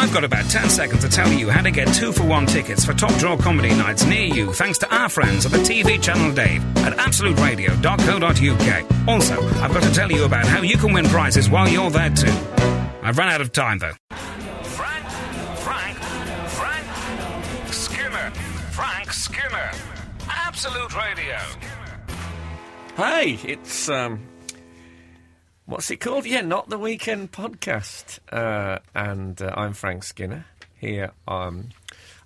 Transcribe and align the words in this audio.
I've 0.00 0.12
got 0.12 0.22
about 0.22 0.48
10 0.48 0.70
seconds 0.70 1.00
to 1.00 1.08
tell 1.08 1.28
you 1.32 1.50
how 1.50 1.60
to 1.60 1.72
get 1.72 1.92
two 1.92 2.12
for 2.12 2.24
one 2.24 2.46
tickets 2.46 2.84
for 2.84 2.94
top 2.94 3.12
draw 3.18 3.36
comedy 3.36 3.70
nights 3.70 4.06
near 4.06 4.26
you 4.26 4.52
thanks 4.52 4.78
to 4.78 4.94
our 4.94 5.08
friends 5.08 5.44
at 5.44 5.50
the 5.50 5.58
TV 5.58 6.00
channel 6.00 6.32
Dave 6.32 6.62
at 6.78 6.96
absoluteradio.co.uk. 6.96 9.08
Also, 9.08 9.48
I've 9.60 9.74
got 9.74 9.82
to 9.82 9.92
tell 9.92 10.12
you 10.12 10.22
about 10.22 10.46
how 10.46 10.62
you 10.62 10.78
can 10.78 10.92
win 10.92 11.04
prizes 11.06 11.50
while 11.50 11.68
you're 11.68 11.90
there 11.90 12.10
too. 12.10 12.30
I've 13.02 13.18
run 13.18 13.28
out 13.28 13.40
of 13.40 13.50
time 13.50 13.78
though. 13.78 13.94
Frank, 14.62 15.04
Frank, 15.56 15.98
Frank 16.46 17.72
Skinner, 17.72 18.30
Frank 18.70 19.12
Skinner, 19.12 19.72
Absolute 20.28 20.96
Radio. 20.96 21.38
Hey, 22.96 23.32
it's 23.42 23.88
um, 23.88 24.27
what's 25.68 25.90
it 25.90 25.98
called? 25.98 26.26
Yeah, 26.26 26.40
not 26.40 26.68
the 26.70 26.78
weekend 26.78 27.30
podcast. 27.30 28.18
Uh, 28.32 28.78
and 28.94 29.40
uh, 29.40 29.52
I'm 29.56 29.74
Frank 29.74 30.02
Skinner 30.02 30.46
here. 30.78 31.12
Um, 31.28 31.68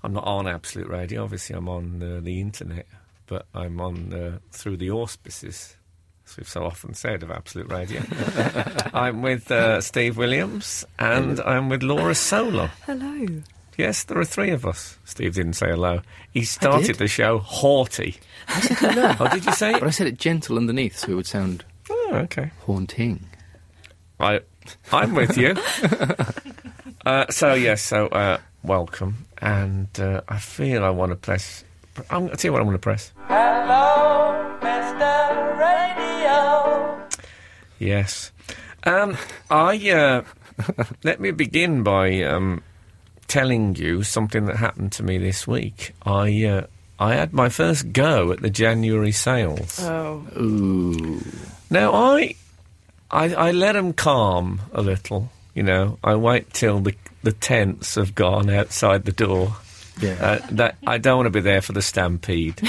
I'm 0.03 0.13
not 0.13 0.25
on 0.25 0.47
Absolute 0.47 0.89
Radio. 0.89 1.25
Obviously, 1.25 1.55
I'm 1.57 1.69
on 1.69 2.03
uh, 2.03 2.21
the 2.23 2.41
internet, 2.41 2.87
but 3.27 3.47
I'm 3.55 3.81
on 3.81 4.13
uh, 4.15 4.39
through 4.53 4.77
the 4.79 4.91
auspices, 4.91 5.77
as 6.27 6.37
we've 6.37 6.49
so 6.49 6.65
often 6.65 6.95
said 6.95 7.23
of 7.23 7.31
Absolute 7.31 7.71
Radio. 7.71 8.03
I'm 8.95 9.23
with 9.23 9.51
uh, 9.51 9.81
Steve 9.81 10.17
Williams 10.17 10.85
and 10.99 11.41
I'm 11.41 11.69
with 11.69 11.83
Laura 11.83 12.15
Solon. 12.15 12.71
Hello. 12.87 13.43
Yes, 13.79 14.05
there 14.05 14.19
are 14.19 14.25
three 14.25 14.51
of 14.51 14.67
us. 14.67 14.99
Steve 15.05 15.35
didn't 15.35 15.55
say 15.55 15.71
hello. 15.71 16.03
He 16.33 16.45
started 16.45 16.97
the 16.97 17.09
show 17.09 17.39
haughty. 17.39 18.17
oh, 18.49 19.29
did 19.33 19.47
you 19.47 19.53
say 19.53 19.73
But 19.73 19.85
I 19.85 19.91
said 19.91 20.07
it 20.09 20.19
gentle 20.19 20.59
underneath, 20.59 20.99
so 20.99 21.13
it 21.13 21.15
would 21.15 21.27
sound 21.27 21.65
Oh, 21.89 22.11
okay. 22.25 22.51
haunting. 22.67 23.25
I, 24.23 24.41
I'm 24.93 25.15
with 25.15 25.37
you. 25.37 25.57
uh, 27.07 27.27
so 27.31 27.55
yes, 27.55 27.83
so 27.83 28.07
uh, 28.07 28.39
welcome, 28.63 29.27
and 29.39 29.89
uh, 29.99 30.21
I 30.29 30.39
feel 30.39 30.85
I 30.85 30.91
want 30.91 31.11
to 31.11 31.17
press. 31.17 31.65
I'm, 32.09 32.29
I'll 32.29 32.37
tell 32.37 32.49
you 32.49 32.53
what 32.53 32.61
I'm 32.61 32.67
going 32.69 32.77
to 32.77 32.79
press. 32.79 33.13
Hello, 33.27 34.59
Mr. 34.63 35.59
Radio. 35.59 37.09
Yes, 37.81 38.31
um, 38.85 39.17
I 39.51 39.91
uh, 39.91 40.23
let 41.03 41.21
me 41.21 41.33
begin 41.33 41.83
by 41.83 42.23
um, 42.23 42.63
telling 43.27 43.75
you 43.75 44.05
something 44.05 44.47
that 44.47 44.57
happened 44.57 44.93
to 44.93 45.03
me 45.03 45.19
this 45.19 45.49
week. 45.49 45.95
I 46.07 46.45
uh, 46.45 46.67
I 47.01 47.15
had 47.15 47.33
my 47.33 47.49
first 47.49 47.93
go 47.93 48.31
at 48.31 48.41
the 48.41 48.51
January 48.51 49.11
sales. 49.11 49.81
Oh. 49.83 50.25
Ooh. 50.37 51.21
Now 51.69 51.93
I, 51.95 52.37
I, 53.13 53.35
I 53.35 53.51
let 53.51 53.73
them 53.73 53.93
calm 53.93 54.63
a 54.73 54.83
little. 54.83 55.31
You 55.55 55.63
know, 55.63 55.99
I 56.03 56.15
wait 56.17 56.53
till 56.53 56.81
the 56.81 56.95
the 57.23 57.33
tents 57.33 57.95
have 57.95 58.15
gone 58.15 58.51
outside 58.51 59.05
the 59.05 59.13
door. 59.13 59.57
Yeah. 60.01 60.17
Uh, 60.21 60.47
that 60.53 60.77
I 60.87 60.99
don't 60.99 61.19
want 61.19 61.27
to 61.27 61.31
be 61.31 61.41
there 61.41 61.61
for 61.61 61.73
the 61.73 61.83
stampede, 61.83 62.61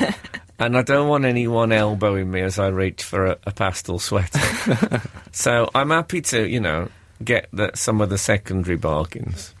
and 0.58 0.78
I 0.78 0.82
don't 0.82 1.08
want 1.08 1.24
anyone 1.24 1.72
elbowing 1.72 2.30
me 2.30 2.40
as 2.42 2.58
I 2.58 2.68
reach 2.68 3.02
for 3.02 3.26
a, 3.26 3.38
a 3.44 3.50
pastel 3.50 3.98
sweater. 3.98 5.02
so 5.32 5.68
I'm 5.74 5.90
happy 5.90 6.20
to, 6.22 6.48
you 6.48 6.60
know, 6.60 6.88
get 7.22 7.48
the, 7.52 7.72
some 7.74 8.00
of 8.00 8.08
the 8.08 8.18
secondary 8.18 8.76
bargains. 8.76 9.52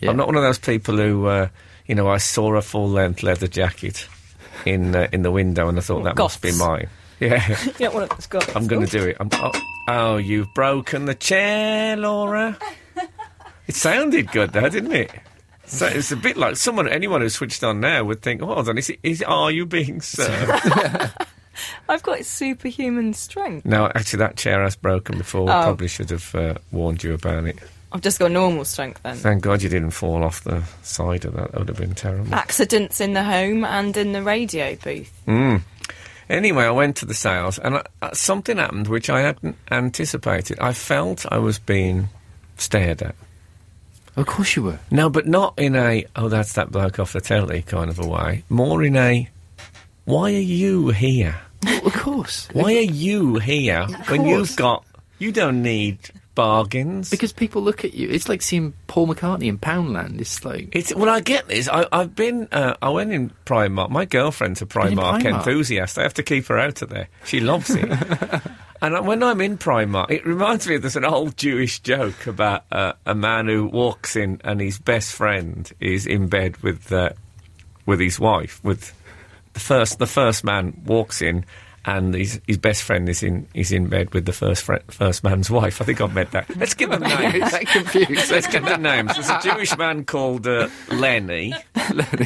yeah. 0.00 0.10
I'm 0.10 0.16
not 0.16 0.28
one 0.28 0.36
of 0.36 0.42
those 0.42 0.60
people 0.60 0.96
who, 0.96 1.26
uh, 1.26 1.48
you 1.86 1.96
know, 1.96 2.08
I 2.08 2.18
saw 2.18 2.54
a 2.54 2.62
full 2.62 2.88
length 2.88 3.24
leather 3.24 3.48
jacket 3.48 4.08
in 4.64 4.94
uh, 4.94 5.08
in 5.12 5.22
the 5.22 5.32
window 5.32 5.68
and 5.68 5.76
I 5.76 5.80
thought 5.80 6.04
that 6.04 6.16
must 6.16 6.40
be 6.40 6.52
mine. 6.52 6.88
Yeah. 7.20 7.58
You 7.64 7.72
don't 7.72 7.94
want. 7.94 8.30
Got 8.30 8.54
I'm 8.54 8.68
going 8.68 8.86
to 8.86 8.98
do 8.98 9.08
it. 9.08 9.16
I'm, 9.18 9.28
oh, 9.32 9.52
oh, 9.88 10.16
you've 10.18 10.54
broken 10.54 11.06
the 11.06 11.16
chair, 11.16 11.96
Laura. 11.96 12.56
It 13.66 13.74
sounded 13.74 14.30
good, 14.30 14.52
though, 14.52 14.68
didn't 14.68 14.92
it? 14.92 15.10
So 15.66 15.86
it's 15.86 16.12
a 16.12 16.16
bit 16.16 16.36
like 16.36 16.56
someone, 16.56 16.88
anyone 16.88 17.20
who 17.20 17.28
switched 17.28 17.62
on 17.62 17.80
now 17.80 18.04
would 18.04 18.22
think, 18.22 18.40
oh, 18.40 18.46
hold 18.46 18.68
on, 18.68 18.78
is 18.78 18.88
it, 18.88 19.00
is, 19.02 19.22
are 19.22 19.50
you 19.50 19.66
being 19.66 20.00
served? 20.00 20.64
I've 21.88 22.02
got 22.02 22.24
superhuman 22.24 23.12
strength. 23.14 23.66
no, 23.66 23.86
actually, 23.94 24.20
that 24.20 24.36
chair 24.36 24.62
has 24.62 24.76
broken 24.76 25.18
before. 25.18 25.42
Oh. 25.42 25.62
probably 25.64 25.88
should 25.88 26.10
have 26.10 26.34
uh, 26.34 26.54
warned 26.72 27.02
you 27.02 27.14
about 27.14 27.44
it. 27.44 27.58
I've 27.90 28.02
just 28.02 28.18
got 28.18 28.30
normal 28.30 28.64
strength 28.64 29.02
then. 29.02 29.16
Thank 29.16 29.42
God 29.42 29.62
you 29.62 29.68
didn't 29.68 29.90
fall 29.90 30.22
off 30.22 30.44
the 30.44 30.62
side 30.82 31.24
of 31.24 31.34
that. 31.34 31.52
That 31.52 31.58
would 31.58 31.68
have 31.68 31.78
been 31.78 31.94
terrible. 31.94 32.34
Accidents 32.34 33.00
in 33.00 33.14
the 33.14 33.24
home 33.24 33.64
and 33.64 33.96
in 33.96 34.12
the 34.12 34.22
radio 34.22 34.76
booth. 34.76 35.12
Mm. 35.26 35.62
Anyway, 36.28 36.64
I 36.64 36.70
went 36.70 36.96
to 36.96 37.06
the 37.06 37.14
sales, 37.14 37.58
and 37.58 37.76
I, 37.76 37.84
uh, 38.02 38.12
something 38.12 38.58
happened 38.58 38.86
which 38.86 39.08
I 39.08 39.22
hadn't 39.22 39.56
anticipated. 39.70 40.58
I 40.60 40.72
felt 40.72 41.24
I 41.32 41.38
was 41.38 41.58
being 41.58 42.08
stared 42.56 43.02
at. 43.02 43.14
Of 44.16 44.26
course 44.26 44.56
you 44.56 44.64
were. 44.64 44.78
No, 44.90 45.08
but 45.08 45.26
not 45.26 45.54
in 45.56 45.76
a, 45.76 46.04
oh, 46.16 46.28
that's 46.28 46.54
that 46.54 46.70
bloke 46.70 46.98
off 46.98 47.12
the 47.12 47.20
telly 47.20 47.62
kind 47.62 47.88
of 47.88 47.98
a 47.98 48.06
way. 48.06 48.44
More 48.48 48.82
in 48.82 48.96
a, 48.96 49.28
why 50.04 50.34
are 50.34 50.40
you 50.40 50.88
here? 50.88 51.36
Well, 51.62 51.86
of 51.86 51.92
course. 51.94 52.48
Why 52.52 52.74
are 52.76 52.80
you 52.80 53.38
here 53.38 53.86
when 53.86 54.22
course. 54.22 54.28
you've 54.28 54.56
got, 54.56 54.84
you 55.18 55.32
don't 55.32 55.62
need 55.62 55.98
bargains? 56.38 57.10
Because 57.10 57.32
people 57.32 57.62
look 57.62 57.84
at 57.84 57.94
you. 57.94 58.08
It's 58.08 58.28
like 58.28 58.42
seeing 58.42 58.72
Paul 58.86 59.08
McCartney 59.08 59.46
in 59.48 59.58
Poundland. 59.58 60.20
It's 60.20 60.44
like. 60.44 60.68
It's, 60.70 60.94
well, 60.94 61.08
I 61.08 61.18
get 61.18 61.48
this. 61.48 61.68
I, 61.68 61.84
I've 61.90 62.14
been, 62.14 62.46
uh, 62.52 62.76
I 62.80 62.90
went 62.90 63.12
in 63.12 63.32
Primark. 63.44 63.90
My 63.90 64.04
girlfriend's 64.04 64.62
a 64.62 64.66
Primark, 64.66 65.22
Primark? 65.22 65.24
enthusiast. 65.24 65.98
I 65.98 66.02
have 66.02 66.14
to 66.14 66.22
keep 66.22 66.46
her 66.46 66.56
out 66.56 66.80
of 66.80 66.90
there. 66.90 67.08
She 67.24 67.40
loves 67.40 67.70
it. 67.70 67.90
and 68.80 69.04
when 69.04 69.24
I'm 69.24 69.40
in 69.40 69.58
Primark, 69.58 70.12
it 70.12 70.24
reminds 70.24 70.68
me 70.68 70.76
of 70.76 70.82
there's 70.82 70.94
an 70.94 71.04
old 71.04 71.36
Jewish 71.36 71.80
joke 71.80 72.28
about 72.28 72.62
uh, 72.70 72.92
a 73.04 73.16
man 73.16 73.48
who 73.48 73.66
walks 73.66 74.14
in 74.14 74.40
and 74.44 74.60
his 74.60 74.78
best 74.78 75.12
friend 75.12 75.68
is 75.80 76.06
in 76.06 76.28
bed 76.28 76.56
with, 76.58 76.92
uh, 76.92 77.10
with 77.84 77.98
his 77.98 78.20
wife. 78.20 78.62
With 78.62 78.94
the 79.54 79.60
first, 79.60 79.98
the 79.98 80.06
first 80.06 80.44
man 80.44 80.82
walks 80.86 81.20
in. 81.20 81.44
And 81.88 82.12
his, 82.12 82.38
his 82.46 82.58
best 82.58 82.82
friend 82.82 83.08
is 83.08 83.22
in 83.22 83.48
is 83.54 83.72
in 83.72 83.88
bed 83.88 84.12
with 84.12 84.26
the 84.26 84.32
first 84.34 84.62
fri 84.62 84.78
first 84.88 85.24
man's 85.24 85.50
wife. 85.50 85.80
I 85.80 85.86
think 85.86 86.02
I've 86.02 86.12
met 86.12 86.32
that. 86.32 86.54
Let's 86.58 86.74
give 86.74 86.90
them 86.90 87.00
names. 87.00 87.50
That 87.50 87.66
confused? 87.66 88.30
Let's 88.30 88.46
get 88.46 88.62
the 88.66 88.76
names. 88.76 89.14
There's 89.14 89.30
a 89.30 89.40
Jewish 89.42 89.74
man 89.78 90.04
called 90.04 90.46
uh, 90.46 90.68
Lenny, 90.92 91.54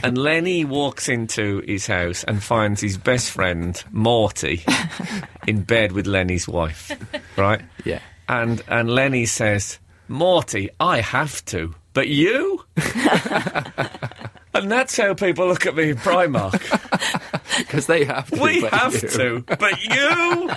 and 0.03 0.19
Lenny 0.19 0.65
walks 0.65 1.09
into 1.09 1.61
his 1.61 1.87
house 1.87 2.25
and 2.25 2.43
finds 2.43 2.81
his 2.81 2.99
best 2.99 3.31
friend 3.31 3.81
Morty 3.93 4.65
in 5.47 5.62
bed 5.62 5.93
with 5.93 6.09
Lenny's 6.09 6.49
wife, 6.49 6.91
right? 7.37 7.62
Yeah. 7.84 8.01
And 8.28 8.65
and 8.67 8.91
Lenny 8.91 9.27
says, 9.27 9.78
"Morty, 10.09 10.71
I 10.81 11.03
have 11.03 11.45
to, 11.47 11.72
but 11.93 12.09
you." 12.09 12.65
And 14.55 14.71
that's 14.71 14.97
how 14.97 15.15
people 15.15 15.47
look 15.47 15.65
at 15.67 15.75
me 15.75 15.91
in 15.91 15.97
Primark. 15.97 16.91
Because 17.59 17.87
they 17.87 18.05
have 18.05 18.31
to. 18.31 18.41
We 18.41 18.61
have 18.63 18.95
you- 18.95 19.09
to, 19.09 19.45
but 19.59 19.83
you. 19.85 20.51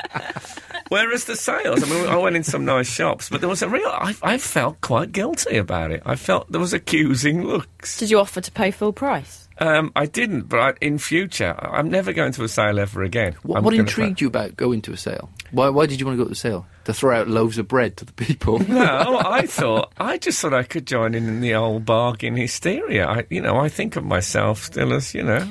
Where 0.89 1.11
is 1.11 1.25
the 1.25 1.35
sales, 1.35 1.83
I 1.83 1.89
mean, 1.89 2.07
I 2.07 2.15
went 2.17 2.35
in 2.35 2.43
some 2.43 2.63
nice 2.63 2.87
shops, 2.87 3.29
but 3.29 3.39
there 3.41 3.49
was 3.49 3.61
a 3.63 3.69
real. 3.69 3.87
I, 3.87 4.15
I 4.21 4.37
felt 4.37 4.79
quite 4.81 5.11
guilty 5.11 5.57
about 5.57 5.91
it. 5.91 6.03
I 6.05 6.15
felt 6.15 6.51
there 6.51 6.61
was 6.61 6.73
accusing 6.73 7.43
looks. 7.43 7.97
Did 7.97 8.11
you 8.11 8.19
offer 8.19 8.39
to 8.39 8.51
pay 8.51 8.69
full 8.71 8.93
price? 8.93 9.47
Um, 9.57 9.91
I 9.95 10.05
didn't, 10.05 10.43
but 10.43 10.59
I, 10.59 10.73
in 10.81 10.97
future, 10.99 11.55
I- 11.57 11.77
I'm 11.77 11.89
never 11.89 12.13
going 12.13 12.33
to 12.33 12.43
a 12.43 12.47
sale 12.47 12.77
ever 12.79 13.01
again. 13.03 13.33
What, 13.41 13.63
what 13.63 13.71
gonna 13.71 13.81
intrigued 13.81 14.21
you 14.21 14.27
about 14.27 14.55
going 14.55 14.81
to 14.83 14.93
a 14.93 14.97
sale? 14.97 15.29
Why, 15.51 15.69
why 15.69 15.85
did 15.87 15.99
you 15.99 16.05
want 16.05 16.17
to 16.17 16.23
go 16.23 16.25
to 16.25 16.29
the 16.29 16.35
sale? 16.35 16.67
To 16.83 16.93
throw 16.93 17.19
out 17.19 17.27
loaves 17.29 17.57
of 17.57 17.67
bread 17.67 17.97
to 17.97 18.05
the 18.05 18.13
people? 18.13 18.59
No, 18.67 19.21
I 19.25 19.47
thought 19.47 19.91
I 19.97 20.17
just 20.19 20.39
thought 20.39 20.53
I 20.53 20.63
could 20.63 20.85
join 20.85 21.15
in 21.15 21.27
in 21.27 21.41
the 21.41 21.55
old 21.55 21.85
bargain 21.85 22.35
hysteria. 22.35 23.07
I, 23.07 23.25
you 23.29 23.41
know, 23.41 23.57
I 23.57 23.69
think 23.69 23.95
of 23.95 24.03
myself 24.03 24.65
still 24.65 24.93
as 24.93 25.13
you 25.15 25.23
know 25.23 25.47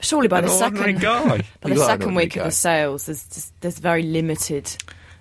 Surely 0.00 0.28
by 0.28 0.38
an 0.38 0.44
the 0.44 0.50
second, 0.50 1.00
guy. 1.00 1.38
by 1.60 1.68
the 1.70 1.74
You 1.74 1.80
second 1.80 2.02
ordinary 2.04 2.24
week 2.26 2.36
of 2.36 2.44
the 2.44 2.50
sales, 2.52 3.06
there's 3.06 3.24
just, 3.28 3.60
there's 3.60 3.78
very 3.78 4.02
limited, 4.04 4.70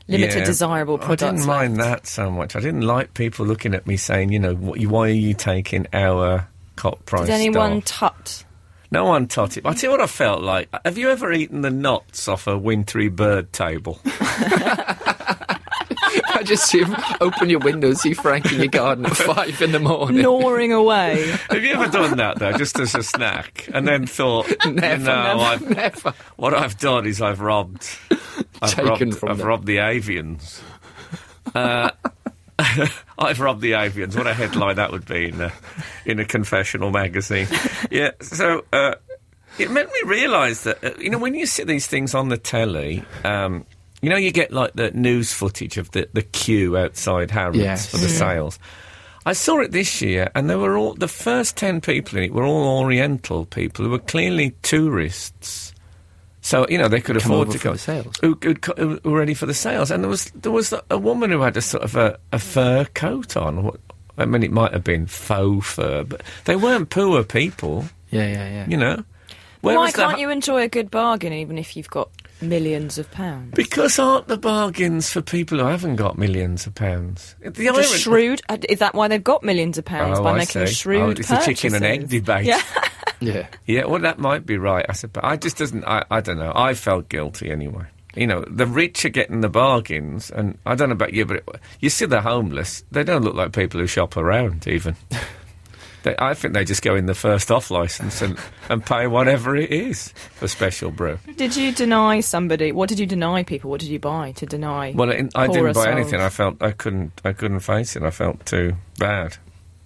limited 0.08 0.40
Yeah. 0.40 0.46
desirable 0.46 1.00
I 1.02 1.16
didn't 1.16 1.46
mind 1.46 1.78
left. 1.78 2.04
that 2.04 2.08
so 2.08 2.30
much. 2.30 2.56
I 2.56 2.60
didn't 2.60 2.82
like 2.82 3.14
people 3.14 3.46
looking 3.46 3.74
at 3.74 3.88
me 3.88 3.98
saying, 3.98 4.32
you 4.32 4.40
know, 4.40 4.54
"Wh- 4.56 4.90
why 4.92 5.08
are 5.10 5.12
you 5.12 5.34
taking 5.34 5.88
our 5.94 6.48
cop 6.76 7.06
price? 7.06 7.26
Did 7.26 7.34
anyone 7.34 7.82
stuff?" 7.86 8.14
tut? 8.16 8.44
No 8.90 9.04
one 9.06 9.28
taught 9.28 9.58
it. 9.58 9.66
I 9.66 9.74
tell 9.74 9.90
you 9.90 9.98
what 9.98 10.02
I 10.02 10.08
felt 10.08 10.42
like. 10.44 10.70
Have 10.86 10.98
you 10.98 11.10
ever 11.10 11.34
eaten 11.34 11.60
the 11.62 11.70
knots 11.72 12.28
off 12.30 12.48
a 12.48 12.58
wintry 12.58 13.10
bird 13.10 13.52
table? 13.52 14.00
I 16.48 16.50
just 16.50 16.66
see 16.72 16.80
him 16.84 16.96
open 17.20 17.50
your 17.50 17.60
window, 17.60 17.94
see 17.94 18.14
Frank 18.14 18.52
in 18.52 18.60
your 18.60 18.68
garden 18.70 19.06
at 19.06 19.18
five 19.18 19.62
in 19.62 19.74
the 19.74 19.80
morning. 19.80 20.22
Gnawing 20.22 20.72
away. 20.72 21.30
Have 21.50 21.64
you 21.64 21.74
ever 21.74 21.88
done 21.92 22.18
that 22.18 22.40
though, 22.40 22.54
just 22.54 22.80
as 22.80 22.96
a 22.96 23.04
snack, 23.04 23.68
and 23.74 23.88
then 23.88 24.08
thought, 24.08 24.48
Never, 24.66 24.70
you 24.70 24.74
know, 24.74 24.94
never, 24.98 25.40
I've, 25.42 25.70
never. 25.70 26.14
what 26.38 26.54
I've 26.54 26.78
done 26.78 27.06
is 27.06 27.22
I've 27.22 27.42
robbed, 27.42 27.88
I've 28.62 28.72
Taken 28.74 29.10
robbed, 29.10 29.18
from 29.18 29.30
I've 29.30 29.38
them. 29.40 29.48
robbed 29.48 29.66
the 29.68 29.78
avians. 29.78 30.62
Uh, 31.54 31.92
I've 33.20 33.40
robbed 33.40 33.62
the 33.62 33.72
avians. 33.74 34.16
What 34.16 34.28
a 34.28 34.34
headline 34.34 34.78
that 34.78 34.92
would 34.92 35.06
be 35.06 35.28
in 35.30 35.42
a, 35.42 35.52
in 36.06 36.20
a 36.20 36.26
confessional 36.26 36.92
magazine. 36.92 37.48
Yeah. 37.92 38.12
So 38.22 38.64
uh, 38.74 38.96
it 39.60 39.70
made 39.72 39.88
me 39.88 40.02
realise 40.06 40.64
that 40.64 40.84
uh, 40.84 40.92
you 41.00 41.10
know 41.10 41.18
when 41.18 41.34
you 41.36 41.46
see 41.46 41.64
these 41.64 41.88
things 41.88 42.16
on 42.16 42.30
the 42.30 42.38
telly. 42.38 43.04
Um, 43.24 43.66
you 44.08 44.10
know, 44.10 44.16
you 44.18 44.32
get 44.32 44.54
like 44.54 44.72
the 44.72 44.90
news 44.92 45.34
footage 45.34 45.76
of 45.76 45.92
the, 45.92 46.08
the 46.14 46.22
queue 46.22 46.78
outside 46.78 47.30
Harrods 47.30 47.58
Yes. 47.58 47.88
for 47.88 47.98
the 47.98 48.08
mm. 48.08 48.18
sales. 48.18 48.58
I 49.26 49.34
saw 49.34 49.60
it 49.60 49.74
this 49.74 50.02
year, 50.02 50.32
and 50.34 50.50
there 50.50 50.58
were 50.58 50.78
all 50.78 50.94
the 50.94 51.10
first 51.10 51.58
ten 51.58 51.82
people 51.82 52.18
in 52.18 52.24
it 52.24 52.34
were 52.34 52.46
all 52.46 52.80
Oriental 52.86 53.44
people 53.44 53.84
who 53.84 53.92
were 53.92 54.00
clearly 54.00 54.52
tourists. 54.62 55.74
So 56.40 56.66
you 56.70 56.78
know 56.78 56.88
they 56.88 57.02
could 57.02 57.20
Come 57.20 57.34
afford 57.34 57.52
to 57.52 57.58
for 57.58 57.64
go. 57.66 57.74
the 57.74 57.80
sales. 57.80 58.16
Who, 58.22 58.40
who'd 58.42 58.64
who 58.78 58.98
were 59.04 59.20
ready 59.20 59.34
for 59.34 59.46
the 59.46 59.54
sales, 59.54 59.92
and 59.92 60.02
there 60.06 60.10
was 60.10 60.32
there 60.32 60.54
was 60.54 60.74
a 60.90 60.98
woman 60.98 61.30
who 61.30 61.42
had 61.42 61.58
a 61.58 61.62
sort 61.62 61.84
of 61.84 61.98
a, 61.98 62.18
a 62.32 62.40
fur 62.40 62.86
coat 62.94 63.36
on. 63.36 63.78
I 64.18 64.24
mean, 64.24 64.42
it 64.42 64.54
might 64.54 64.72
have 64.72 64.86
been 64.86 65.06
faux 65.06 65.68
fur, 65.68 66.06
but 66.06 66.22
they 66.46 66.56
weren't 66.56 66.90
poor 66.90 67.26
people. 67.26 67.84
Yeah, 68.10 68.26
yeah, 68.26 68.50
yeah. 68.50 68.66
You 68.70 68.78
know. 68.78 69.04
Why 69.62 69.92
can't 69.92 70.14
hu- 70.16 70.22
you 70.22 70.30
enjoy 70.30 70.62
a 70.64 70.68
good 70.68 70.90
bargain 70.92 71.34
even 71.34 71.58
if 71.58 71.76
you've 71.76 71.90
got 71.90 72.10
millions 72.42 72.98
of 72.98 73.10
pounds? 73.12 73.54
Because 73.56 73.98
aren't 74.00 74.28
the 74.28 74.38
bargains 74.38 75.10
for 75.12 75.22
people 75.22 75.58
who 75.60 75.66
haven't 75.66 75.96
got 75.96 76.18
millions 76.18 76.68
of 76.68 76.76
pounds? 76.76 77.36
The 77.42 77.50
The 77.52 77.70
irony- 77.70 77.84
shrewd 77.88 78.42
uh, 78.50 78.58
is 78.70 78.80
that 78.80 78.94
why 78.94 79.08
they've 79.08 79.24
got 79.24 79.44
millions 79.44 79.78
of 79.78 79.86
pounds 79.86 80.20
Oh, 80.20 80.24
by 80.24 80.32
I 80.34 80.38
making 80.40 80.68
see. 80.68 80.74
shrewd 80.74 81.02
Oh, 81.02 81.10
it's 81.10 81.32
a 81.32 81.44
chicken 81.44 81.74
and 81.76 81.84
egg 81.86 82.10
debate. 82.10 82.46
Yeah. 82.46 82.62
yeah. 83.20 83.48
Yeah, 83.66 83.86
well, 83.86 84.02
that 84.02 84.20
might 84.20 84.46
be 84.46 84.58
right. 84.58 84.86
I 84.88 84.94
suppose. 84.94 85.24
I 85.26 85.36
just 85.38 85.58
doesn't. 85.58 85.84
I, 85.86 86.06
I 86.12 86.22
don't 86.22 86.38
know. 86.38 86.52
I 86.56 86.74
felt 86.76 87.10
guilty 87.10 87.50
anyway. 87.52 87.86
You 88.16 88.26
know, 88.26 88.44
the 88.50 88.66
rich 88.66 89.06
are 89.06 89.10
getting 89.10 89.42
the 89.42 89.50
bargains, 89.50 90.32
and 90.32 90.58
I 90.66 90.74
don't 90.74 90.90
know 90.90 90.94
about 90.94 91.14
you, 91.14 91.24
but 91.26 91.38
it, 91.38 91.50
you 91.82 91.90
see 91.92 92.06
the 92.08 92.20
homeless. 92.22 92.84
They 92.92 93.04
don't 93.04 93.22
look 93.24 93.36
like 93.36 93.54
people 93.54 93.80
who 93.80 93.86
shop 93.86 94.18
around, 94.18 94.68
even. 94.68 94.96
they, 96.08 96.16
I 96.20 96.34
think 96.34 96.54
they 96.54 96.64
just 96.64 96.82
go 96.82 96.96
in 96.96 97.06
the 97.06 97.14
first 97.14 97.52
off 97.52 97.70
license 97.70 98.22
and, 98.22 98.38
and 98.70 98.86
pay 98.86 99.08
whatever 99.08 99.56
it 99.56 99.72
is 99.72 100.10
for 100.36 100.48
special 100.48 100.90
brew. 100.90 101.20
Did 101.36 101.56
you 101.56 101.72
deny 101.74 102.22
somebody? 102.22 102.72
What 102.72 102.88
did 102.88 103.00
you 103.00 103.06
deny 103.06 103.44
people? 103.44 103.70
What 103.70 103.82
did 103.82 103.90
you 103.90 104.00
buy 104.00 104.32
to 104.34 104.46
deny? 104.46 104.94
Well, 104.96 105.12
I, 105.12 105.28
I 105.36 105.48
didn't 105.48 105.74
buy 105.74 105.74
souls? 105.74 105.88
anything. 105.88 106.22
I 106.22 106.30
felt 106.30 106.62
I 106.62 106.72
couldn't. 106.72 107.22
I 107.26 107.34
couldn't 107.34 107.60
face 107.60 107.96
it. 107.96 108.04
I 108.04 108.12
felt 108.12 108.46
too 108.46 108.76
bad. 108.98 109.38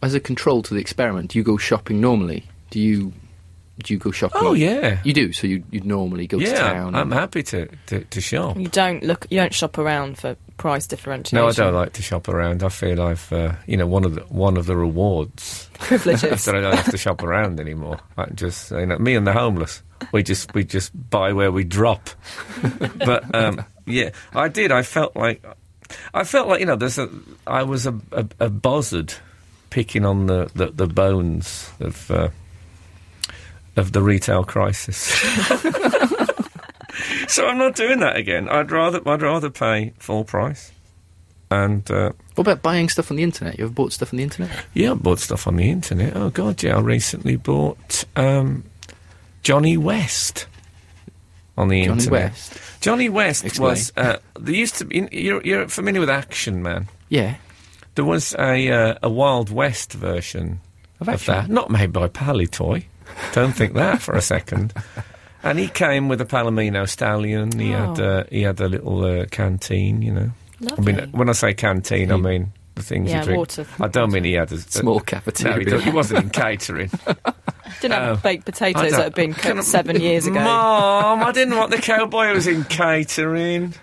As 0.03 0.13
a 0.13 0.19
control 0.19 0.61
to 0.63 0.73
the 0.73 0.79
experiment, 0.79 1.31
do 1.31 1.39
you 1.39 1.43
go 1.43 1.57
shopping 1.57 1.99
normally? 2.01 2.45
Do 2.69 2.79
you 2.79 3.13
do 3.83 3.93
you 3.93 3.99
go 3.99 4.11
shopping? 4.11 4.41
Oh 4.43 4.53
yeah, 4.53 4.99
You 5.03 5.13
do. 5.13 5.33
So 5.33 5.47
you 5.47 5.63
you 5.71 5.81
normally 5.81 6.27
go 6.27 6.37
to 6.39 6.45
yeah. 6.45 6.53
town. 6.53 6.95
I'm 6.95 7.11
and- 7.11 7.13
happy 7.13 7.43
to, 7.43 7.67
to, 7.87 8.03
to 8.03 8.21
shop. 8.21 8.57
You 8.57 8.67
don't 8.67 9.03
look. 9.03 9.25
You 9.29 9.39
don't 9.39 9.53
shop 9.53 9.77
around 9.77 10.17
for 10.19 10.35
price 10.61 10.85
differentiation. 10.85 11.43
No, 11.43 11.47
I 11.47 11.53
don't 11.53 11.73
like 11.73 11.93
to 11.93 12.03
shop 12.03 12.27
around. 12.27 12.61
I 12.61 12.69
feel 12.69 13.01
I've, 13.01 13.33
uh, 13.33 13.53
you 13.65 13.77
know, 13.77 13.87
one 13.87 14.05
of 14.05 14.13
the 14.13 14.21
one 14.21 14.57
of 14.57 14.67
the 14.67 14.75
rewards 14.75 15.67
privileges. 15.79 16.45
that 16.45 16.55
I 16.55 16.61
don't 16.61 16.75
have 16.75 16.91
to 16.91 16.99
shop 16.99 17.23
around 17.23 17.59
anymore. 17.59 17.99
I 18.15 18.27
just, 18.27 18.69
you 18.69 18.85
know, 18.85 18.99
me 18.99 19.15
and 19.15 19.25
the 19.25 19.33
homeless, 19.33 19.81
we 20.11 20.21
just 20.21 20.53
we 20.53 20.63
just 20.63 20.91
buy 21.09 21.33
where 21.33 21.51
we 21.51 21.63
drop. 21.63 22.11
but 22.99 23.33
um, 23.33 23.65
yeah, 23.87 24.11
I 24.33 24.49
did. 24.49 24.71
I 24.71 24.83
felt 24.83 25.15
like 25.15 25.43
I 26.13 26.23
felt 26.25 26.47
like 26.47 26.59
you 26.59 26.67
know, 26.67 26.75
there's 26.75 26.99
a 26.99 27.09
I 27.47 27.63
was 27.63 27.87
a 27.87 27.99
a, 28.11 28.27
a 28.39 28.49
buzzard 28.51 29.15
picking 29.71 30.05
on 30.05 30.27
the 30.27 30.51
the, 30.53 30.67
the 30.67 30.87
bones 30.87 31.71
of. 31.79 32.11
Uh, 32.11 32.29
of 33.77 33.93
the 33.93 34.01
retail 34.01 34.43
crisis, 34.43 35.17
so 37.35 37.47
I'm 37.47 37.57
not 37.57 37.75
doing 37.75 37.99
that 37.99 38.15
again. 38.17 38.47
I'd 38.49 38.71
rather 38.71 38.99
I'd 39.07 39.21
rather 39.21 39.49
pay 39.49 39.93
full 39.99 40.23
price, 40.23 40.71
and 41.49 41.89
uh, 41.89 42.11
What 42.35 42.47
about 42.47 42.61
buying 42.61 42.89
stuff 42.89 43.09
on 43.11 43.17
the 43.17 43.23
internet? 43.23 43.57
You 43.57 43.65
ever 43.65 43.73
bought 43.73 43.93
stuff 43.93 44.13
on 44.13 44.17
the 44.17 44.23
internet? 44.23 44.65
yeah, 44.73 44.91
I 44.91 44.93
bought 44.95 45.19
stuff 45.19 45.47
on 45.47 45.55
the 45.55 45.69
internet. 45.69 46.15
Oh 46.15 46.29
god, 46.29 46.61
yeah, 46.63 46.77
I 46.77 46.79
recently 46.79 47.35
bought 47.35 48.03
um, 48.15 48.63
Johnny 49.43 49.77
West 49.77 50.47
on 51.57 51.67
the 51.67 51.81
internet. 51.83 51.99
Johnny 51.99 52.03
internet. 52.03 52.31
West. 52.31 52.81
Johnny 52.81 53.09
West 53.09 53.45
Explain. 53.45 53.69
was 53.69 53.93
uh, 53.97 54.17
there 54.39 54.55
used 54.55 54.75
to 54.77 54.85
be. 54.85 55.07
You're, 55.11 55.41
you're 55.43 55.67
familiar 55.67 55.99
with 56.01 56.09
Action 56.09 56.61
Man? 56.63 56.87
Yeah. 57.09 57.35
There 57.95 58.05
was 58.05 58.33
a 58.39 58.69
uh, 58.71 58.95
a 59.03 59.09
Wild 59.09 59.49
West 59.51 59.93
version 59.93 60.61
Of 60.99 61.09
of, 61.09 61.25
that, 61.25 61.49
not 61.49 61.69
made 61.69 61.91
by 61.91 62.07
Palitoy. 62.07 62.85
Don't 63.33 63.51
think 63.51 63.73
that 63.73 64.01
for 64.01 64.15
a 64.15 64.21
second. 64.21 64.73
And 65.43 65.57
he 65.59 65.67
came 65.67 66.07
with 66.07 66.21
a 66.21 66.25
Palomino 66.25 66.87
stallion. 66.87 67.57
He 67.57 67.71
had 67.71 67.99
Oh. 67.99 68.03
uh, 68.19 68.23
he 68.29 68.43
had 68.43 68.59
a 68.61 68.67
little 68.69 69.03
uh, 69.03 69.25
canteen, 69.25 70.01
you 70.01 70.11
know. 70.13 70.31
I 70.61 70.65
Lovely. 70.65 70.93
mean, 70.93 71.11
when 71.11 71.29
I 71.29 71.31
say 71.33 71.53
canteen, 71.55 72.11
I 72.11 72.17
mean 72.17 72.53
the 72.75 72.83
things 72.83 73.09
Yeah, 73.09 73.19
you 73.19 73.25
drink. 73.25 73.37
water. 73.39 73.65
I 73.79 73.87
don't 73.87 74.11
mean 74.11 74.23
he 74.23 74.33
had 74.33 74.51
a 74.51 74.57
Small 74.59 74.95
No, 74.95 74.99
cafeteria. 74.99 75.77
he, 75.79 75.85
he 75.85 75.89
wasn't 75.89 76.23
in 76.25 76.29
catering. 76.29 76.91
Didn't 77.81 77.93
have 77.93 78.17
Oh. 78.17 78.21
baked 78.21 78.45
potatoes 78.45 78.91
that 78.91 79.01
had 79.03 79.15
been 79.15 79.33
Can 79.33 79.53
I- 79.53 79.55
cooked 79.55 79.67
seven 79.67 79.99
years 79.99 80.27
ago. 80.27 80.39
Mom, 80.39 81.23
I 81.23 81.31
didn't 81.31 81.57
want 81.57 81.71
the 81.71 81.77
cowboy 81.81 82.27
who 82.27 82.33
was 82.35 82.45
in 82.47 82.63
catering. 82.65 83.73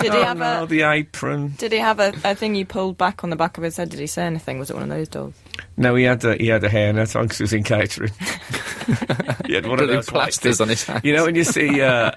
Did 0.00 0.12
he 0.12 0.18
oh, 0.18 0.22
have 0.24 0.38
no, 0.38 0.64
a? 0.64 0.66
the 0.66 0.82
apron? 0.82 1.54
Did 1.58 1.72
he 1.72 1.78
have 1.78 2.00
a, 2.00 2.12
a 2.24 2.34
thing 2.34 2.54
you 2.56 2.64
pulled 2.64 2.98
back 2.98 3.22
on 3.22 3.30
the 3.30 3.36
back 3.36 3.58
of 3.58 3.64
his 3.64 3.76
head? 3.76 3.90
Did 3.90 4.00
he 4.00 4.06
say 4.08 4.24
anything? 4.24 4.58
Was 4.58 4.70
it 4.70 4.74
one 4.74 4.82
of 4.82 4.88
those 4.88 5.08
dolls? 5.08 5.34
No, 5.76 5.94
he 5.94 6.04
had 6.04 6.24
a, 6.24 6.34
he 6.36 6.48
had 6.48 6.62
a 6.64 6.68
hairnet 6.68 7.14
on 7.18 7.28
'cause 7.28 7.38
he 7.38 7.44
was 7.44 7.52
in 7.52 7.62
catering. 7.62 8.12
he 9.46 9.54
had 9.54 9.66
one 9.66 9.80
of 9.80 9.88
those 9.88 10.06
plasters 10.08 10.60
on 10.60 10.68
his 10.68 10.84
hands. 10.84 11.02
You 11.04 11.14
know 11.14 11.24
when 11.24 11.34
you 11.34 11.44
see 11.44 11.80
uh, 11.80 12.12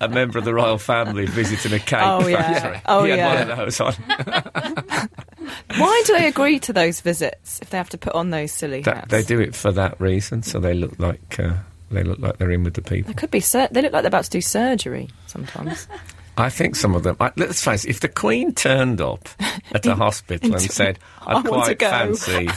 a 0.00 0.08
member 0.08 0.38
of 0.38 0.44
the 0.44 0.54
royal 0.54 0.78
family 0.78 1.26
visiting 1.26 1.72
a 1.72 1.78
cake 1.78 2.00
Oh, 2.02 2.26
yeah. 2.26 2.80
Oh, 2.86 3.04
he 3.04 3.10
had 3.10 3.18
yeah. 3.18 3.28
one 3.34 3.50
of 3.50 3.56
those 3.58 3.80
on. 3.80 3.94
Why 5.78 6.02
do 6.06 6.16
they 6.16 6.26
agree 6.26 6.58
to 6.60 6.72
those 6.72 7.00
visits 7.00 7.60
if 7.60 7.70
they 7.70 7.78
have 7.78 7.90
to 7.90 7.98
put 7.98 8.14
on 8.14 8.30
those 8.30 8.52
silly 8.52 8.80
That, 8.82 8.96
hats? 8.96 9.10
they 9.10 9.22
do 9.22 9.40
it 9.40 9.54
for 9.54 9.72
that 9.72 10.00
reason, 10.00 10.42
so 10.42 10.58
they 10.58 10.74
look 10.74 10.98
like 10.98 11.38
uh, 11.38 11.54
they 11.90 12.02
look 12.02 12.18
like 12.18 12.38
they're 12.38 12.50
in 12.50 12.64
with 12.64 12.74
the 12.74 12.82
people. 12.82 13.12
They 13.12 13.14
could 13.18 13.30
be. 13.30 13.40
Sur- 13.40 13.68
they 13.70 13.82
look 13.82 13.92
like 13.92 14.02
they're 14.02 14.08
about 14.08 14.24
to 14.24 14.30
do 14.30 14.40
surgery 14.40 15.08
sometimes. 15.26 15.86
I 16.38 16.50
think 16.50 16.76
some 16.76 16.94
of 16.94 17.02
them. 17.02 17.16
I, 17.18 17.30
let's 17.36 17.64
face 17.64 17.84
it. 17.86 17.90
If 17.90 18.00
the 18.00 18.08
Queen 18.08 18.52
turned 18.54 19.00
up 19.00 19.26
at 19.72 19.86
a 19.86 19.94
hospital 19.94 20.52
and 20.52 20.60
said, 20.60 20.98
I 21.22 21.34
"I'd 21.36 21.48
want 21.48 21.64
to 21.66 21.74
quite 21.76 21.90
fancy, 21.90 22.48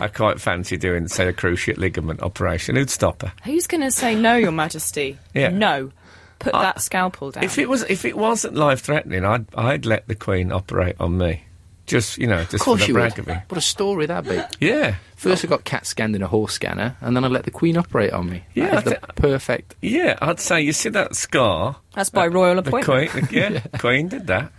I 0.00 0.08
quite 0.08 0.40
fancy 0.40 0.76
doing, 0.76 1.08
say, 1.08 1.28
a 1.28 1.32
cruciate 1.32 1.78
ligament 1.78 2.22
operation," 2.22 2.76
who'd 2.76 2.90
stop 2.90 3.22
her? 3.22 3.32
Who's 3.44 3.66
going 3.66 3.82
to 3.82 3.90
say 3.90 4.14
no, 4.14 4.36
Your 4.36 4.52
Majesty? 4.52 5.18
Yeah. 5.34 5.48
No. 5.50 5.90
Put 6.38 6.54
I- 6.54 6.62
that 6.62 6.80
scalpel 6.82 7.30
down. 7.30 7.44
If 7.44 7.58
it 7.58 7.68
was, 7.68 7.82
if 7.84 8.04
it 8.04 8.16
wasn't 8.16 8.54
life 8.54 8.80
threatening, 8.80 9.24
I'd, 9.24 9.46
I'd 9.54 9.86
let 9.86 10.08
the 10.08 10.14
Queen 10.14 10.52
operate 10.52 10.96
on 11.00 11.16
me, 11.16 11.44
just 11.86 12.18
you 12.18 12.26
know, 12.26 12.42
just 12.44 12.54
Of 12.54 12.60
for 12.62 12.76
the 12.76 12.92
brag 12.92 13.18
of 13.18 13.28
it. 13.28 13.38
What 13.48 13.56
a 13.56 13.62
story 13.62 14.06
that'd 14.06 14.28
be. 14.30 14.66
Yeah, 14.66 14.96
First, 15.16 15.42
I 15.44 15.48
got 15.48 15.64
cat 15.64 15.86
scanned 15.86 16.14
in 16.14 16.22
a 16.22 16.26
horse 16.26 16.52
scanner, 16.52 16.96
and 17.00 17.16
then 17.16 17.24
I 17.24 17.28
let 17.28 17.44
the 17.44 17.50
Queen 17.50 17.78
operate 17.78 18.12
on 18.12 18.28
me. 18.28 18.44
Yeah, 18.52 18.72
that 18.72 18.76
is 18.78 18.84
the 18.84 18.90
thi- 18.90 19.12
perfect. 19.16 19.74
yeah. 19.80 20.18
I'd 20.20 20.38
say 20.40 20.60
you 20.60 20.74
see 20.74 20.90
that 20.90 21.14
scar. 21.16 21.76
That's 21.94 22.10
by 22.10 22.26
royal 22.26 22.60
The 22.60 22.68
appointment. 22.68 23.28
Queen, 23.28 23.28
yeah, 23.30 23.60
Queen 23.78 24.08
did 24.08 24.26
that. 24.26 24.52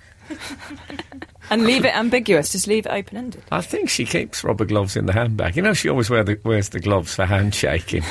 And 1.50 1.64
leave 1.64 1.86
it 1.86 1.96
ambiguous. 1.96 2.52
Just 2.52 2.68
leave 2.68 2.86
it 2.86 2.92
open 2.92 3.18
ended. 3.18 3.44
I 3.52 3.62
think 3.62 3.90
she 3.90 4.06
keeps 4.06 4.44
rubber 4.44 4.66
gloves 4.66 4.96
in 4.96 5.06
the 5.06 5.14
handbag. 5.14 5.56
You 5.56 5.62
know, 5.62 5.74
she 5.74 5.90
always 5.90 6.10
wear 6.10 6.24
the, 6.24 6.40
wears 6.44 6.70
the 6.70 6.80
gloves 6.80 7.16
for 7.16 7.26
handshaking. 7.26 8.04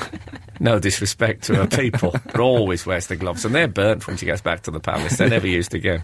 no 0.60 0.78
disrespect 0.78 1.44
to 1.44 1.54
her 1.56 1.66
people, 1.66 2.12
but 2.12 2.40
always 2.40 2.86
wears 2.86 3.06
the 3.06 3.16
gloves, 3.16 3.44
and 3.44 3.54
they're 3.54 3.68
burnt 3.68 4.06
when 4.06 4.16
she 4.16 4.26
gets 4.26 4.40
back 4.40 4.62
to 4.62 4.70
the 4.70 4.80
palace. 4.80 5.16
They're 5.16 5.28
never 5.28 5.46
used 5.46 5.74
again. 5.74 6.02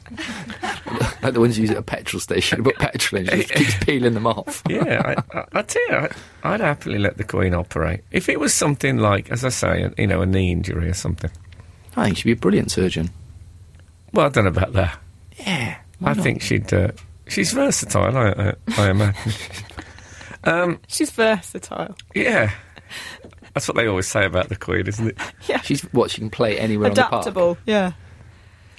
Like 1.22 1.34
the 1.34 1.40
ones 1.40 1.58
you 1.58 1.62
use 1.62 1.70
at 1.70 1.76
a 1.76 1.82
petrol 1.82 2.20
station, 2.20 2.62
but 2.62 2.74
petrol 2.76 3.20
in, 3.20 3.26
just 3.26 3.50
keeps 3.50 3.74
peeling 3.84 4.14
them 4.14 4.26
off. 4.26 4.62
Yeah, 4.68 5.02
I, 5.32 5.38
I, 5.38 5.44
I 5.52 5.62
tell 5.62 5.88
you, 5.88 5.96
I, 5.96 6.10
I'd 6.42 6.60
happily 6.60 6.98
let 6.98 7.16
the 7.16 7.24
Queen 7.24 7.54
operate 7.54 8.02
if 8.10 8.28
it 8.28 8.38
was 8.38 8.54
something 8.54 8.98
like, 8.98 9.30
as 9.30 9.44
I 9.44 9.48
say, 9.48 9.84
a, 9.84 9.92
you 9.98 10.06
know, 10.06 10.22
a 10.22 10.26
knee 10.26 10.52
injury 10.52 10.88
or 10.88 10.94
something. 10.94 11.30
I 11.96 12.06
think 12.06 12.18
she'd 12.18 12.24
be 12.24 12.32
a 12.32 12.36
brilliant 12.36 12.70
surgeon. 12.70 13.10
Well, 14.12 14.26
I 14.26 14.28
don't 14.28 14.44
know 14.44 14.50
about 14.50 14.72
that. 14.74 14.98
Yeah. 15.38 15.78
I 16.02 16.14
think 16.14 16.42
she'd. 16.42 16.72
Uh, 16.72 16.92
she's 17.28 17.52
versatile. 17.52 18.16
I, 18.16 18.28
I, 18.30 18.54
I 18.82 18.90
imagine. 18.90 19.32
um, 20.44 20.80
She's 20.88 21.10
versatile. 21.10 21.96
yeah, 22.14 22.50
that's 23.54 23.68
what 23.68 23.76
they 23.76 23.86
always 23.86 24.06
say 24.08 24.24
about 24.26 24.48
the 24.48 24.56
Queen, 24.56 24.86
isn't 24.86 25.08
it? 25.08 25.16
Yeah. 25.48 25.60
She's 25.62 25.82
what 25.92 26.10
she 26.10 26.18
can 26.20 26.30
play 26.30 26.58
anywhere 26.58 26.88
on 26.90 26.94
the 26.94 27.02
park. 27.02 27.12
Adaptable. 27.12 27.58
Yeah. 27.66 27.92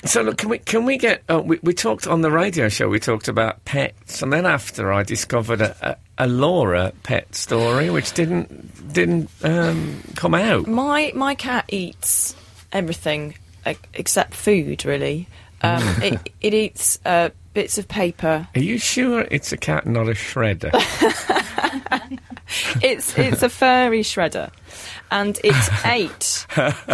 So 0.03 0.21
look, 0.21 0.37
can 0.37 0.49
we 0.49 0.59
can 0.59 0.85
we 0.85 0.97
get? 0.97 1.23
Uh, 1.27 1.41
we, 1.43 1.59
we 1.63 1.73
talked 1.73 2.05
on 2.05 2.21
the 2.21 2.29
radio 2.29 2.69
show. 2.69 2.87
We 2.87 2.99
talked 2.99 3.27
about 3.27 3.65
pets, 3.65 4.21
and 4.21 4.31
then 4.31 4.45
after 4.45 4.93
I 4.93 5.01
discovered 5.01 5.61
a, 5.61 5.97
a, 6.17 6.25
a 6.25 6.27
Laura 6.27 6.93
pet 7.01 7.33
story, 7.33 7.89
which 7.89 8.13
didn't 8.13 8.93
didn't 8.93 9.31
um, 9.43 10.03
come 10.15 10.35
out. 10.35 10.67
My 10.67 11.11
my 11.15 11.33
cat 11.33 11.65
eats 11.69 12.35
everything 12.71 13.33
e- 13.67 13.73
except 13.95 14.35
food. 14.35 14.85
Really, 14.85 15.27
um, 15.65 15.83
it, 16.03 16.29
it 16.41 16.53
eats 16.53 16.99
uh, 17.05 17.29
bits 17.53 17.77
of 17.77 17.87
paper. 17.87 18.47
Are 18.55 18.59
you 18.59 18.77
sure 18.77 19.25
it's 19.31 19.51
a 19.51 19.57
cat, 19.57 19.85
not 19.85 20.07
a 20.07 20.11
shredder? 20.13 20.71
It's 22.81 23.17
it's 23.17 23.41
a 23.41 23.49
furry 23.49 24.01
shredder, 24.01 24.51
and 25.09 25.37
it's 25.43 25.67
ate 25.85 26.45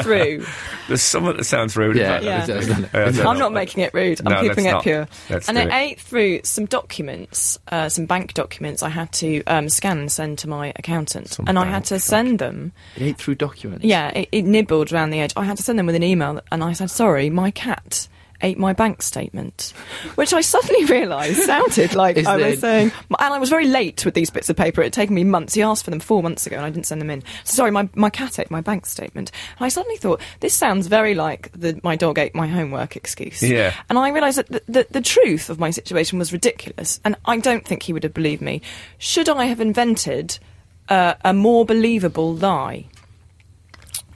through. 0.01 0.45
There's 0.87 1.01
something 1.01 1.35
that 1.37 1.43
sounds 1.43 1.75
rude 1.75 1.97
Yeah, 1.97 2.17
about 2.19 2.23
Yeah. 2.23 2.45
that. 2.45 2.49
it 2.49 2.69
it? 2.69 2.89
Yeah, 2.93 3.05
I 3.07 3.11
don't 3.11 3.27
I'm 3.27 3.37
not 3.37 3.51
making 3.51 3.83
it 3.83 3.93
rude. 3.93 4.21
I'm 4.25 4.31
No, 4.31 4.41
keeping 4.41 4.65
it 4.65 4.71
not. 4.71 4.83
pure. 4.83 5.07
Let's 5.29 5.49
and 5.49 5.57
it, 5.57 5.67
it. 5.67 5.73
ate 5.73 5.99
through 5.99 6.41
some 6.45 6.65
documents, 6.65 7.59
uh, 7.69 7.89
some 7.89 8.05
bank 8.05 8.33
documents 8.33 8.81
I 8.81 8.89
had 8.89 9.11
to 9.13 9.43
um, 9.43 9.67
scan 9.67 9.99
and 9.99 10.11
send 10.11 10.37
to 10.39 10.47
my 10.49 10.71
accountant. 10.77 11.27
Some 11.29 11.45
and 11.49 11.59
I 11.59 11.65
had 11.65 11.73
bank 11.73 11.85
to 11.87 11.99
send 11.99 12.39
them. 12.39 12.71
It 12.95 13.03
ate 13.03 13.17
through 13.17 13.35
documents. 13.35 13.83
Yeah, 13.83 14.07
it, 14.09 14.29
it 14.31 14.45
nibbled 14.45 14.93
around 14.93 15.09
the 15.09 15.19
edge. 15.19 15.33
I 15.35 15.43
had 15.43 15.57
to 15.57 15.63
send 15.63 15.77
them 15.77 15.85
with 15.85 15.95
an 15.95 16.03
email, 16.03 16.39
and 16.51 16.63
I 16.63 16.71
said, 16.73 16.89
"Sorry, 16.89 17.29
my 17.29 17.51
cat 17.51 18.07
ate 18.43 18.57
my 18.57 18.73
bank 18.73 19.01
statement, 19.01 19.73
which 20.15 20.33
I 20.33 20.41
suddenly 20.41 20.85
realised 20.85 21.43
sounded 21.43 21.95
like 21.95 22.17
I 22.25 22.37
was 22.37 22.59
saying. 22.59 22.91
And 23.19 23.33
I 23.33 23.39
was 23.39 23.49
very 23.49 23.67
late 23.67 24.05
with 24.05 24.13
these 24.13 24.29
bits 24.29 24.49
of 24.49 24.55
paper. 24.55 24.81
It 24.81 24.85
had 24.85 24.93
taken 24.93 25.15
me 25.15 25.23
months. 25.23 25.53
He 25.53 25.61
asked 25.61 25.83
for 25.85 25.91
them 25.91 25.99
four 25.99 26.23
months 26.23 26.45
ago, 26.47 26.57
and 26.57 26.65
I 26.65 26.69
didn't 26.69 26.85
send 26.85 27.01
them 27.01 27.09
in. 27.09 27.23
So 27.43 27.55
sorry, 27.55 27.71
my, 27.71 27.89
my 27.95 28.09
cat 28.09 28.39
ate 28.39 28.51
my 28.51 28.61
bank 28.61 28.85
statement. 28.85 29.31
And 29.57 29.65
I 29.65 29.69
suddenly 29.69 29.97
thought 29.97 30.21
this 30.39 30.53
sounds 30.53 30.87
very 30.87 31.13
like 31.15 31.51
the 31.53 31.79
my 31.83 31.95
dog 31.95 32.19
ate 32.19 32.35
my 32.35 32.47
homework 32.47 32.95
excuse. 32.95 33.43
Yeah. 33.43 33.73
And 33.89 33.97
I 33.97 34.09
realised 34.09 34.37
that 34.37 34.47
the, 34.47 34.63
the, 34.67 34.87
the 34.89 35.01
truth 35.01 35.49
of 35.49 35.59
my 35.59 35.71
situation 35.71 36.19
was 36.19 36.33
ridiculous, 36.33 36.99
and 37.03 37.15
I 37.25 37.37
don't 37.37 37.65
think 37.65 37.83
he 37.83 37.93
would 37.93 38.03
have 38.03 38.13
believed 38.13 38.41
me. 38.41 38.61
Should 38.97 39.29
I 39.29 39.45
have 39.45 39.59
invented 39.61 40.39
uh, 40.89 41.15
a 41.23 41.33
more 41.33 41.65
believable 41.65 42.33
lie? 42.33 42.85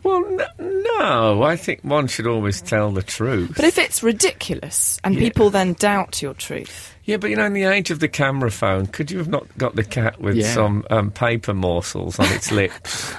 Well, 0.05 0.23
n- 0.25 0.83
no, 0.99 1.41
I 1.43 1.55
think 1.57 1.81
one 1.81 2.05
should 2.07 2.27
always 2.27 2.61
tell 2.61 2.91
the 2.91 3.01
truth. 3.01 3.53
But 3.55 3.65
if 3.65 3.77
it's 3.79 4.03
ridiculous 4.03 4.99
and 5.03 5.15
Yeah. 5.15 5.21
people 5.21 5.49
then 5.49 5.73
doubt 5.73 6.21
your 6.21 6.35
truth, 6.35 6.93
Yeah, 7.05 7.17
but 7.17 7.29
you 7.31 7.35
know, 7.35 7.45
in 7.45 7.53
the 7.53 7.63
age 7.63 7.89
of 7.91 7.99
the 7.99 8.07
camera 8.07 8.51
phone, 8.51 8.85
could 8.87 9.09
you 9.11 9.17
have 9.17 9.27
not 9.27 9.45
got 9.57 9.75
the 9.75 9.83
cat 9.83 10.21
with 10.21 10.35
Yeah. 10.37 10.53
some 10.53 10.85
um, 10.91 11.09
paper 11.11 11.53
morsels 11.55 12.19
on 12.19 12.25
its 12.27 12.51
lips, 12.61 13.13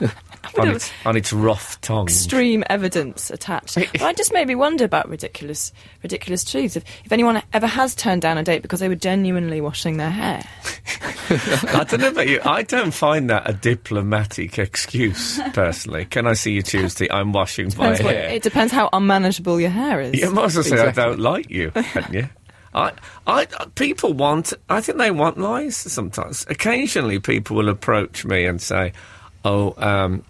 on 0.58 0.68
its 0.68 0.90
on 1.04 1.16
its 1.16 1.32
rough 1.32 1.80
tongue? 1.80 2.06
extreme 2.06 2.64
evidence 2.68 3.30
attached. 3.30 3.76
I 4.00 4.12
just 4.12 4.32
made 4.32 4.48
me 4.48 4.54
wonder 4.54 4.84
about 4.84 5.08
ridiculous, 5.08 5.72
ridiculous 6.02 6.44
truths. 6.44 6.76
If, 6.76 6.84
if 7.04 7.12
anyone 7.12 7.42
ever 7.52 7.66
has 7.66 7.94
turned 7.94 8.22
down 8.22 8.38
a 8.38 8.42
date 8.42 8.62
because 8.62 8.80
they 8.80 8.88
were 8.88 8.94
genuinely 8.94 9.60
washing 9.60 9.96
their 9.96 10.10
hair, 10.10 10.42
I 11.30 11.84
don't 11.88 12.00
know 12.00 12.08
about 12.08 12.28
you. 12.28 12.40
I 12.44 12.62
don't 12.62 12.92
find 12.92 13.28
that 13.30 13.48
a 13.48 13.52
diplomatic 13.52 14.58
excuse, 14.58 15.40
personally. 15.52 16.04
Can 16.04 16.26
I 16.26 16.32
see 16.34 16.52
you 16.52 16.62
Tuesday? 16.62 17.10
I'm 17.10 17.32
washing 17.32 17.66
my 17.76 17.90
Depends 17.90 18.02
what- 18.02 18.14
hair. 18.14 18.28
it 18.30 18.42
depends 18.42 18.72
how 18.72 18.88
unmanageable 18.92 19.60
your 19.60 19.70
hair 19.70 20.00
is. 20.00 20.14
You 20.20 20.30
might 20.30 20.46
as 20.46 20.54
well 20.56 20.64
say 20.64 20.78
I 20.80 20.90
don't 20.92 21.18
like 21.18 21.50
you, 21.50 21.70
hadn't 21.75 22.14
you? 22.14 22.28
I, 22.75 22.92
I, 23.26 23.46
people 23.75 24.12
want. 24.12 24.52
I 24.68 24.82
think 24.82 24.98
they 24.98 25.10
want 25.10 25.38
lies 25.38 25.75
sometimes. 25.76 26.44
Occasionally, 26.50 27.18
people 27.20 27.56
will 27.56 27.70
approach 27.70 28.26
me 28.26 28.44
and 28.44 28.60
say, 28.60 28.92
"Oh, 29.46 29.75
um, 29.78 30.22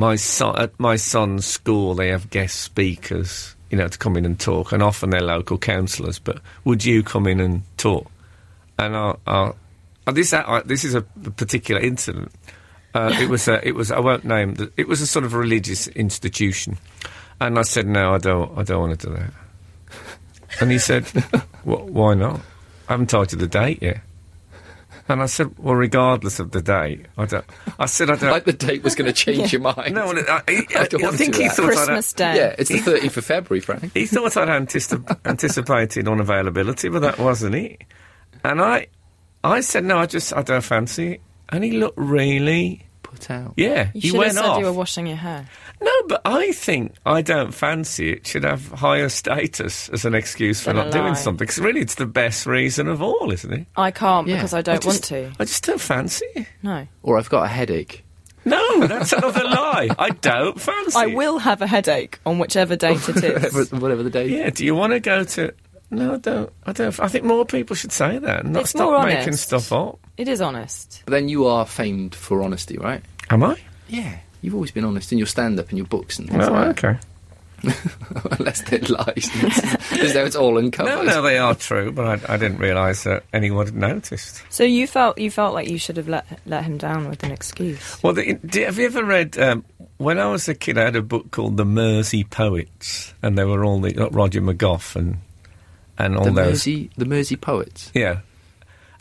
my 0.00 0.16
son 0.16 0.58
at 0.58 0.80
my 0.80 0.96
son's 0.96 1.44
school, 1.44 1.94
they 1.94 2.08
have 2.08 2.30
guest 2.30 2.60
speakers, 2.60 3.54
you 3.70 3.76
know, 3.76 3.86
to 3.86 3.98
come 3.98 4.16
in 4.16 4.24
and 4.24 4.40
talk, 4.40 4.72
and 4.72 4.82
often 4.82 5.10
they're 5.10 5.20
local 5.20 5.58
councillors. 5.58 6.18
But 6.18 6.40
would 6.64 6.84
you 6.84 7.02
come 7.02 7.26
in 7.26 7.38
and 7.38 7.62
talk?" 7.76 8.10
And 8.78 8.96
I'll 8.96 9.20
uh, 9.26 9.52
this 10.12 10.32
uh, 10.32 10.62
this 10.64 10.84
is 10.84 10.94
a 10.94 11.02
particular 11.02 11.80
incident. 11.82 12.32
Uh, 12.94 13.14
it 13.20 13.28
was 13.28 13.46
a, 13.46 13.66
it 13.66 13.74
was 13.74 13.92
I 13.92 14.00
won't 14.00 14.24
name 14.24 14.54
the, 14.54 14.72
it 14.78 14.88
was 14.88 15.02
a 15.02 15.06
sort 15.06 15.26
of 15.26 15.34
religious 15.34 15.86
institution, 15.88 16.78
and 17.38 17.58
I 17.58 17.62
said 17.62 17.86
no, 17.86 18.14
I 18.14 18.18
don't 18.18 18.58
I 18.58 18.62
don't 18.62 18.80
want 18.80 18.98
to 19.00 19.06
do 19.06 19.12
that. 19.14 19.32
And 20.60 20.70
he 20.70 20.78
said, 20.78 21.04
"Wh- 21.64 21.86
"Why 21.86 22.14
not? 22.14 22.40
I 22.88 22.94
haven't 22.94 23.10
told 23.10 23.32
you 23.32 23.38
the 23.38 23.46
date 23.46 23.82
yet." 23.82 24.00
And 25.10 25.20
I 25.22 25.26
said, 25.26 25.58
"Well, 25.58 25.74
regardless 25.74 26.38
of 26.38 26.52
the 26.52 26.62
date, 26.62 27.06
I 27.18 27.26
don't." 27.26 27.44
I 27.78 27.86
said, 27.86 28.10
"I 28.10 28.16
don't." 28.16 28.30
Like 28.30 28.44
the 28.44 28.52
date 28.52 28.82
was 28.84 28.94
going 28.94 29.06
to 29.06 29.12
change 29.12 29.52
your 29.52 29.60
mind. 29.60 29.94
no, 29.94 30.06
I, 30.12 30.12
I, 30.12 30.42
I, 30.46 30.62
I 30.76 30.82
I 30.82 30.86
think 31.10 31.34
do 31.34 31.42
he 31.42 31.48
that. 31.48 31.56
thought 31.56 31.66
Christmas 31.66 32.12
I'd, 32.14 32.16
Day. 32.16 32.36
Yeah, 32.36 32.54
it's 32.58 32.70
the 32.70 32.78
30th 32.78 33.16
of 33.16 33.24
February, 33.24 33.60
Frank. 33.60 33.92
he 33.92 34.06
thought 34.06 34.36
I'd 34.36 34.48
anticip- 34.48 35.18
anticipated 35.26 36.06
unavailability, 36.06 36.92
but 36.92 37.00
that 37.00 37.18
wasn't 37.18 37.56
it. 37.56 37.82
And 38.44 38.62
I, 38.62 38.86
I 39.42 39.60
said, 39.62 39.84
"No, 39.84 39.98
I 39.98 40.06
just 40.06 40.32
I 40.32 40.42
don't 40.42 40.62
fancy 40.62 41.14
it." 41.14 41.20
And 41.48 41.64
he 41.64 41.72
looked 41.72 41.98
really, 41.98 42.86
Put 43.02 43.30
out. 43.30 43.54
yeah. 43.56 43.90
You 43.94 44.00
he 44.00 44.08
should 44.08 44.18
went 44.18 44.32
have 44.34 44.44
said 44.44 44.50
off. 44.50 44.58
you 44.60 44.64
were 44.66 44.72
washing 44.72 45.06
your 45.06 45.16
hair. 45.16 45.48
No, 45.80 45.90
but 46.08 46.20
I 46.24 46.52
think 46.52 46.94
I 47.04 47.22
don't 47.22 47.52
fancy 47.52 48.12
it 48.12 48.26
should 48.26 48.44
have 48.44 48.68
higher 48.72 49.08
status 49.08 49.88
as 49.88 50.04
an 50.04 50.14
excuse 50.14 50.60
for 50.60 50.72
Than 50.72 50.78
a 50.78 50.84
not 50.84 50.92
doing 50.92 51.14
something. 51.14 51.38
Because 51.38 51.58
really, 51.58 51.80
it's 51.80 51.96
the 51.96 52.06
best 52.06 52.46
reason 52.46 52.86
of 52.88 53.02
all, 53.02 53.32
isn't 53.32 53.52
it? 53.52 53.66
I 53.76 53.90
can't 53.90 54.28
Yeah. 54.28 54.36
because 54.36 54.54
I 54.54 54.62
don't 54.62 54.84
I 54.84 54.86
want 54.86 55.04
to. 55.04 55.32
I 55.40 55.44
just 55.44 55.64
don't 55.66 55.80
fancy 55.80 56.26
it. 56.36 56.46
No. 56.62 56.86
Or 57.02 57.18
I've 57.18 57.30
got 57.30 57.44
a 57.44 57.48
headache. 57.48 58.04
No, 58.44 58.86
that's 58.86 59.12
another 59.12 59.44
lie. 59.44 59.90
I 59.98 60.10
don't 60.10 60.58
fancy 60.60 60.96
I 60.96 61.06
it. 61.06 61.14
will 61.14 61.38
have 61.38 61.60
a 61.62 61.66
headache 61.66 62.20
on 62.24 62.38
whichever 62.38 62.74
date 62.76 63.06
it 63.08 63.16
is. 63.24 63.52
Whatever, 63.52 63.76
whatever 63.76 64.02
the 64.02 64.08
date. 64.10 64.30
Yeah, 64.30 64.48
do 64.50 64.64
you 64.64 64.74
want 64.74 64.92
to 64.94 65.00
go 65.00 65.24
to. 65.24 65.52
No, 65.90 66.14
I 66.14 66.18
don't. 66.18 66.52
I 66.66 66.72
don't. 66.72 67.00
I 67.00 67.08
think 67.08 67.24
more 67.24 67.44
people 67.44 67.74
should 67.74 67.92
say 67.92 68.18
that 68.18 68.44
and 68.44 68.52
not 68.52 68.62
It's 68.62 68.70
stop 68.70 68.90
more 68.92 69.04
making 69.04 69.22
honest. 69.24 69.42
stuff 69.44 69.72
up. 69.72 69.98
It 70.16 70.28
is 70.28 70.40
honest. 70.40 71.02
But 71.04 71.12
then 71.12 71.28
you 71.28 71.46
are 71.46 71.66
famed 71.66 72.14
for 72.14 72.42
honesty, 72.42 72.78
right? 72.78 73.02
Am 73.30 73.42
I? 73.42 73.58
Yeah. 73.88 74.18
You've 74.42 74.54
always 74.54 74.70
been 74.70 74.84
honest 74.84 75.10
in 75.12 75.18
your 75.18 75.26
stand 75.26 75.58
up 75.58 75.68
and 75.70 75.78
your 75.78 75.86
books 75.88 76.18
and 76.18 76.28
things 76.30 76.46
Oh, 76.46 76.52
like 76.52 76.84
okay. 76.84 76.98
Unless 78.38 78.62
they're 78.70 78.78
lies. 78.80 79.28
As 80.00 80.14
though 80.14 80.24
it's 80.24 80.36
all 80.36 80.56
uncovered. 80.56 80.90
No, 80.94 81.02
no, 81.02 81.22
they 81.22 81.36
are 81.36 81.54
true, 81.54 81.92
but 81.92 82.06
I, 82.30 82.34
I 82.34 82.36
didn't 82.38 82.56
realise 82.58 83.02
that 83.04 83.24
anyone 83.34 83.66
had 83.66 83.74
noticed. 83.76 84.42
So 84.48 84.64
you 84.64 84.86
felt 84.86 85.18
you 85.18 85.30
felt 85.30 85.52
like 85.52 85.68
you 85.68 85.78
should 85.78 85.96
have 85.98 86.08
let 86.08 86.26
let 86.46 86.64
him 86.64 86.78
down 86.78 87.08
with 87.08 87.22
an 87.22 87.32
excuse. 87.32 88.02
Well, 88.02 88.14
the, 88.14 88.34
do, 88.46 88.64
have 88.64 88.78
you 88.78 88.86
ever 88.86 89.04
read? 89.04 89.36
Um, 89.38 89.64
when 89.98 90.18
I 90.18 90.26
was 90.28 90.48
a 90.48 90.54
kid, 90.54 90.78
I 90.78 90.84
had 90.84 90.96
a 90.96 91.02
book 91.02 91.30
called 91.32 91.58
The 91.58 91.66
Mersey 91.66 92.24
Poets, 92.24 93.12
and 93.22 93.36
they 93.36 93.44
were 93.44 93.62
all 93.64 93.80
the 93.80 93.92
like 93.92 94.14
Roger 94.14 94.40
McGough 94.40 94.96
and 94.96 95.18
and 96.04 96.16
all 96.16 96.24
The 96.24 96.30
those. 96.30 96.46
Mersey, 96.50 96.90
the 96.96 97.04
Mersey 97.04 97.36
poets. 97.36 97.90
Yeah. 97.94 98.20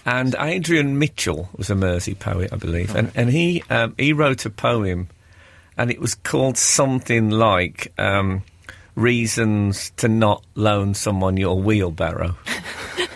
And 0.06 0.36
Adrian 0.39 0.98
Mitchell 0.98 1.50
was 1.58 1.70
a 1.70 1.75
Mersey 1.75 2.15
poet, 2.15 2.51
I 2.53 2.56
believe, 2.56 2.96
and 2.96 3.12
and 3.15 3.29
he 3.29 3.63
um, 3.70 3.94
he 3.98 4.13
wrote 4.13 4.46
a 4.46 4.50
poem, 4.50 5.10
and 5.77 5.91
it 5.91 6.00
was 6.00 6.15
called 6.15 6.58
something 6.58 7.29
like 7.29 7.91
um, 8.00 8.44
"Reasons 8.96 9.91
to 9.98 10.08
Not 10.08 10.44
Loan 10.56 10.94
Someone 10.94 11.38
Your 11.38 11.62
Wheelbarrow." 11.62 12.36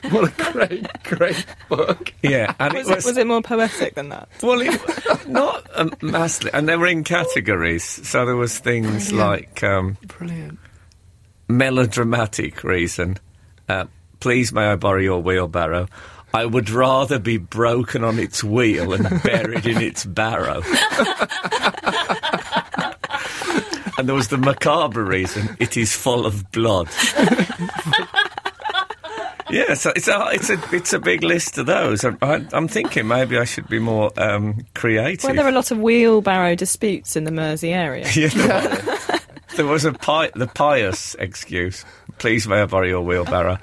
What 0.10 0.38
a 0.38 0.52
great, 0.52 1.04
great 1.04 1.46
book. 1.70 2.14
Yeah, 2.22 2.54
and 2.60 2.74
Was 2.74 2.90
it, 2.90 3.06
was 3.06 3.18
it 3.18 3.26
more 3.26 3.42
poetic 3.42 3.96
than 3.96 4.10
that? 4.10 4.28
Well, 4.44 4.60
it, 4.62 5.28
not 5.28 5.66
um, 5.76 5.94
massively, 6.02 6.52
and 6.54 6.68
they 6.68 6.76
were 6.76 6.88
in 6.88 7.06
categories. 7.06 7.86
So 7.86 8.26
there 8.26 8.36
was 8.36 8.60
things 8.60 9.14
like 9.14 9.64
um, 9.64 9.98
Brilliant. 10.06 10.60
melodramatic 11.48 12.64
reason. 12.66 13.18
Uh, 13.70 13.86
Please, 14.20 14.54
may 14.54 14.68
I 14.68 14.78
borrow 14.78 15.02
your 15.02 15.22
wheelbarrow? 15.22 15.88
I 16.34 16.46
would 16.46 16.70
rather 16.70 17.20
be 17.20 17.36
broken 17.38 18.06
on 18.06 18.18
its 18.20 18.42
wheel 18.42 18.94
and 18.94 19.04
buried 19.24 19.66
in 19.66 19.82
its 19.82 20.06
barrow. 20.06 20.62
and 23.98 24.08
there 24.08 24.16
was 24.16 24.30
the 24.30 24.38
macabre 24.38 25.04
reason. 25.04 25.58
It 25.60 25.76
is 25.76 25.94
full 25.94 26.26
of 26.26 26.52
blood. 26.52 26.88
Yeah, 29.50 29.76
so 29.76 29.92
it's 29.96 30.08
a 30.08 30.30
it's 30.32 30.50
a 30.50 30.60
it's 30.76 30.94
a 30.94 31.00
big 31.00 31.22
list 31.22 31.60
of 31.60 31.68
those. 31.68 32.04
I, 32.04 32.16
I, 32.24 32.44
I'm 32.54 32.68
thinking 32.68 33.08
maybe 33.08 33.38
I 33.38 33.44
should 33.44 33.70
be 33.70 33.78
more 33.78 34.10
um, 34.18 34.66
creative. 34.74 35.26
Well, 35.26 35.36
there 35.36 35.46
are 35.46 35.50
a 35.50 35.52
lot 35.52 35.70
of 35.70 35.78
wheelbarrow 35.78 36.56
disputes 36.56 37.16
in 37.16 37.26
the 37.26 37.32
Mersey 37.32 37.72
area. 37.72 38.08
Yeah, 38.16 38.30
there 38.30 38.48
was. 38.48 39.23
There 39.56 39.66
was 39.66 39.86
a 39.86 39.94
pi- 39.94 40.32
the 40.36 40.48
pious 40.48 41.16
excuse. 41.20 41.86
Please, 42.18 42.48
may 42.48 42.62
I 42.62 42.66
borrow 42.66 42.88
your 42.88 43.02
wheelbarrow? 43.02 43.58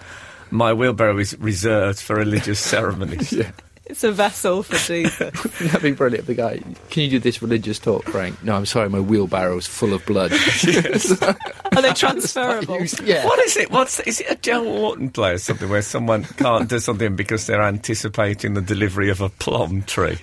My 0.51 0.73
wheelbarrow 0.73 1.19
is 1.19 1.37
reserved 1.39 2.01
for 2.01 2.17
religious 2.17 2.59
ceremonies. 2.61 3.33
Yeah. 3.41 3.51
It's 3.87 4.05
a 4.05 4.13
vessel 4.13 4.63
for 4.63 4.77
Jesus. 4.77 5.33
That'd 5.59 5.83
be 5.83 5.91
brilliant. 5.91 6.29
The 6.29 6.35
guy, 6.35 6.61
can 6.91 7.03
you 7.03 7.11
do 7.11 7.19
this 7.19 7.43
religious 7.43 7.81
talk, 7.81 8.05
Frank? 8.05 8.41
No, 8.45 8.55
I'm 8.55 8.65
sorry, 8.65 8.89
my 8.89 9.01
wheelbarrow's 9.01 9.67
full 9.67 9.93
of 9.93 10.07
blood. 10.07 10.31
Are 10.33 11.83
they 11.83 11.93
transferable? 11.93 12.79
yeah. 13.03 13.25
What 13.27 13.41
is 13.41 13.57
it? 13.57 13.73
What's 13.73 13.99
is 13.99 14.21
it? 14.21 14.31
A 14.31 14.37
Joe 14.37 14.65
Orton 14.65 15.11
play 15.11 15.33
or 15.33 15.39
something 15.39 15.69
where 15.69 15.83
someone 15.83 16.23
can't 16.23 16.69
do 16.69 16.79
something 16.79 17.17
because 17.17 17.49
they're 17.49 17.63
anticipating 17.63 18.55
the 18.55 18.61
delivery 18.61 19.11
of 19.11 19.21
a 19.21 19.29
plum 19.29 19.83
tree? 19.83 20.19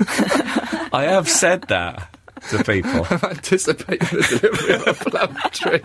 I 0.94 1.04
have 1.10 1.28
said 1.28 1.64
that 1.64 2.17
to 2.50 2.64
people. 2.64 3.06
Anticipate 3.30 4.00
the 4.00 4.40
delivery 4.42 4.76
of 4.76 4.88
a 4.88 4.94
plum 5.10 5.38
tree. 5.52 5.82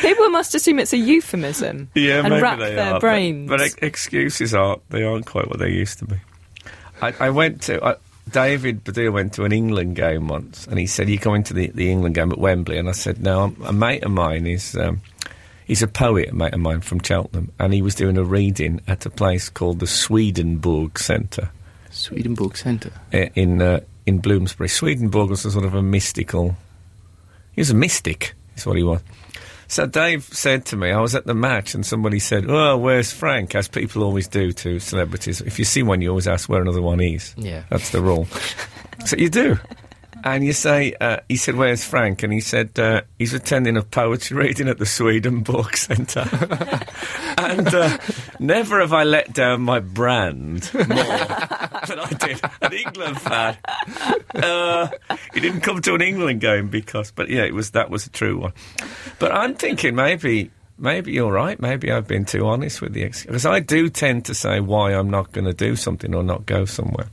People 0.00 0.28
must 0.30 0.54
assume 0.54 0.78
it's 0.78 0.92
a 0.92 0.98
euphemism 0.98 1.88
Yeah, 1.94 2.20
and 2.20 2.28
maybe 2.30 2.42
wrap 2.42 2.58
they 2.58 2.74
their 2.74 2.84
are, 2.84 2.92
but- 2.94 3.00
brains. 3.00 3.48
But, 3.48 3.60
ex- 3.60 3.74
excuses 3.82 4.54
aren't. 4.54 4.88
They 4.90 5.02
aren't 5.02 5.26
quite 5.26 5.48
what 5.48 5.58
they 5.58 5.70
used 5.70 5.98
to 6.00 6.04
be. 6.06 6.16
I, 7.00 7.14
I 7.18 7.30
went 7.30 7.62
to. 7.62 7.84
I, 7.84 7.96
David 8.30 8.84
Baddiel 8.84 9.12
went 9.12 9.32
to 9.34 9.44
an 9.44 9.52
England 9.52 9.96
game 9.96 10.28
once, 10.28 10.66
and 10.68 10.78
he 10.78 10.86
said, 10.86 11.08
"You 11.08 11.18
coming 11.18 11.42
to 11.44 11.54
the, 11.54 11.68
the 11.68 11.90
England 11.90 12.14
game 12.14 12.30
at 12.30 12.38
Wembley?" 12.38 12.78
And 12.78 12.88
I 12.88 12.92
said, 12.92 13.20
"No, 13.20 13.54
a 13.64 13.72
mate 13.72 14.04
of 14.04 14.12
mine 14.12 14.46
is 14.46 14.76
um, 14.76 15.00
he's 15.66 15.82
a 15.82 15.88
poet, 15.88 16.28
a 16.28 16.34
mate 16.34 16.54
of 16.54 16.60
mine 16.60 16.80
from 16.82 17.00
Cheltenham, 17.02 17.50
and 17.58 17.74
he 17.74 17.82
was 17.82 17.94
doing 17.96 18.16
a 18.16 18.22
reading 18.24 18.80
at 18.86 19.04
a 19.06 19.10
place 19.10 19.48
called 19.48 19.80
the 19.80 19.86
Swedenborg 19.88 20.98
Centre 21.00 21.50
Swedenborg 21.90 22.56
Centre. 22.56 22.92
in 23.12 23.60
uh, 23.60 23.80
in 24.06 24.18
Bloomsbury. 24.18 24.68
Swedenborg 24.68 25.30
was 25.30 25.44
a 25.44 25.50
sort 25.50 25.64
of 25.64 25.74
a 25.74 25.82
mystical. 25.82 26.56
He 27.52 27.60
was 27.60 27.70
a 27.70 27.74
mystic, 27.74 28.34
is 28.56 28.66
what 28.66 28.76
he 28.76 28.82
was. 28.82 29.00
So 29.68 29.86
Dave 29.86 30.24
said 30.24 30.66
to 30.66 30.76
me, 30.76 30.90
I 30.90 31.00
was 31.00 31.14
at 31.14 31.24
the 31.24 31.34
match, 31.34 31.74
and 31.74 31.84
somebody 31.86 32.18
said, 32.18 32.44
"Oh, 32.46 32.76
where's 32.76 33.10
Frank?" 33.10 33.54
As 33.54 33.68
people 33.68 34.02
always 34.02 34.28
do 34.28 34.52
to 34.52 34.78
celebrities. 34.78 35.40
If 35.40 35.58
you 35.58 35.64
see 35.64 35.82
one, 35.82 36.02
you 36.02 36.10
always 36.10 36.28
ask 36.28 36.48
where 36.48 36.60
another 36.60 36.82
one 36.82 37.00
is. 37.00 37.34
Yeah. 37.38 37.62
that's 37.70 37.90
the 37.90 38.02
rule. 38.02 38.26
so 39.06 39.16
you 39.16 39.30
do. 39.30 39.58
And 40.24 40.44
you 40.44 40.52
say, 40.52 40.94
uh, 41.00 41.18
he 41.28 41.36
said, 41.36 41.56
"Where's 41.56 41.84
Frank?" 41.84 42.22
And 42.22 42.32
he 42.32 42.40
said, 42.40 42.78
uh, 42.78 43.02
"He's 43.18 43.34
attending 43.34 43.76
a 43.76 43.82
poetry 43.82 44.36
reading 44.36 44.68
at 44.68 44.78
the 44.78 44.86
Swedenborg 44.86 45.76
Centre." 45.76 46.28
and 47.38 47.66
uh, 47.74 47.98
never 48.38 48.80
have 48.80 48.92
I 48.92 49.04
let 49.04 49.32
down 49.32 49.62
my 49.62 49.80
brand 49.80 50.70
more 50.74 50.86
than 50.86 51.98
I 51.98 52.12
did 52.18 52.40
an 52.60 52.72
England 52.72 53.20
fan. 53.20 53.56
Uh, 54.34 54.88
he 55.34 55.40
didn't 55.40 55.62
come 55.62 55.82
to 55.82 55.94
an 55.94 56.02
England 56.02 56.40
game 56.40 56.68
because, 56.68 57.10
but 57.10 57.28
yeah, 57.28 57.42
it 57.42 57.54
was 57.54 57.70
that 57.72 57.90
was 57.90 58.06
a 58.06 58.10
true 58.10 58.38
one. 58.38 58.52
But 59.18 59.32
I'm 59.32 59.54
thinking 59.54 59.94
maybe. 59.94 60.50
Maybe 60.78 61.12
you're 61.12 61.30
right. 61.30 61.60
Maybe 61.60 61.92
I've 61.92 62.08
been 62.08 62.24
too 62.24 62.44
honest 62.46 62.80
with 62.80 62.92
the 62.92 63.04
ex 63.04 63.24
because 63.24 63.46
I 63.46 63.60
do 63.60 63.88
tend 63.88 64.24
to 64.24 64.34
say 64.34 64.58
why 64.58 64.94
I'm 64.94 65.10
not 65.10 65.30
going 65.30 65.44
to 65.44 65.52
do 65.52 65.76
something 65.76 66.12
or 66.12 66.24
not 66.24 66.44
go 66.44 66.64
somewhere. 66.64 67.06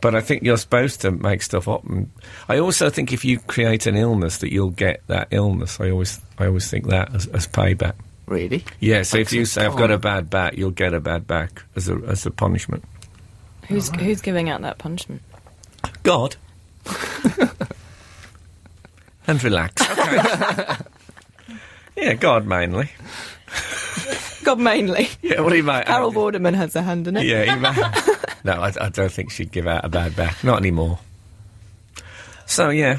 But 0.00 0.14
I 0.14 0.20
think 0.20 0.42
you're 0.42 0.58
supposed 0.58 1.00
to 1.02 1.10
make 1.10 1.42
stuff 1.42 1.68
up. 1.68 1.84
And 1.84 2.10
I 2.48 2.58
also 2.58 2.90
think 2.90 3.12
if 3.12 3.24
you 3.24 3.38
create 3.38 3.86
an 3.86 3.96
illness, 3.96 4.38
that 4.38 4.52
you'll 4.52 4.70
get 4.70 5.02
that 5.06 5.28
illness. 5.30 5.80
I 5.80 5.90
always, 5.90 6.20
I 6.38 6.46
always 6.46 6.70
think 6.70 6.88
that 6.88 7.14
as, 7.14 7.26
as 7.28 7.46
payback. 7.46 7.94
Really? 8.26 8.64
Yeah. 8.80 9.02
So 9.02 9.18
if 9.18 9.32
you 9.32 9.42
Excellent 9.42 9.66
say 9.66 9.72
I've 9.72 9.78
got 9.78 9.90
a 9.90 9.98
bad 9.98 10.28
back, 10.28 10.56
you'll 10.56 10.70
get 10.72 10.92
a 10.94 11.00
bad 11.00 11.26
back 11.26 11.62
as 11.76 11.88
a 11.88 11.94
as 12.06 12.26
a 12.26 12.30
punishment. 12.30 12.84
Who's 13.68 13.88
who's 13.90 14.20
giving 14.20 14.48
out 14.50 14.62
that 14.62 14.78
punishment? 14.78 15.22
God. 16.02 16.36
and 19.26 19.42
relax. 19.42 19.82
Okay. 19.90 20.76
yeah, 21.96 22.14
God 22.14 22.46
mainly. 22.46 22.90
God 24.44 24.58
mainly. 24.58 25.08
Yeah. 25.22 25.40
What 25.40 25.50
do 25.50 25.56
you 25.56 25.62
mean? 25.62 25.82
Carol 25.84 26.12
Vorderman 26.12 26.54
has 26.54 26.76
a 26.76 26.82
hand 26.82 27.08
in 27.08 27.16
it. 27.16 27.26
Yeah, 27.26 27.54
he 27.54 27.60
may. 27.60 27.72
no, 28.46 28.52
I, 28.62 28.72
I 28.80 28.88
don't 28.88 29.12
think 29.12 29.30
she'd 29.30 29.52
give 29.52 29.66
out 29.66 29.84
a 29.84 29.88
bad 29.88 30.16
back. 30.16 30.42
Not 30.42 30.58
anymore. 30.58 30.98
So 32.46 32.70
yeah. 32.70 32.98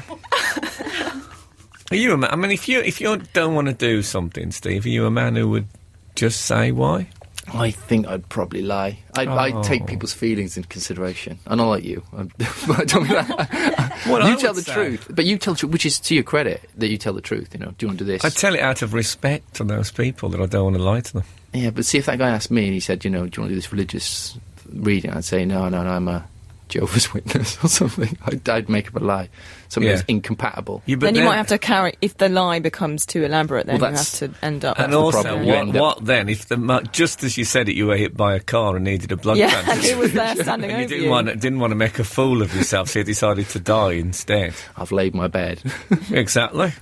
Are 1.90 1.96
you 1.96 2.12
a 2.12 2.16
man? 2.18 2.30
I 2.30 2.36
mean, 2.36 2.50
if 2.50 2.68
you 2.68 2.80
if 2.80 3.00
you 3.00 3.16
don't 3.32 3.54
want 3.54 3.68
to 3.68 3.74
do 3.74 4.02
something, 4.02 4.50
Steve, 4.52 4.84
are 4.84 4.90
you 4.90 5.06
a 5.06 5.10
man 5.10 5.36
who 5.36 5.48
would 5.48 5.66
just 6.14 6.42
say 6.42 6.70
why? 6.70 7.08
I 7.54 7.70
think 7.70 8.06
I'd 8.06 8.28
probably 8.28 8.60
lie. 8.60 8.98
I'd, 9.16 9.26
Oh. 9.28 9.32
I'd 9.38 9.62
take 9.64 9.86
people's 9.86 10.12
feelings 10.12 10.58
into 10.58 10.68
consideration. 10.68 11.38
And 11.46 11.62
I 11.62 11.64
like 11.64 11.82
you. 11.82 12.02
I'm- 12.14 12.30
I 12.40 12.84
don't 12.84 13.04
mean 13.04 13.12
that. 13.12 14.02
Well, 14.06 14.28
you 14.28 14.34
I 14.34 14.36
tell 14.36 14.52
the 14.52 14.60
say- 14.60 14.74
truth. 14.74 15.06
But 15.08 15.24
you 15.24 15.38
tell 15.38 15.54
the 15.54 15.60
truth, 15.60 15.72
which 15.72 15.86
is 15.86 15.98
to 16.00 16.14
your 16.14 16.24
credit 16.24 16.68
that 16.76 16.88
you 16.88 16.98
tell 16.98 17.14
the 17.14 17.22
truth. 17.22 17.54
You 17.54 17.60
know, 17.60 17.70
do 17.78 17.86
you 17.86 17.88
want 17.88 18.00
to 18.00 18.04
do 18.04 18.12
this? 18.12 18.22
I 18.22 18.28
tell 18.28 18.54
it 18.54 18.60
out 18.60 18.82
of 18.82 18.92
respect 18.92 19.54
to 19.54 19.64
those 19.64 19.90
people 19.90 20.28
that 20.28 20.42
I 20.42 20.44
don't 20.46 20.64
want 20.64 20.76
to 20.76 20.82
lie 20.82 21.00
to 21.00 21.12
them. 21.14 21.24
yeah, 21.54 21.70
but 21.70 21.86
see, 21.86 21.96
if 21.96 22.04
that 22.04 22.18
guy 22.18 22.28
asked 22.28 22.50
me 22.50 22.64
and 22.66 22.74
he 22.74 22.80
said, 22.80 23.02
you 23.02 23.10
know, 23.10 23.26
do 23.26 23.38
you 23.38 23.42
want 23.42 23.48
to 23.48 23.48
do 23.48 23.54
this 23.54 23.72
religious 23.72 24.36
reading? 24.72 25.10
I'd 25.12 25.24
say, 25.24 25.44
no, 25.44 25.68
no, 25.68 25.82
no, 25.82 25.90
I'm 25.90 26.08
a 26.08 26.26
Jehovah's 26.68 27.12
Witness 27.14 27.62
or 27.64 27.68
something. 27.68 28.16
I'd, 28.26 28.46
I'd 28.48 28.68
make 28.68 28.88
up 28.88 28.96
a 28.96 29.04
lie. 29.04 29.28
Something 29.68 29.88
Yeah. 29.88 29.96
that's 29.96 30.06
incompatible. 30.08 30.82
Yeah, 30.86 30.96
then 30.96 31.14
you 31.14 31.24
might 31.24 31.36
have 31.36 31.46
to 31.48 31.58
carry. 31.58 31.94
If 32.02 32.18
the 32.18 32.28
lie 32.28 32.58
becomes 32.58 33.06
too 33.06 33.24
elaborate, 33.24 33.66
then 33.66 33.80
Well, 33.80 33.90
you 33.90 33.96
have 33.96 34.10
to 34.12 34.30
end 34.42 34.64
up. 34.64 34.78
And 34.78 34.94
also, 34.94 35.22
problem. 35.22 35.46
What, 35.46 35.56
end 35.56 35.74
what 35.74 36.04
then 36.04 36.28
if 36.28 36.48
the 36.48 36.88
just 36.92 37.24
as 37.24 37.38
you 37.38 37.44
said 37.44 37.68
it, 37.68 37.74
you 37.74 37.86
were 37.86 37.96
hit 37.96 38.16
by 38.16 38.34
a 38.34 38.40
car 38.40 38.76
and 38.76 38.84
needed 38.84 39.12
a 39.12 39.16
blood 39.16 39.36
yeah, 39.38 39.48
transfusion? 39.50 39.80
and 39.80 39.94
who 39.94 39.98
was 39.98 40.12
there 40.12 40.36
standing 40.36 40.70
and 40.70 40.82
you 40.82 40.88
didn't 40.88 41.04
you? 41.04 41.10
want 41.10 41.26
didn't 41.40 41.58
want 41.60 41.70
to 41.70 41.74
make 41.76 41.98
a 41.98 42.04
fool 42.04 42.42
of 42.42 42.54
yourself, 42.54 42.90
so 42.90 42.98
you 42.98 43.04
decided 43.04 43.48
to 43.50 43.60
die 43.60 43.92
instead. 43.92 44.54
I've 44.76 44.92
laid 44.92 45.14
my 45.14 45.26
bed. 45.28 45.62
exactly. 46.10 46.72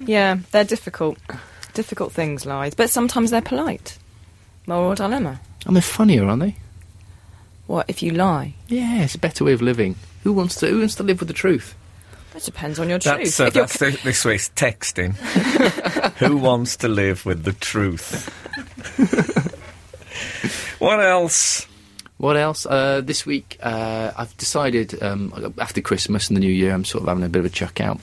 Yeah, 0.00 0.38
they're 0.52 0.64
difficult, 0.64 1.18
difficult 1.74 2.12
things, 2.12 2.46
lies, 2.46 2.74
but 2.74 2.88
sometimes 2.88 3.30
they're 3.30 3.42
polite. 3.42 3.98
Moral 4.66 4.94
dilemma. 4.94 5.40
and 5.66 5.74
they're 5.76 5.82
funnier, 5.82 6.24
aren't 6.24 6.42
they? 6.42 6.56
What 7.68 7.84
if 7.88 8.02
you 8.02 8.10
lie? 8.12 8.54
Yeah, 8.66 9.02
it's 9.02 9.14
a 9.14 9.18
better 9.18 9.44
way 9.44 9.52
of 9.52 9.60
living. 9.62 9.94
Who 10.24 10.32
wants 10.32 10.56
to? 10.56 10.66
Who 10.68 10.78
wants 10.80 10.94
to 10.96 11.02
live 11.02 11.20
with 11.20 11.28
the 11.28 11.34
truth? 11.34 11.74
That 12.32 12.42
depends 12.42 12.78
on 12.78 12.88
your 12.88 12.98
That's, 12.98 13.36
truth. 13.36 13.48
uh, 13.48 13.50
that's 13.50 13.78
the, 13.78 13.90
this 14.04 14.24
week's 14.24 14.48
texting. 14.50 15.14
Who 16.18 16.36
wants 16.38 16.76
to 16.78 16.88
live 16.88 17.24
with 17.26 17.44
the 17.44 17.52
truth? 17.52 18.28
what 20.78 21.00
else? 21.00 21.66
What 22.16 22.36
else? 22.36 22.64
Uh, 22.66 23.00
this 23.02 23.24
week, 23.26 23.58
uh, 23.62 24.12
I've 24.16 24.36
decided 24.36 25.00
um, 25.02 25.54
after 25.58 25.80
Christmas 25.80 26.28
and 26.28 26.36
the 26.36 26.40
New 26.40 26.50
Year, 26.52 26.72
I'm 26.72 26.84
sort 26.84 27.02
of 27.02 27.08
having 27.08 27.24
a 27.24 27.28
bit 27.28 27.40
of 27.40 27.44
a 27.46 27.50
chuck 27.50 27.80
out. 27.80 28.00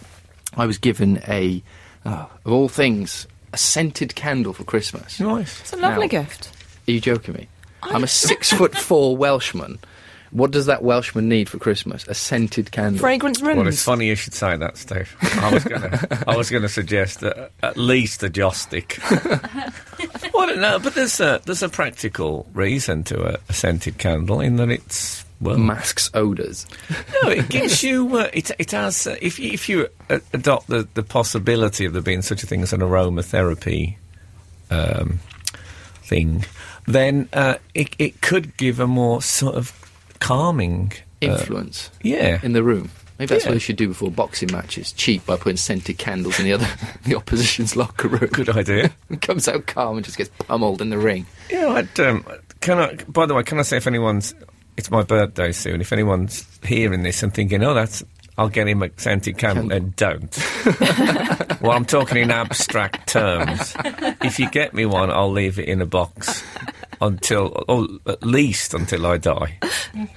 I 0.56 0.66
was 0.66 0.78
given 0.78 1.22
a, 1.28 1.62
oh, 2.06 2.30
of 2.46 2.52
all 2.52 2.70
things, 2.70 3.28
a 3.52 3.58
scented 3.58 4.16
candle 4.16 4.54
for 4.54 4.64
Christmas. 4.64 5.20
Nice. 5.20 5.60
it's 5.62 5.74
a 5.74 5.78
lovely 5.78 6.06
Now- 6.08 6.24
gift. 6.24 6.52
Are 6.88 6.92
you 6.92 7.02
joking 7.02 7.34
me? 7.34 7.48
I'm 7.86 8.04
a 8.04 8.08
six 8.08 8.52
foot 8.52 8.76
four 8.76 9.16
Welshman. 9.18 9.80
What 10.32 10.52
does 10.52 10.66
that 10.66 10.84
Welshman 10.84 11.30
need 11.30 11.48
for 11.48 11.60
Christmas? 11.60 12.06
A 12.08 12.14
scented 12.14 12.72
candle. 12.72 13.00
Fragrance 13.00 13.42
rooms. 13.42 13.58
Well, 13.58 13.68
it's 13.68 13.84
funny 13.84 14.08
you 14.08 14.16
should 14.16 14.34
say 14.34 14.58
that, 14.58 14.76
Steve. 14.76 15.16
I 15.22 15.54
was 15.54 15.64
gonna, 15.64 16.24
I 16.28 16.36
was 16.36 16.50
gonna 16.50 16.68
suggest 16.68 17.24
uh, 17.24 17.48
at 17.64 17.78
least 17.78 18.22
a 18.22 18.30
joss 18.30 18.62
stick. 18.62 19.00
well, 20.34 20.46
know, 20.58 20.80
but 20.80 20.96
there's 20.96 21.20
a 21.20 21.42
there's 21.46 21.64
a 21.64 21.70
practical 21.70 22.48
reason 22.54 23.04
to 23.06 23.36
a, 23.36 23.40
a 23.50 23.54
scented 23.54 23.98
candle 23.98 24.40
in 24.40 24.58
that 24.58 24.70
it's 24.70 25.26
well, 25.42 25.58
Masks 25.58 26.10
odours. 26.14 26.66
no, 27.22 27.30
it 27.30 27.50
gives 27.50 27.84
you 27.84 28.18
uh, 28.18 28.30
it 28.34 28.52
it 28.58 28.72
has 28.72 29.08
uh, 29.08 29.16
if 29.22 29.38
you, 29.40 29.52
if 29.52 29.70
you 29.70 29.88
uh, 30.10 30.20
adopt 30.34 30.68
the 30.68 30.88
the 30.94 31.04
possibility 31.04 31.86
of 31.86 31.94
there 31.94 32.02
being 32.02 32.22
such 32.22 32.44
a 32.44 32.48
thing 32.48 32.62
as 32.62 32.74
an 32.74 32.82
aromatherapy 32.82 33.98
um, 34.70 35.20
thing, 36.04 36.46
then 36.88 37.30
uh, 37.34 37.56
it 37.74 37.96
it 38.00 38.22
could 38.22 38.56
give 38.58 38.80
a 38.80 38.88
more 38.88 39.22
sort 39.22 39.56
of 39.56 39.72
calming 40.20 40.92
uh, 41.22 41.28
Influence 41.28 41.90
yeah. 42.02 42.40
in 42.44 42.54
the 42.54 42.64
room. 42.64 42.92
Maybe 43.18 43.30
that's 43.30 43.46
Yeah. 43.46 43.52
what 43.52 43.54
they 43.56 43.60
should 43.60 43.78
do 43.78 43.88
before 43.88 44.12
boxing 44.12 44.52
matches. 44.52 44.92
Cheat 44.92 45.26
by 45.26 45.38
putting 45.38 45.56
scented 45.58 45.98
candles 45.98 46.38
in 46.40 46.46
the 46.46 46.54
other 46.54 46.68
the 47.06 47.16
opposition's 47.16 47.76
locker 47.76 48.08
room. 48.10 48.30
Good 48.32 48.50
idea. 48.50 48.92
Comes 49.22 49.48
out 49.48 49.66
calm 49.68 49.96
and 49.98 50.06
just 50.06 50.18
gets 50.18 50.30
pummeled 50.40 50.82
in 50.82 50.90
the 50.90 50.98
ring. 50.98 51.26
Yeah, 51.50 51.70
I'd, 51.70 52.00
um, 52.00 52.26
can 52.60 52.78
I? 52.80 52.96
By 53.08 53.26
the 53.26 53.34
way, 53.34 53.44
can 53.44 53.58
I 53.60 53.62
say 53.64 53.78
if 53.78 53.88
anyone's? 53.88 54.36
It's 54.78 54.92
my 54.92 55.04
birthday 55.04 55.54
soon. 55.54 55.80
If 55.80 55.94
anyone's 55.94 56.46
hearing 56.66 57.04
this 57.04 57.24
and 57.24 57.34
thinking, 57.34 57.64
"Oh, 57.64 57.74
that's," 57.74 58.04
I'll 58.38 58.50
get 58.50 58.68
him 58.68 58.84
a 58.84 58.90
scented 58.98 59.38
candle. 59.38 59.68
Then 59.70 59.94
don't. 59.96 60.38
well, 61.62 61.72
I'm 61.72 61.86
talking 61.86 62.18
in 62.18 62.32
abstract 62.32 63.08
terms. 63.08 63.74
If 64.22 64.40
you 64.40 64.50
get 64.50 64.74
me 64.74 64.86
one, 64.86 65.10
I'll 65.10 65.32
leave 65.32 65.58
it 65.60 65.68
in 65.70 65.82
a 65.82 65.86
box 65.86 66.44
until, 67.02 67.64
or 67.68 67.88
at 68.08 68.24
least 68.24 68.74
until 68.74 69.06
I 69.06 69.18
die. 69.18 69.58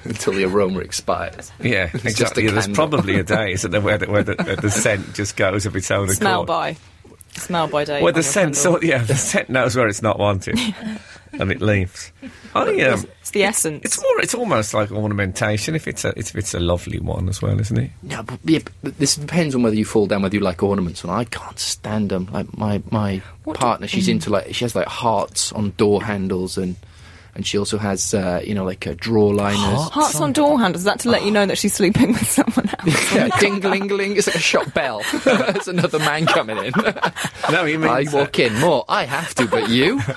until 0.04 0.32
the 0.32 0.44
aroma 0.44 0.80
expires. 0.80 1.52
Yeah, 1.60 1.88
just 1.92 2.04
exactly. 2.06 2.42
a 2.42 2.46
Yeah, 2.46 2.52
there's 2.52 2.66
candle. 2.66 2.88
probably 2.88 3.18
a 3.20 3.22
day, 3.24 3.52
isn't 3.52 3.70
there, 3.70 3.80
where 3.80 3.98
the, 3.98 4.10
where 4.10 4.22
the, 4.24 4.34
where 4.42 4.56
the 4.56 4.70
scent 4.70 5.14
just 5.14 5.36
goes 5.36 5.64
of 5.66 5.76
its 5.76 5.90
own 5.90 6.08
Smell 6.08 6.42
accord. 6.42 6.46
by. 6.48 6.76
Smell 7.38 7.68
by 7.68 7.84
day. 7.84 8.02
Well, 8.02 8.12
the 8.12 8.22
scent, 8.22 8.54
candle. 8.54 8.62
sort 8.62 8.82
yeah, 8.84 9.02
the 9.02 9.14
scent 9.14 9.48
knows 9.48 9.76
where 9.76 9.88
it's 9.88 10.02
not 10.02 10.18
wanted, 10.18 10.58
and 11.32 11.50
it 11.50 11.60
leaves. 11.60 12.12
I 12.54 12.80
um, 12.82 13.06
It's 13.20 13.30
the 13.30 13.44
essence. 13.44 13.84
It's 13.84 14.02
more. 14.02 14.20
It's 14.20 14.34
almost 14.34 14.74
like 14.74 14.90
ornamentation. 14.90 15.74
If 15.74 15.86
it's 15.88 16.04
a, 16.04 16.18
if 16.18 16.34
it's 16.34 16.54
a 16.54 16.60
lovely 16.60 16.98
one 16.98 17.28
as 17.28 17.40
well, 17.40 17.58
isn't 17.60 17.78
it? 17.78 17.90
Yeah, 18.02 18.22
but, 18.22 18.40
yeah, 18.44 18.60
but 18.82 18.98
this 18.98 19.16
depends 19.16 19.54
on 19.54 19.62
whether 19.62 19.76
you 19.76 19.84
fall 19.84 20.06
down 20.06 20.22
whether 20.22 20.34
you 20.34 20.40
like 20.40 20.62
ornaments 20.62 21.04
or 21.04 21.08
not. 21.08 21.18
I 21.18 21.24
can't 21.24 21.58
stand 21.58 22.10
them. 22.10 22.28
Like 22.32 22.56
my 22.56 22.82
my 22.90 23.22
partner, 23.54 23.86
she's 23.86 24.08
into 24.08 24.30
like 24.30 24.54
she 24.54 24.64
has 24.64 24.74
like 24.74 24.88
hearts 24.88 25.52
on 25.52 25.70
door 25.76 26.02
handles 26.02 26.58
and 26.58 26.76
and 27.38 27.46
she 27.46 27.56
also 27.56 27.78
has 27.78 28.12
uh, 28.14 28.42
you 28.44 28.52
know 28.52 28.64
like 28.64 28.84
uh, 28.86 28.94
drawer 28.96 29.32
liners. 29.32 29.88
Hearts 29.90 30.20
on 30.20 30.32
door 30.32 30.58
handles. 30.58 30.82
That 30.84 30.98
to 31.00 31.08
let 31.08 31.24
you 31.24 31.30
know 31.30 31.46
that 31.46 31.56
she's 31.56 31.72
sleeping 31.72 32.08
with 32.08 32.28
someone 32.28 32.68
else? 32.68 33.12
Yeah, 33.14 33.28
ding-a-ling-a-ling. 33.38 34.16
It's 34.16 34.26
like 34.26 34.36
a 34.36 34.40
shop 34.40 34.74
bell. 34.74 35.02
There's 35.24 35.68
another 35.68 35.98
man 36.00 36.26
coming 36.26 36.58
in. 36.58 36.72
No, 37.50 37.64
you 37.64 37.78
mean 37.78 37.88
I 37.88 38.04
walk 38.12 38.38
in 38.38 38.54
more. 38.60 38.84
I 38.88 39.04
have 39.04 39.34
to, 39.36 39.46
but 39.46 39.70
you. 39.70 40.00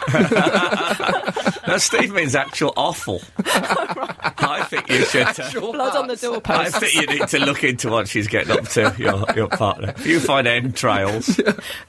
no, 1.71 1.77
Steve 1.77 2.13
means 2.13 2.35
actual 2.35 2.73
awful. 2.75 3.21
I 3.37 4.65
think 4.69 4.89
you 4.89 5.05
should. 5.05 5.27
Uh, 5.39 5.71
Blood 5.71 5.95
on 5.95 6.07
the 6.07 6.15
doorpost. 6.15 6.75
I 6.75 6.79
think 6.79 6.93
you 6.93 7.19
need 7.19 7.27
to 7.29 7.39
look 7.39 7.63
into 7.63 7.89
what 7.89 8.07
she's 8.07 8.27
getting 8.27 8.57
up 8.57 8.67
to, 8.69 8.93
your 8.97 9.25
your 9.35 9.47
partner. 9.47 9.93
If 9.97 10.05
you 10.05 10.19
find 10.19 10.47
entrails 10.47 11.39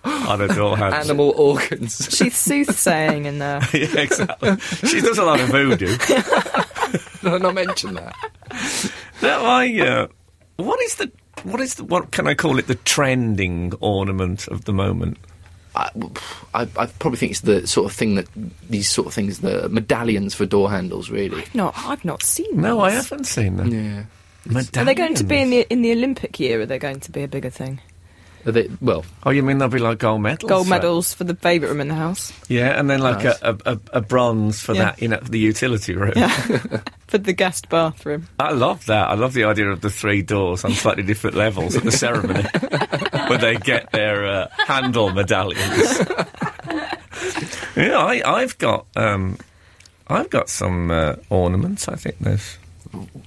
on 0.05 0.41
a 0.41 0.49
door 0.49 0.77
handle, 0.77 1.01
Animal 1.01 1.31
organs. 1.37 2.09
She's 2.17 2.37
soothsaying 2.37 3.25
in 3.25 3.39
there. 3.39 3.61
yeah, 3.73 3.99
exactly. 3.99 4.59
She 4.89 5.01
does 5.01 5.19
a 5.19 5.25
lot 5.25 5.41
of 5.41 5.49
voodoo. 5.49 5.97
no, 7.23 7.39
not 7.39 7.55
mention 7.55 7.95
that. 7.95 8.15
No, 9.21 9.45
I. 9.45 9.81
Uh, 9.81 10.07
what 10.57 10.81
is 10.83 10.97
the 10.97 11.11
what 11.45 11.61
is 11.61 11.75
the 11.75 11.85
what 11.85 12.13
can 12.13 12.27
I 12.27 12.35
call 12.35 12.59
it? 12.59 12.67
The 12.67 12.77
trending 12.77 13.73
ornament 13.81 14.49
of 14.49 14.65
the 14.65 14.73
moment. 14.73 15.19
I, 15.75 15.91
I, 16.55 16.63
I 16.77 16.87
probably 16.87 17.17
think 17.17 17.33
it's 17.33 17.41
the 17.41 17.67
sort 17.67 17.91
of 17.91 17.97
thing 17.97 18.17
that 18.17 18.27
these 18.69 18.91
sort 18.91 19.07
of 19.07 19.15
things, 19.15 19.39
the 19.39 19.69
medallions 19.69 20.35
for 20.35 20.45
door 20.45 20.71
handles, 20.71 21.11
really. 21.11 21.45
No, 21.55 21.73
I've 21.75 22.05
not 22.05 22.23
seen. 22.23 22.61
No, 22.61 22.81
I 22.81 22.91
haven't 22.91 23.25
seen 23.25 23.57
them. 23.57 23.69
Yeah. 23.69 24.05
Are 24.77 24.85
they 24.85 24.95
going 24.95 25.15
to 25.15 25.25
be 25.25 25.41
in 25.41 25.51
the 25.51 25.67
in 25.71 25.83
the 25.83 25.93
Olympic 25.93 26.39
year? 26.41 26.61
Are 26.61 26.67
they 26.67 26.79
going 26.79 27.01
to 27.01 27.13
be 27.13 27.23
a 27.23 27.29
bigger 27.29 27.51
thing? 27.51 27.81
Are 28.45 28.53
they, 28.53 28.69
well, 28.81 29.05
Oh, 29.25 29.31
you 29.31 29.43
mean 29.43 29.59
they'll 29.59 29.69
be 29.69 29.79
like 29.79 29.99
gold 29.99 30.21
medals? 30.23 30.49
Gold 30.49 30.67
for- 30.67 30.71
medals 30.71 31.15
for 31.15 31.25
the 31.25 31.35
favourite 31.35 31.71
room 31.71 31.81
in 31.81 31.89
the 31.89 31.95
house. 31.95 32.33
Yeah, 32.49 32.79
and 32.79 32.91
then 32.91 33.01
like 33.01 33.23
Nice. 33.25 33.41
a, 33.43 33.59
a, 33.65 33.73
a, 33.73 33.81
a 33.95 34.01
bronze 34.01 34.61
for 34.61 34.75
Yeah. 34.75 34.85
that, 34.85 35.03
you 35.03 35.09
know, 35.09 35.19
for 35.19 35.29
the 35.31 35.39
utility 35.39 35.95
room. 35.95 36.13
Yeah. 36.17 36.29
for 37.07 37.19
the 37.19 37.33
guest 37.33 37.69
bathroom. 37.69 38.27
I 38.41 38.51
love 38.53 38.87
that. 38.87 39.09
I 39.11 39.15
love 39.15 39.33
the 39.35 39.45
idea 39.45 39.69
of 39.71 39.81
the 39.81 39.91
three 39.91 40.23
doors 40.23 40.65
on 40.65 40.73
slightly 40.73 41.03
different 41.03 41.37
levels 41.37 41.77
at 41.77 41.83
the 41.85 41.93
ceremony 41.93 42.43
where 43.29 43.39
they 43.39 43.57
get 43.57 43.93
their 43.93 44.27
uh, 44.27 44.49
handle 44.67 45.11
medallions. 45.13 46.01
yeah, 47.77 47.99
I, 47.99 48.23
I've 48.25 48.57
got 48.59 48.87
um, 48.97 49.39
I've 50.09 50.31
got 50.31 50.49
some 50.49 50.91
uh, 50.91 51.17
ornaments. 51.31 51.89
I 51.89 51.97
think 51.97 52.19
there's. 52.19 52.59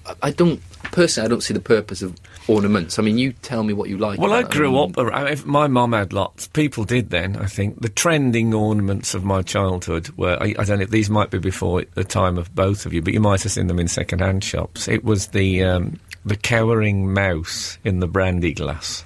I- 0.06 0.16
I 0.24 0.32
don't 0.32 0.62
personally. 0.92 1.26
I 1.26 1.30
don't 1.30 1.42
see 1.42 1.54
the 1.54 1.60
purpose 1.60 2.02
of 2.02 2.16
ornaments. 2.48 3.00
I 3.00 3.02
mean, 3.02 3.18
you 3.18 3.34
tell 3.34 3.64
me 3.64 3.74
what 3.74 3.90
you 3.90 3.98
like. 3.98 4.20
Well, 4.20 4.34
I 4.34 4.44
grew 4.44 4.78
up. 4.80 4.98
ar- 4.98 5.28
if 5.28 5.46
my 5.46 5.68
mum 5.68 5.94
had 5.94 6.14
lots. 6.14 6.48
People 6.48 6.84
did 6.84 7.10
then. 7.10 7.36
I 7.38 7.46
think 7.46 7.82
the 7.82 7.90
trending 7.90 8.54
ornaments 8.54 9.14
of 9.14 9.24
my 9.24 9.42
childhood 9.42 10.10
were. 10.18 10.38
I, 10.42 10.56
I 10.58 10.64
don't 10.64 10.78
know. 10.80 10.84
if 10.84 10.90
These 10.92 11.10
might 11.10 11.32
be 11.32 11.40
before 11.40 11.84
the 11.94 12.04
time 12.04 12.38
of 12.38 12.54
both 12.56 12.86
of 12.86 12.94
you, 12.94 13.02
but 13.02 13.14
you 13.14 13.20
might 13.20 13.44
have 13.44 13.52
seen 13.52 13.68
them 13.68 13.80
in 13.80 13.88
second-hand 13.88 14.44
shops. 14.44 14.88
It 14.88 15.04
was 15.04 15.28
the 15.28 15.64
um, 15.64 16.00
the 16.26 16.36
cowering 16.36 17.14
mouse 17.14 17.78
in 17.84 18.00
the 18.00 18.08
brandy 18.08 18.54
glass. 18.54 19.04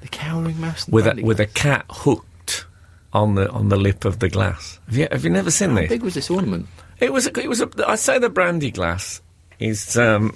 the 0.00 0.08
cowering 0.08 0.60
mouse 0.60 0.86
with 0.88 1.06
a, 1.06 1.22
with 1.22 1.40
a 1.40 1.46
cat 1.46 1.84
hooked 1.90 2.66
on 3.12 3.34
the 3.36 3.50
on 3.50 3.68
the 3.68 3.76
lip 3.76 4.04
of 4.04 4.18
the 4.18 4.28
glass. 4.28 4.78
Have 4.86 4.96
you 4.96 5.08
have 5.10 5.24
you 5.24 5.30
never 5.30 5.50
seen 5.50 5.70
How 5.70 5.76
this? 5.76 5.88
big 5.88 6.02
was 6.02 6.14
this 6.14 6.30
ornament? 6.30 6.66
It 7.00 7.12
was 7.12 7.26
a, 7.26 7.38
it 7.40 7.48
was 7.48 7.60
a, 7.60 7.68
I 7.86 7.96
say 7.96 8.18
the 8.18 8.28
brandy 8.30 8.70
glass 8.70 9.20
is 9.58 9.96
um, 9.98 10.34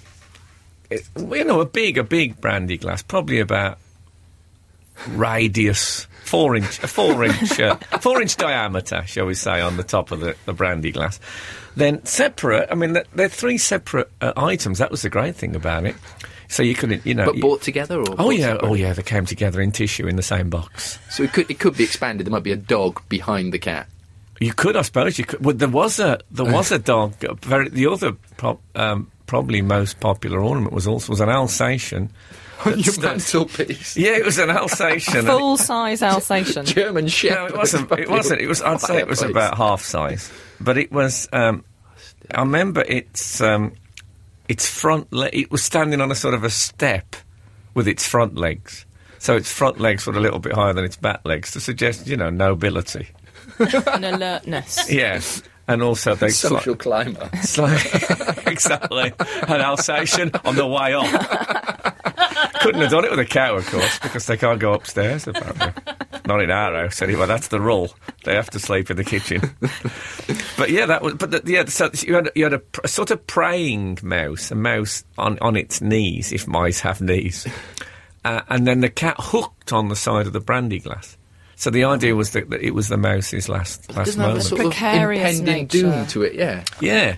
it, 0.90 1.08
you 1.16 1.44
know 1.44 1.60
a 1.60 1.66
big 1.66 1.98
a 1.98 2.04
big 2.04 2.40
brandy 2.40 2.76
glass, 2.78 3.02
probably 3.02 3.40
about 3.40 3.78
radius 5.08 6.06
four 6.24 6.56
inch 6.56 6.82
a 6.82 6.88
four 6.88 7.24
inch 7.24 7.58
uh, 7.60 7.76
four 8.00 8.20
inch 8.20 8.36
diameter, 8.36 9.04
shall 9.06 9.26
we 9.26 9.34
say, 9.34 9.60
on 9.60 9.76
the 9.76 9.82
top 9.82 10.10
of 10.10 10.20
the, 10.20 10.36
the 10.46 10.52
brandy 10.52 10.90
glass. 10.90 11.20
Then 11.76 12.04
separate. 12.04 12.68
I 12.70 12.74
mean, 12.74 12.92
they're, 12.94 13.04
they're 13.14 13.28
three 13.28 13.58
separate 13.58 14.10
uh, 14.20 14.32
items. 14.36 14.78
That 14.78 14.90
was 14.90 15.02
the 15.02 15.10
great 15.10 15.36
thing 15.36 15.54
about 15.54 15.84
it. 15.84 15.94
So 16.48 16.62
you 16.62 16.74
couldn't, 16.74 17.06
you 17.06 17.14
know. 17.14 17.26
But 17.26 17.40
bought 17.40 17.62
together, 17.62 18.00
or 18.00 18.14
Oh 18.18 18.30
yeah, 18.30 18.46
separately? 18.46 18.68
oh 18.70 18.74
yeah, 18.74 18.92
they 18.94 19.02
came 19.02 19.26
together 19.26 19.60
in 19.60 19.70
tissue 19.70 20.06
in 20.06 20.16
the 20.16 20.22
same 20.22 20.48
box. 20.50 20.98
So 21.10 21.22
it 21.22 21.32
could 21.32 21.50
it 21.50 21.58
could 21.58 21.76
be 21.76 21.84
expanded. 21.84 22.26
There 22.26 22.32
might 22.32 22.42
be 22.42 22.52
a 22.52 22.56
dog 22.56 23.02
behind 23.08 23.52
the 23.52 23.58
cat. 23.58 23.86
You 24.40 24.54
could, 24.54 24.76
I 24.76 24.82
suppose, 24.82 25.18
you 25.18 25.24
could. 25.24 25.44
Well, 25.44 25.54
there 25.54 25.68
was 25.68 26.00
a 26.00 26.20
there 26.30 26.50
was 26.50 26.72
a 26.72 26.78
dog. 26.78 27.14
Very, 27.40 27.68
the 27.68 27.86
other 27.88 28.12
prob 28.36 28.60
um, 28.74 29.10
probably 29.28 29.62
most 29.62 30.00
popular 30.00 30.40
ornament 30.40 30.72
was 30.72 30.88
also 30.88 31.12
was 31.12 31.20
an 31.20 31.28
Alsatian. 31.28 32.10
On 32.66 32.72
your 32.72 32.92
That's- 32.94 33.32
mantelpiece. 33.32 33.96
Yeah, 33.96 34.16
it 34.16 34.24
was 34.24 34.38
an 34.38 34.50
Alsatian. 34.50 35.24
Full 35.26 35.56
size 35.56 36.02
Alsatian. 36.02 36.66
German 36.66 37.06
Shepherd. 37.06 37.36
no, 37.36 37.46
it 37.46 37.56
wasn't. 37.56 37.92
It 37.92 38.10
wasn't. 38.10 38.40
It 38.40 38.48
was. 38.48 38.60
I'd 38.62 38.80
say 38.80 38.98
it 38.98 39.06
was 39.06 39.22
about 39.22 39.56
half 39.56 39.82
size, 39.82 40.32
but 40.60 40.76
it 40.76 40.90
was. 40.90 41.28
Um, 41.32 41.64
I 42.34 42.40
remember 42.40 42.80
its 42.88 43.40
um, 43.40 43.74
its 44.48 44.68
front. 44.68 45.12
Le- 45.12 45.30
it 45.32 45.52
was 45.52 45.62
standing 45.62 46.00
on 46.00 46.10
a 46.10 46.16
sort 46.16 46.34
of 46.34 46.42
a 46.42 46.50
step 46.50 47.14
with 47.74 47.86
its 47.86 48.08
front 48.08 48.34
legs. 48.36 48.84
So 49.20 49.36
its 49.36 49.52
front 49.52 49.78
legs 49.78 50.06
were 50.06 50.14
a 50.14 50.20
little 50.20 50.40
bit 50.40 50.52
higher 50.52 50.72
than 50.72 50.84
its 50.84 50.96
back 50.96 51.20
legs 51.24 51.52
to 51.52 51.60
suggest, 51.60 52.06
you 52.08 52.16
know, 52.16 52.30
nobility. 52.30 53.08
and 53.58 54.04
alertness. 54.04 54.90
Yes, 54.90 55.42
and 55.68 55.82
also 55.82 56.14
they 56.14 56.28
sli- 56.28 56.48
social 56.48 56.74
climber. 56.74 57.28
It's 57.34 57.58
like, 57.58 58.46
exactly. 58.46 59.12
An 59.46 59.60
Alsatian 59.60 60.32
on 60.44 60.56
the 60.56 60.66
way 60.66 60.94
up. 60.94 61.06
Couldn't 62.60 62.80
have 62.80 62.90
done 62.90 63.04
it 63.04 63.10
with 63.10 63.20
a 63.20 63.24
cow, 63.24 63.56
of 63.56 63.66
course, 63.66 63.98
because 64.00 64.26
they 64.26 64.36
can't 64.36 64.58
go 64.58 64.72
upstairs, 64.72 65.28
apparently. 65.28 65.72
Not 66.26 66.42
in 66.42 66.50
our 66.50 66.74
house, 66.74 67.00
anyway. 67.02 67.26
That's 67.26 67.48
the 67.48 67.60
rule. 67.60 67.90
They 68.24 68.34
have 68.34 68.50
to 68.50 68.58
sleep 68.58 68.90
in 68.90 68.96
the 68.96 69.04
kitchen. 69.04 69.42
but 70.56 70.70
yeah, 70.70 70.86
that 70.86 71.02
was. 71.02 71.14
But 71.14 71.30
the, 71.30 71.42
yeah, 71.44 71.66
so 71.66 71.90
you 71.94 72.14
had, 72.14 72.30
you 72.34 72.44
had 72.44 72.54
a, 72.54 72.62
a 72.82 72.88
sort 72.88 73.10
of 73.10 73.26
praying 73.26 73.98
mouse, 74.02 74.50
a 74.50 74.54
mouse 74.54 75.04
on, 75.16 75.38
on 75.40 75.56
its 75.56 75.80
knees, 75.80 76.32
if 76.32 76.48
mice 76.48 76.80
have 76.80 77.00
knees. 77.00 77.46
Uh, 78.24 78.40
and 78.48 78.66
then 78.66 78.80
the 78.80 78.90
cat 78.90 79.16
hooked 79.18 79.72
on 79.72 79.88
the 79.88 79.96
side 79.96 80.26
of 80.26 80.32
the 80.32 80.40
brandy 80.40 80.80
glass. 80.80 81.16
So 81.58 81.70
the 81.70 81.82
idea 81.84 82.14
was 82.14 82.30
that, 82.30 82.48
that 82.50 82.60
it 82.62 82.70
was 82.70 82.86
the 82.86 82.96
mouse's 82.96 83.48
last 83.48 83.88
last 83.90 84.06
Doesn't 84.06 84.20
have 84.20 84.30
a 84.30 84.34
moment. 84.34 84.44
sort 84.44 84.60
of 84.60 84.66
Precarious 84.70 85.40
impending 85.40 85.62
nature. 85.64 85.80
doom 85.80 86.06
to 86.06 86.22
it. 86.22 86.34
Yeah. 86.34 86.62
Yeah, 86.80 87.16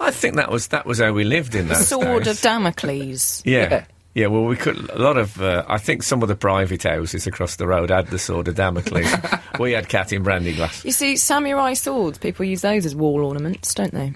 I 0.00 0.10
think 0.10 0.36
that 0.36 0.50
was 0.50 0.68
that 0.68 0.86
was 0.86 1.00
how 1.00 1.12
we 1.12 1.22
lived 1.24 1.54
in 1.54 1.68
that 1.68 1.84
Sword 1.84 2.24
days. 2.24 2.38
of 2.38 2.42
Damocles. 2.42 3.42
Yeah. 3.44 3.60
Yeah. 3.70 3.84
yeah. 4.14 4.26
well, 4.28 4.44
we 4.46 4.56
could. 4.56 4.88
A 4.88 4.98
lot 4.98 5.18
of. 5.18 5.38
Uh, 5.38 5.64
I 5.68 5.76
think 5.76 6.02
some 6.02 6.22
of 6.22 6.28
the 6.28 6.34
private 6.34 6.84
houses 6.84 7.26
across 7.26 7.56
the 7.56 7.66
road 7.66 7.90
had 7.90 8.06
the 8.06 8.18
sword 8.18 8.48
of 8.48 8.54
Damocles. 8.54 9.06
we 9.60 9.72
had 9.72 9.90
cat 9.90 10.14
in 10.14 10.22
brandy 10.22 10.54
glass. 10.54 10.82
You 10.82 10.92
see, 10.92 11.16
samurai 11.18 11.74
swords, 11.74 12.16
people 12.16 12.46
use 12.46 12.62
those 12.62 12.86
as 12.86 12.96
wall 12.96 13.22
ornaments, 13.22 13.74
don't 13.74 13.92
they? 13.92 14.14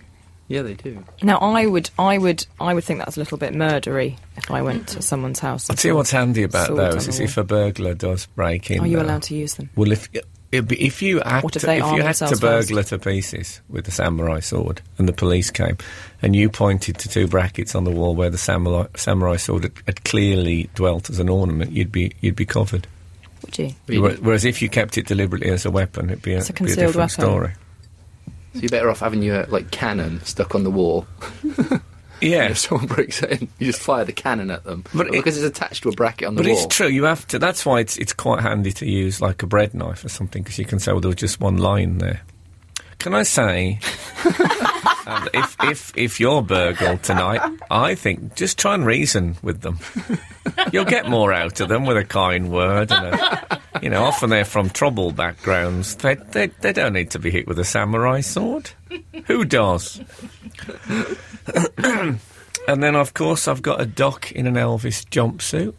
Yeah, 0.48 0.62
they 0.62 0.74
do. 0.74 1.04
Now, 1.22 1.38
I 1.38 1.66
would, 1.66 1.90
I 1.98 2.16
would, 2.16 2.46
I 2.58 2.72
would 2.72 2.82
think 2.82 3.00
that's 3.00 3.16
a 3.16 3.20
little 3.20 3.36
bit 3.36 3.52
murdery 3.52 4.16
if 4.36 4.50
I 4.50 4.62
went 4.62 4.88
to 4.88 5.02
someone's 5.02 5.38
house. 5.40 5.68
I'll 5.68 5.76
tell 5.76 5.90
you 5.90 5.96
what's 5.96 6.10
handy 6.10 6.42
about 6.42 6.74
those 6.74 7.06
is 7.06 7.20
if 7.20 7.36
a 7.36 7.44
burglar 7.44 7.94
does 7.94 8.26
break 8.26 8.70
in. 8.70 8.80
Are 8.80 8.86
you 8.86 9.00
allowed 9.00 9.22
to 9.24 9.34
use 9.34 9.54
them? 9.54 9.68
Well, 9.76 9.92
if 9.92 10.08
it'd 10.50 10.68
be, 10.68 10.80
if 10.86 11.02
you 11.02 11.20
had 11.20 11.44
if 11.44 11.52
to, 11.52 11.70
if 11.70 11.78
you 11.78 12.02
had 12.02 12.14
to 12.14 12.20
themselves 12.24 12.40
first? 12.40 12.68
burglar 12.68 12.82
to 12.84 12.98
pieces 12.98 13.60
with 13.68 13.84
the 13.84 13.90
samurai 13.90 14.40
sword 14.40 14.80
and 14.96 15.06
the 15.06 15.12
police 15.12 15.50
came 15.50 15.76
and 16.22 16.34
you 16.34 16.48
pointed 16.48 16.96
to 17.00 17.10
two 17.10 17.26
brackets 17.26 17.74
on 17.74 17.84
the 17.84 17.90
wall 17.90 18.14
where 18.14 18.30
the 18.30 18.38
samurai, 18.38 18.86
samurai 18.96 19.36
sword 19.36 19.64
had, 19.64 19.72
had 19.84 20.04
clearly 20.04 20.70
dwelt 20.74 21.10
as 21.10 21.18
an 21.18 21.28
ornament, 21.28 21.72
you'd 21.72 21.92
be 21.92 22.12
you'd 22.22 22.36
be 22.36 22.46
covered. 22.46 22.86
Would 23.44 23.58
you? 23.58 23.74
Whereas 24.22 24.46
if 24.46 24.62
you 24.62 24.70
kept 24.70 24.96
it 24.96 25.06
deliberately 25.06 25.50
as 25.50 25.66
a 25.66 25.70
weapon, 25.70 26.08
it'd 26.08 26.22
be 26.22 26.32
a, 26.32 26.38
It's 26.38 26.48
a 26.48 26.54
it'd 26.54 26.66
be 26.66 26.72
a 26.72 26.76
different 26.76 26.96
weapon. 26.96 27.08
story. 27.10 27.52
So 28.54 28.60
you're 28.60 28.68
better 28.70 28.90
off 28.90 29.00
having 29.00 29.22
your 29.22 29.44
like 29.46 29.70
cannon 29.70 30.20
stuck 30.24 30.54
on 30.54 30.64
the 30.64 30.70
wall. 30.70 31.06
Yeah, 32.20 32.48
If 32.50 32.58
someone 32.58 32.88
breaks 32.88 33.22
it 33.22 33.30
in, 33.42 33.48
you 33.60 33.66
just 33.68 33.80
fire 33.80 34.04
the 34.04 34.12
cannon 34.12 34.50
at 34.50 34.64
them. 34.64 34.82
But 34.92 35.06
it- 35.06 35.12
because 35.12 35.40
it's 35.40 35.46
attached 35.56 35.84
to 35.84 35.88
a 35.88 35.92
bracket 35.92 36.26
on 36.26 36.34
the 36.34 36.42
But 36.42 36.48
wall. 36.48 36.56
But 36.56 36.64
it's 36.64 36.74
true. 36.76 36.88
You 36.88 37.04
have 37.04 37.24
to. 37.28 37.38
That's 37.38 37.64
why 37.64 37.78
it's 37.78 37.96
it's 37.96 38.12
quite 38.12 38.40
handy 38.42 38.72
to 38.72 38.86
use 38.90 39.20
like 39.20 39.44
a 39.44 39.46
bread 39.46 39.72
knife 39.72 40.04
or 40.04 40.08
something 40.08 40.42
because 40.42 40.58
you 40.58 40.64
can 40.64 40.80
say, 40.80 40.90
well, 40.90 41.00
there 41.00 41.10
was 41.10 41.14
just 41.14 41.38
one 41.40 41.58
line 41.58 41.98
there. 41.98 42.22
Can 42.98 43.14
I 43.14 43.22
say, 43.22 43.78
um, 45.06 45.28
if 45.32 45.56
if 45.62 45.92
if 45.96 46.18
you're 46.18 46.42
burgled 46.42 47.04
tonight, 47.04 47.40
I 47.70 47.94
think 47.94 48.34
just 48.34 48.58
try 48.58 48.74
and 48.74 48.84
reason 48.84 49.36
with 49.40 49.60
them. 49.60 49.78
You'll 50.72 50.86
get 50.86 51.08
more 51.08 51.32
out 51.32 51.60
of 51.60 51.68
them 51.68 51.86
with 51.86 51.96
a 51.96 52.04
kind 52.04 52.50
word 52.50 52.90
and 52.90 53.14
a, 53.14 53.57
you 53.82 53.90
know. 53.90 54.04
Often 54.04 54.30
they're 54.30 54.44
from 54.44 54.70
trouble 54.70 55.12
backgrounds. 55.12 55.94
They 55.96 56.14
they 56.14 56.46
they 56.48 56.72
don't 56.72 56.92
need 56.92 57.10
to 57.12 57.18
be 57.18 57.30
hit 57.30 57.46
with 57.46 57.58
a 57.58 57.64
samurai 57.64 58.20
sword. 58.20 58.70
Who 59.26 59.44
does? 59.44 60.00
and 62.68 62.82
then, 62.82 62.94
of 62.96 63.14
course, 63.14 63.48
I've 63.48 63.62
got 63.62 63.80
a 63.80 63.86
doc 63.86 64.32
in 64.32 64.46
an 64.46 64.54
Elvis 64.54 65.04
jumpsuit 65.08 65.74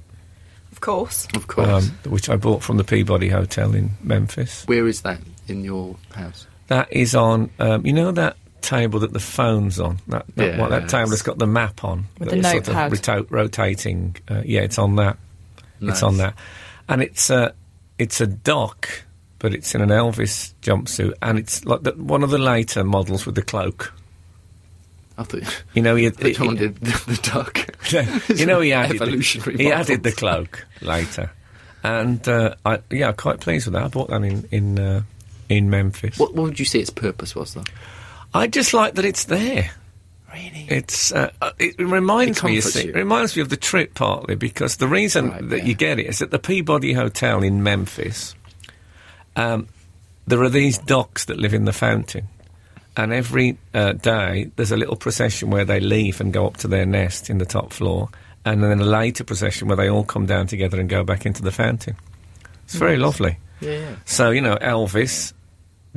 Of 0.71 0.81
course. 0.81 1.27
of 1.35 1.47
course. 1.47 1.67
um, 1.89 2.11
which 2.11 2.29
I 2.29 2.35
bought 2.35 2.63
from 2.63 2.77
the 2.77 2.83
Peabody 2.83 3.29
Hotel 3.29 3.73
in 3.75 3.91
Memphis. 4.03 4.63
Where 4.65 4.87
is 4.87 5.01
that 5.01 5.19
in 5.47 5.63
your 5.63 5.95
house? 6.13 6.47
That 6.67 6.91
is 6.93 7.15
on, 7.15 7.49
um, 7.59 7.85
you 7.85 7.93
know, 7.93 8.11
that 8.11 8.37
table 8.61 8.99
that 8.99 9.13
the 9.13 9.19
phone's 9.19 9.79
on. 9.79 9.99
That 10.07 10.25
that, 10.35 10.45
Yeah, 10.53 10.59
what, 10.59 10.69
that 10.69 10.81
yeah, 10.83 10.87
table 10.87 11.09
that's 11.09 11.21
got 11.23 11.37
the 11.39 11.47
map 11.47 11.83
on, 11.83 12.05
With 12.19 12.29
that's 12.29 12.41
the 12.41 12.49
sort 12.51 12.67
of 12.67 12.73
notepad. 12.75 12.91
reto- 12.91 13.31
rotating. 13.31 14.15
Uh, 14.29 14.41
yeah, 14.45 14.61
it's 14.61 14.77
on 14.77 14.95
that. 14.97 15.17
It's 15.81 16.03
on 16.03 16.17
that, 16.17 16.33
and 16.89 17.01
it's 17.01 17.29
a 17.29 17.53
it's 17.99 18.21
a 18.21 18.27
duck, 18.27 19.03
but 19.37 19.53
it's 19.53 19.75
in 19.75 19.81
an 19.81 19.89
Elvis 19.89 20.53
jumpsuit, 20.61 21.13
and 21.21 21.37
it's 21.37 21.63
like 21.65 21.83
the, 21.83 21.91
one 21.91 22.23
of 22.23 22.31
the 22.31 22.39
later 22.39 22.83
models 22.83 23.25
with 23.25 23.35
the 23.35 23.43
cloak. 23.43 23.93
I 25.17 25.23
thought 25.23 25.63
You 25.73 25.83
know, 25.83 25.95
he, 25.95 26.07
the 26.07 26.33
Tom 26.33 26.55
did 26.55 26.77
the, 26.77 27.03
the 27.05 27.19
duck. 27.21 28.29
you 28.39 28.45
know, 28.45 28.61
he 28.61 28.73
added 28.73 28.99
the, 28.99 29.55
he 29.57 29.71
added 29.71 30.01
the 30.03 30.13
cloak 30.13 30.65
later, 30.81 31.31
and 31.83 32.27
uh, 32.27 32.55
I, 32.65 32.79
yeah, 32.89 33.09
I'm 33.09 33.15
quite 33.15 33.41
pleased 33.41 33.67
with 33.67 33.73
that. 33.73 33.83
I 33.83 33.87
bought 33.89 34.09
that 34.09 34.23
in 34.23 34.47
in 34.49 34.79
uh, 34.79 35.03
in 35.49 35.69
Memphis. 35.69 36.17
What, 36.17 36.33
what 36.33 36.43
would 36.43 36.59
you 36.59 36.65
say 36.65 36.79
its 36.79 36.89
purpose 36.89 37.35
was, 37.35 37.53
though? 37.53 37.63
I 38.33 38.47
just 38.47 38.73
like 38.73 38.95
that 38.95 39.05
it's 39.05 39.25
there. 39.25 39.71
Really? 40.33 40.65
It's 40.69 41.11
uh, 41.11 41.31
uh, 41.41 41.51
it 41.59 41.79
reminds 41.79 42.39
It 42.39 42.43
me. 42.43 42.55
You 42.55 42.61
see, 42.61 42.83
you. 42.85 42.89
it 42.91 42.95
reminds 42.95 43.35
me 43.35 43.41
of 43.41 43.49
the 43.49 43.57
trip 43.57 43.93
partly 43.95 44.35
because 44.35 44.77
the 44.77 44.87
reason 44.87 45.29
Right, 45.29 45.49
that 45.49 45.57
yeah. 45.59 45.65
you 45.65 45.73
get 45.73 45.99
it 45.99 46.05
is 46.07 46.21
at 46.21 46.31
the 46.31 46.39
Peabody 46.39 46.93
Hotel 46.93 47.41
in 47.43 47.63
Memphis. 47.63 48.35
Um, 49.35 49.67
there 50.27 50.41
are 50.43 50.49
these 50.49 50.77
ducks 50.77 51.25
that 51.25 51.37
live 51.39 51.53
in 51.53 51.65
the 51.65 51.73
fountain, 51.73 52.27
and 52.95 53.11
every 53.13 53.57
uh, 53.73 53.93
day 53.93 54.51
there's 54.55 54.71
a 54.71 54.77
little 54.77 54.95
procession 54.95 55.49
where 55.49 55.65
they 55.65 55.79
leave 55.79 56.21
and 56.21 56.31
go 56.31 56.45
up 56.45 56.57
to 56.57 56.67
their 56.67 56.85
nest 56.85 57.29
in 57.29 57.37
the 57.39 57.45
top 57.45 57.73
floor, 57.73 58.09
and 58.45 58.63
then 58.63 58.79
a 58.79 58.83
later 58.85 59.23
procession 59.23 59.67
where 59.67 59.77
they 59.77 59.89
all 59.89 60.03
come 60.03 60.25
down 60.25 60.45
together 60.47 60.79
and 60.79 60.89
go 60.89 61.03
back 61.03 61.25
into 61.25 61.41
the 61.41 61.51
fountain. 61.51 61.95
It's 62.65 62.75
very 62.75 62.97
lovely. 62.97 63.37
Yeah, 63.61 63.71
yeah. 63.71 63.95
So 64.05 64.29
you 64.29 64.41
know 64.41 64.55
Elvis, 64.57 65.33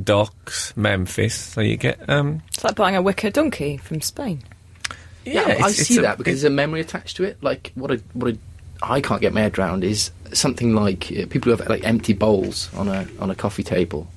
Docks, 0.01 0.75
Memphis. 0.75 1.35
So 1.35 1.61
you 1.61 1.77
get 1.77 2.09
um, 2.09 2.41
It's 2.49 2.63
like 2.63 2.75
buying 2.75 2.95
a 2.95 3.01
wicker 3.01 3.29
donkey 3.29 3.77
from 3.77 4.01
Spain. 4.01 4.43
Yeah, 5.25 5.41
I 5.41 5.51
it's- 5.51 5.75
see 5.75 5.81
it's 5.93 5.97
a- 5.97 6.01
that 6.01 6.17
because 6.17 6.41
there's 6.41 6.51
a 6.51 6.55
memory 6.55 6.81
attached 6.81 7.17
to 7.17 7.23
it. 7.23 7.41
Like 7.41 7.71
what 7.75 7.91
a 7.91 8.01
what 8.13 8.33
a 8.33 8.37
I 8.81 8.99
can't 8.99 9.21
get 9.21 9.33
my 9.33 9.41
head 9.41 9.57
around 9.57 9.83
is 9.83 10.11
something 10.33 10.75
like 10.75 11.05
uh, 11.05 11.25
people 11.29 11.51
who 11.51 11.57
have 11.57 11.69
like 11.69 11.85
empty 11.85 12.13
bowls 12.13 12.73
on 12.73 12.87
a 12.89 13.07
on 13.19 13.29
a 13.29 13.35
coffee 13.35 13.63
table. 13.63 14.07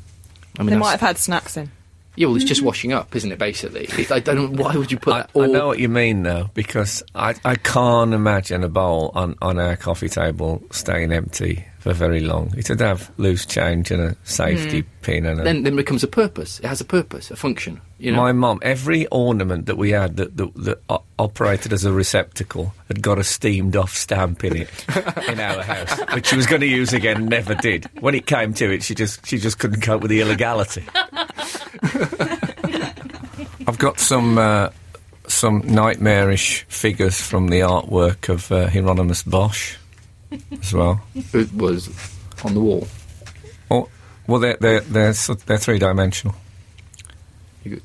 I 0.58 0.62
mean, 0.62 0.70
They 0.70 0.76
might 0.78 0.92
have 0.92 1.00
had 1.00 1.18
snacks 1.18 1.56
in. 1.58 1.70
yeah, 2.16 2.26
well, 2.26 2.36
it's 2.36 2.44
just 2.46 2.62
washing 2.62 2.92
up, 2.92 3.14
isn't 3.14 3.30
it? 3.30 3.38
Basically, 3.38 3.82
It's- 3.84 4.10
I 4.10 4.18
don't 4.20 4.36
know 4.56 4.64
why 4.64 4.74
would 4.74 4.90
you 4.90 4.98
put 4.98 5.12
I, 5.12 5.18
that. 5.18 5.30
I 5.36 5.38
all- 5.38 5.52
know 5.52 5.66
what 5.66 5.78
you 5.78 5.90
mean, 5.90 6.22
though, 6.22 6.50
because 6.54 7.02
I, 7.14 7.34
I 7.44 7.56
can't 7.56 8.14
imagine 8.14 8.64
a 8.64 8.68
bowl 8.70 9.12
on, 9.14 9.36
on 9.42 9.58
our 9.58 9.76
coffee 9.76 10.08
table 10.08 10.62
staying 10.70 11.12
empty 11.12 11.66
for 11.86 11.92
very 11.92 12.18
long. 12.18 12.52
It'd 12.56 12.80
have 12.80 13.12
loose 13.16 13.46
change 13.46 13.92
and 13.92 14.02
a 14.02 14.16
safety 14.24 14.82
pin 15.02 15.24
and 15.24 15.40
a 15.40 15.44
then 15.44 15.62
then 15.62 15.74
it 15.74 15.76
becomes 15.76 16.02
a 16.02 16.08
purpose. 16.08 16.58
It 16.58 16.66
has 16.66 16.80
a 16.80 16.84
purpose, 16.84 17.30
a 17.30 17.36
function. 17.36 17.80
You 17.98 18.10
know, 18.10 18.18
My 18.18 18.32
mum, 18.32 18.58
every 18.62 19.06
ornament 19.06 19.66
that 19.66 19.76
we 19.78 19.92
had 19.92 20.16
that, 20.16 20.36
that, 20.36 20.52
that 20.56 20.82
o- 20.90 21.04
operated 21.16 21.72
as 21.72 21.84
a 21.84 21.92
receptacle 21.92 22.74
had 22.88 23.02
got 23.02 23.18
a 23.20 23.24
steamed 23.24 23.76
off 23.76 23.96
stamp 23.96 24.42
in 24.42 24.56
it 24.56 24.84
in 25.28 25.38
our 25.38 25.62
house, 25.62 25.96
which 26.12 26.26
she 26.26 26.36
was 26.36 26.46
going 26.46 26.60
to 26.60 26.66
use 26.66 26.92
again, 26.92 27.26
never 27.26 27.54
did. 27.54 27.86
When 28.00 28.16
it 28.16 28.26
came 28.26 28.52
to 28.54 28.72
it, 28.72 28.82
she 28.82 28.96
just 28.96 29.24
she 29.24 29.38
just 29.38 29.60
couldn't 29.60 29.82
cope 29.82 30.02
with 30.02 30.10
the 30.10 30.20
illegality. 30.22 30.84
I've 33.68 33.78
got 33.78 34.00
some 34.00 34.38
uh, 34.38 34.70
some 35.28 35.62
nightmarish 35.64 36.64
figures 36.68 37.20
from 37.20 37.46
the 37.48 37.60
artwork 37.60 38.28
of 38.28 38.50
uh, 38.50 38.68
Hieronymus 38.70 39.22
Bosch 39.22 39.76
as 40.60 40.72
well. 40.72 41.00
it 41.14 41.52
was 41.52 41.88
on 42.44 42.54
the 42.54 42.60
wall. 42.60 42.86
Oh, 43.70 43.88
well, 44.26 44.40
they're 44.40 44.56
they're 44.60 44.80
they're, 44.80 45.12
they're 45.12 45.58
three 45.58 45.78
dimensional. 45.78 46.34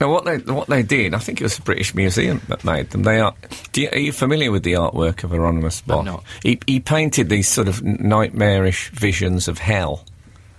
Now, 0.00 0.12
what 0.12 0.24
they 0.24 0.38
what 0.38 0.68
they 0.68 0.84
did, 0.84 1.12
I 1.12 1.18
think 1.18 1.40
it 1.40 1.42
was 1.44 1.56
the 1.56 1.62
British 1.62 1.92
Museum 1.92 2.40
that 2.46 2.62
made 2.64 2.90
them. 2.90 3.02
They 3.02 3.18
are. 3.18 3.34
Do 3.72 3.82
you, 3.82 3.88
are 3.90 3.98
you 3.98 4.12
familiar 4.12 4.52
with 4.52 4.62
the 4.62 4.74
artwork 4.74 5.24
of 5.24 5.30
Hieronymus 5.30 5.80
Bosch? 5.80 6.04
not. 6.04 6.22
He, 6.44 6.60
he 6.68 6.78
painted 6.78 7.28
these 7.28 7.48
sort 7.48 7.66
of 7.66 7.82
nightmarish 7.82 8.90
visions 8.90 9.48
of 9.48 9.58
hell 9.58 10.04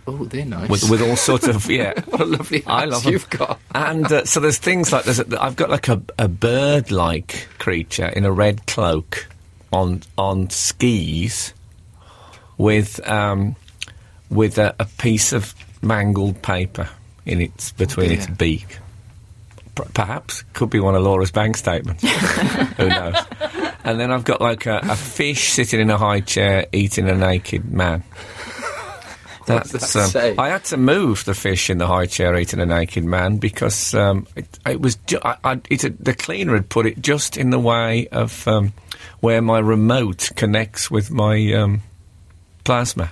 Oh, 0.08 0.26
they're 0.26 0.44
nice. 0.44 0.70
with 0.70 0.90
with 0.90 1.02
all 1.02 1.16
sorts 1.16 1.48
of 1.48 1.70
yeah. 1.70 1.94
what 2.08 2.20
a 2.20 2.26
lovely 2.26 2.64
I 2.68 2.84
love 2.84 3.06
you've 3.06 3.30
got. 3.30 3.60
And 3.74 4.12
uh, 4.12 4.26
so 4.26 4.42
there's 4.42 4.58
things 4.58 4.92
like 4.92 5.06
there's 5.06 5.20
a, 5.22 5.42
I've 5.42 5.56
got 5.56 5.70
like 5.70 5.88
a, 5.88 6.02
a 6.18 6.28
bird-like 6.28 7.48
creature 7.60 8.08
in 8.08 8.26
a 8.26 8.32
red 8.34 8.66
cloak 8.68 9.28
on 9.72 10.02
on 10.18 10.50
skis 10.50 11.54
with 12.58 13.06
um, 13.10 13.56
with 14.30 14.58
a, 14.58 14.76
a 14.80 14.86
piece 14.86 15.34
of 15.34 15.54
mangled 15.82 16.42
paper 16.42 16.90
in 17.26 17.42
its 17.42 17.72
between 17.74 18.12
its 18.12 18.28
beak. 18.28 18.80
P- 19.76 19.84
perhaps 19.94 20.44
could 20.54 20.70
be 20.70 20.80
one 20.80 20.96
of 20.96 21.04
Laura's 21.04 21.32
bank 21.32 21.56
statements. 21.58 22.04
Who 22.78 22.90
knows? 22.90 23.16
And 23.84 24.00
then 24.00 24.12
I've 24.12 24.26
got 24.26 24.42
like 24.42 24.66
a, 24.66 24.80
a 24.84 24.96
fish 24.96 25.50
sitting 25.50 25.80
in 25.80 25.90
a 25.90 25.98
high 25.98 26.20
chair 26.20 26.66
eating 26.72 27.10
a 27.10 27.16
naked 27.16 27.72
man. 27.72 28.04
What 29.50 29.64
does 29.64 29.72
that 29.72 30.10
say? 30.10 30.36
I 30.38 30.50
had 30.50 30.64
to 30.66 30.78
move 30.78 31.26
the 31.26 31.34
fish 31.34 31.72
in 31.72 31.80
the 31.80 31.88
high 31.88 32.06
chair 32.06 32.38
eating 32.38 32.60
a 32.60 32.68
naked 32.68 33.04
man 33.04 33.38
because 33.38 33.96
um, 33.96 34.28
it, 34.36 34.46
it 34.64 34.80
was 34.80 34.98
ju- 35.08 35.20
I, 35.24 35.38
I, 35.44 35.62
it, 35.72 36.04
the 36.04 36.14
cleaner 36.14 36.54
had 36.54 36.70
put 36.70 36.86
it 36.86 37.02
just 37.02 37.36
in 37.36 37.50
the 37.50 37.58
way 37.58 38.08
of 38.10 38.48
um, 38.48 38.74
where 39.22 39.42
my 39.42 39.60
remote 39.60 40.30
connects 40.36 40.90
with 40.90 41.12
my 41.12 41.54
um, 41.54 41.82
plasma, 42.64 43.12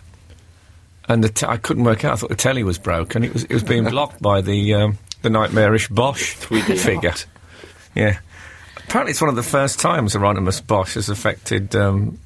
and 1.08 1.24
the 1.24 1.30
t- 1.30 1.46
I 1.46 1.58
couldn't 1.58 1.84
work 1.84 2.06
out. 2.06 2.14
I 2.14 2.16
thought 2.18 2.30
the 2.30 2.36
telly 2.36 2.64
was 2.64 2.78
broken. 2.78 3.24
It 3.24 3.34
was 3.34 3.44
it 3.44 3.54
was 3.54 3.64
being 3.64 3.84
blocked 3.90 4.22
by 4.22 4.42
the 4.42 4.74
um, 4.74 4.98
the 5.22 5.30
nightmarish 5.30 5.90
Bosch 5.90 6.36
3D 6.38 6.78
figure. 6.84 7.14
Yeah, 7.96 8.20
apparently 8.78 9.12
it's 9.12 9.22
one 9.22 9.30
of 9.30 9.36
the 9.36 9.44
first 9.44 9.80
times 9.80 10.14
Hieronymus 10.14 10.62
Bosch 10.62 10.96
has 10.96 11.10
affected 11.10 11.76
um, 11.76 12.20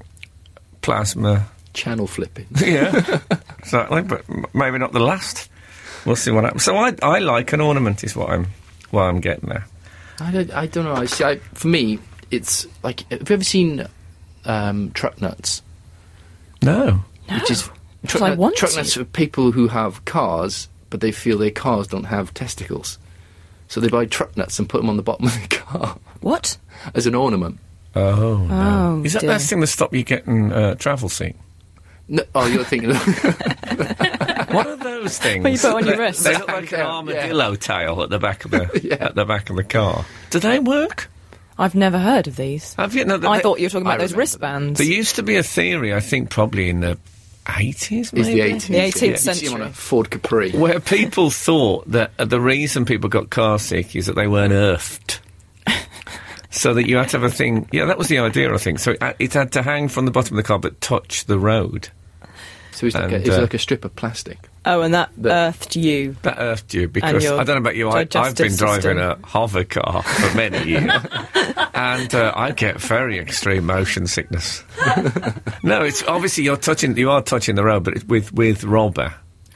plasma 0.81 1.47
Channel 1.73 2.07
flipping. 2.07 2.47
yeah, 2.57 3.19
exactly. 3.59 4.01
But 4.01 4.25
maybe 4.53 4.77
not 4.77 4.91
the 4.91 4.99
last. 4.99 5.49
We'll 6.05 6.15
see 6.15 6.31
what 6.31 6.43
happens. 6.43 6.63
So 6.63 6.75
I, 6.75 6.93
I 7.01 7.19
like 7.19 7.53
an 7.53 7.61
ornament, 7.61 8.03
is 8.03 8.15
what 8.15 8.29
I'm, 8.29 8.47
what 8.89 9.03
I'm 9.03 9.19
getting 9.19 9.49
there. 9.49 9.65
I 10.19 10.31
don't, 10.31 10.51
I 10.51 10.65
don't 10.65 10.85
know. 10.85 10.93
I 10.93 11.05
see, 11.05 11.23
I, 11.23 11.37
for 11.37 11.67
me, 11.67 11.99
it's 12.31 12.65
like 12.83 13.01
have 13.11 13.29
you 13.29 13.33
ever 13.35 13.43
seen 13.43 13.85
um, 14.45 14.91
truck 14.91 15.21
nuts? 15.21 15.61
No. 16.61 17.03
Which 17.29 17.51
is 17.51 17.69
truck, 18.07 18.23
I 18.23 18.29
nut- 18.29 18.37
want 18.37 18.55
truck 18.55 18.75
nuts 18.75 18.93
for 18.95 19.03
people 19.03 19.51
who 19.51 19.67
have 19.67 20.03
cars, 20.05 20.67
but 20.89 21.01
they 21.01 21.11
feel 21.11 21.37
their 21.37 21.51
cars 21.51 21.87
don't 21.87 22.05
have 22.05 22.33
testicles. 22.33 22.97
So 23.67 23.79
they 23.79 23.87
buy 23.87 24.05
truck 24.05 24.35
nuts 24.35 24.59
and 24.59 24.67
put 24.67 24.81
them 24.81 24.89
on 24.89 24.97
the 24.97 25.03
bottom 25.03 25.27
of 25.27 25.33
the 25.41 25.47
car 25.55 25.97
What? 26.19 26.57
as 26.93 27.07
an 27.07 27.15
ornament. 27.15 27.59
Oh, 27.95 28.37
no. 28.37 28.99
Oh, 28.99 29.03
Is 29.03 29.13
that 29.13 29.19
dear. 29.21 29.29
that 29.31 29.41
thing 29.41 29.59
that 29.61 29.67
stop 29.67 29.93
you 29.93 30.03
getting 30.03 30.51
uh, 30.51 30.75
travel 30.75 31.09
seat? 31.09 31.35
No, 32.07 32.23
oh, 32.35 32.47
you're 32.47 32.63
thinking. 32.65 32.91
What 34.51 34.67
are 34.67 34.75
those 34.75 35.17
things? 35.17 35.43
What 35.43 35.51
you 35.53 35.57
put 35.59 35.73
on 35.75 35.85
your 35.85 35.95
They- 35.95 36.01
wrist? 36.01 36.23
They 36.25 36.33
look 36.37 36.47
like 36.49 36.71
an 36.73 36.79
Yeah. 36.79 36.87
armadillo 36.87 37.55
tail 37.55 38.01
at 38.01 38.09
the 38.09 38.19
back 38.19 38.43
of 38.43 38.51
the 38.51 38.81
Yeah. 38.83 38.95
at 39.05 39.15
the 39.15 39.23
back 39.25 39.49
of 39.49 39.55
the 39.55 39.63
car. 39.63 40.05
Do 40.29 40.39
they 40.39 40.59
work? 40.59 41.09
I've 41.61 41.75
never 41.75 41.99
heard 41.99 42.27
of 42.27 42.35
these. 42.35 42.73
Have 42.73 42.95
you? 42.95 43.05
No, 43.05 43.19
I 43.29 43.39
thought 43.39 43.59
you 43.59 43.65
were 43.65 43.69
talking 43.69 43.87
I 43.87 43.91
about 43.95 43.99
those 44.01 44.11
remember 44.13 44.15
them. 44.15 44.19
wristbands. 44.19 44.77
There 44.79 44.87
used 44.87 45.15
to 45.17 45.23
be 45.23 45.35
a 45.37 45.43
theory, 45.43 45.93
I 45.93 45.99
think, 45.99 46.29
probably 46.29 46.69
in 46.69 46.79
the 46.79 46.97
eighties, 47.57 48.11
Is 48.13 48.27
the 48.27 48.35
maybe, 48.35 48.53
18th, 48.53 48.67
The 48.67 48.73
18th 48.73 48.73
yeah. 48.73 48.85
You 48.85 48.91
see 48.91 49.07
on 49.07 49.13
a 49.13 49.17
century. 49.17 49.71
Ford 49.73 50.09
Capri. 50.09 50.51
where 50.51 50.79
people 50.79 51.29
thought 51.29 51.89
that 51.91 52.11
uh, 52.19 52.25
the 52.25 52.41
reason 52.41 52.85
people 52.85 53.09
got 53.09 53.29
car 53.29 53.59
sick 53.59 53.95
is 53.95 54.07
that 54.07 54.13
they 54.15 54.27
weren't 54.27 54.53
earthed. 54.53 55.19
so 56.49 56.73
that 56.73 56.87
you 56.87 56.97
had 56.97 57.09
to 57.09 57.19
have 57.19 57.31
a 57.31 57.33
thing. 57.33 57.67
Yeah, 57.71 57.85
that 57.85 57.97
was 57.97 58.07
the 58.07 58.19
idea, 58.19 58.53
I 58.53 58.57
think. 58.57 58.79
So 58.79 58.91
it, 58.99 59.15
it 59.19 59.33
had 59.33 59.51
to 59.53 59.61
hang 59.61 59.87
from 59.87 60.05
the 60.05 60.11
bottom 60.11 60.37
of 60.37 60.43
the 60.43 60.47
car 60.47 60.59
but 60.59 60.81
touch 60.81 61.25
the 61.25 61.39
road. 61.39 61.89
So 62.73 62.85
it's 62.87 62.95
like, 62.95 63.05
And, 63.05 63.13
a, 63.13 63.17
it's 63.17 63.29
uh, 63.29 63.41
like 63.41 63.53
a 63.53 63.59
strip 63.59 63.83
of 63.85 63.95
plastic. 63.95 64.37
oh, 64.65 64.81
and 64.81 64.93
that 64.93 65.09
The- 65.17 65.31
earthed 65.31 65.75
you. 65.75 66.15
That 66.21 66.37
earthed 66.39 66.73
you 66.73 66.87
because 66.87 67.25
I 67.25 67.43
don't 67.43 67.47
know 67.47 67.57
about 67.57 67.75
you. 67.75 67.89
I, 67.89 68.07
I've 68.15 68.35
been 68.35 68.55
driving 68.55 68.97
system. 68.97 68.97
a 68.97 69.17
hover 69.27 69.63
car 69.65 70.03
for 70.03 70.37
many 70.37 70.63
years, 70.69 70.91
and 71.73 72.15
uh, 72.15 72.31
I 72.35 72.51
get 72.51 72.79
very 72.79 73.19
extreme 73.19 73.65
motion 73.65 74.07
sickness. 74.07 74.63
no, 75.63 75.83
it's 75.83 76.01
obviously 76.03 76.43
you're 76.45 76.55
touching. 76.57 76.95
You 76.97 77.11
are 77.11 77.21
touching 77.21 77.55
the 77.55 77.63
road, 77.63 77.83
but 77.83 77.95
it's 77.95 78.05
with 78.05 78.31
with 78.33 78.63
robber, 78.63 79.13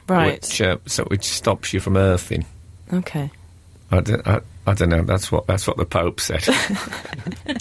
Right. 0.08 0.42
Which 0.42 0.60
uh, 0.60 0.76
so 0.86 1.04
which 1.04 1.24
stops 1.24 1.72
you 1.72 1.80
from 1.80 1.96
earthing. 1.96 2.44
Okay. 2.92 3.30
I 3.90 4.00
don't, 4.00 4.26
I, 4.26 4.40
I 4.66 4.74
don't 4.74 4.88
know. 4.90 5.02
That's 5.04 5.32
what 5.32 5.46
that's 5.46 5.66
what 5.66 5.78
the 5.78 5.86
Pope 5.86 6.20
said. 6.20 6.44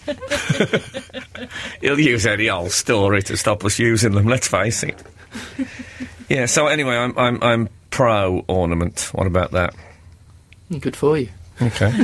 He'll 1.81 1.99
use 1.99 2.25
any 2.25 2.49
old 2.49 2.71
story 2.71 3.21
to 3.23 3.37
stop 3.37 3.63
us 3.65 3.79
using 3.79 4.13
them. 4.13 4.25
Let's 4.25 4.47
face 4.47 4.83
it. 4.83 5.01
Yeah. 6.29 6.45
So 6.45 6.67
anyway, 6.67 6.95
I'm 6.95 7.17
I'm 7.17 7.43
I'm 7.43 7.69
pro 7.91 8.43
ornament. 8.47 9.09
What 9.13 9.27
about 9.27 9.51
that? 9.51 9.75
Good 10.79 10.95
for 10.95 11.17
you. 11.17 11.29
Okay. 11.61 11.91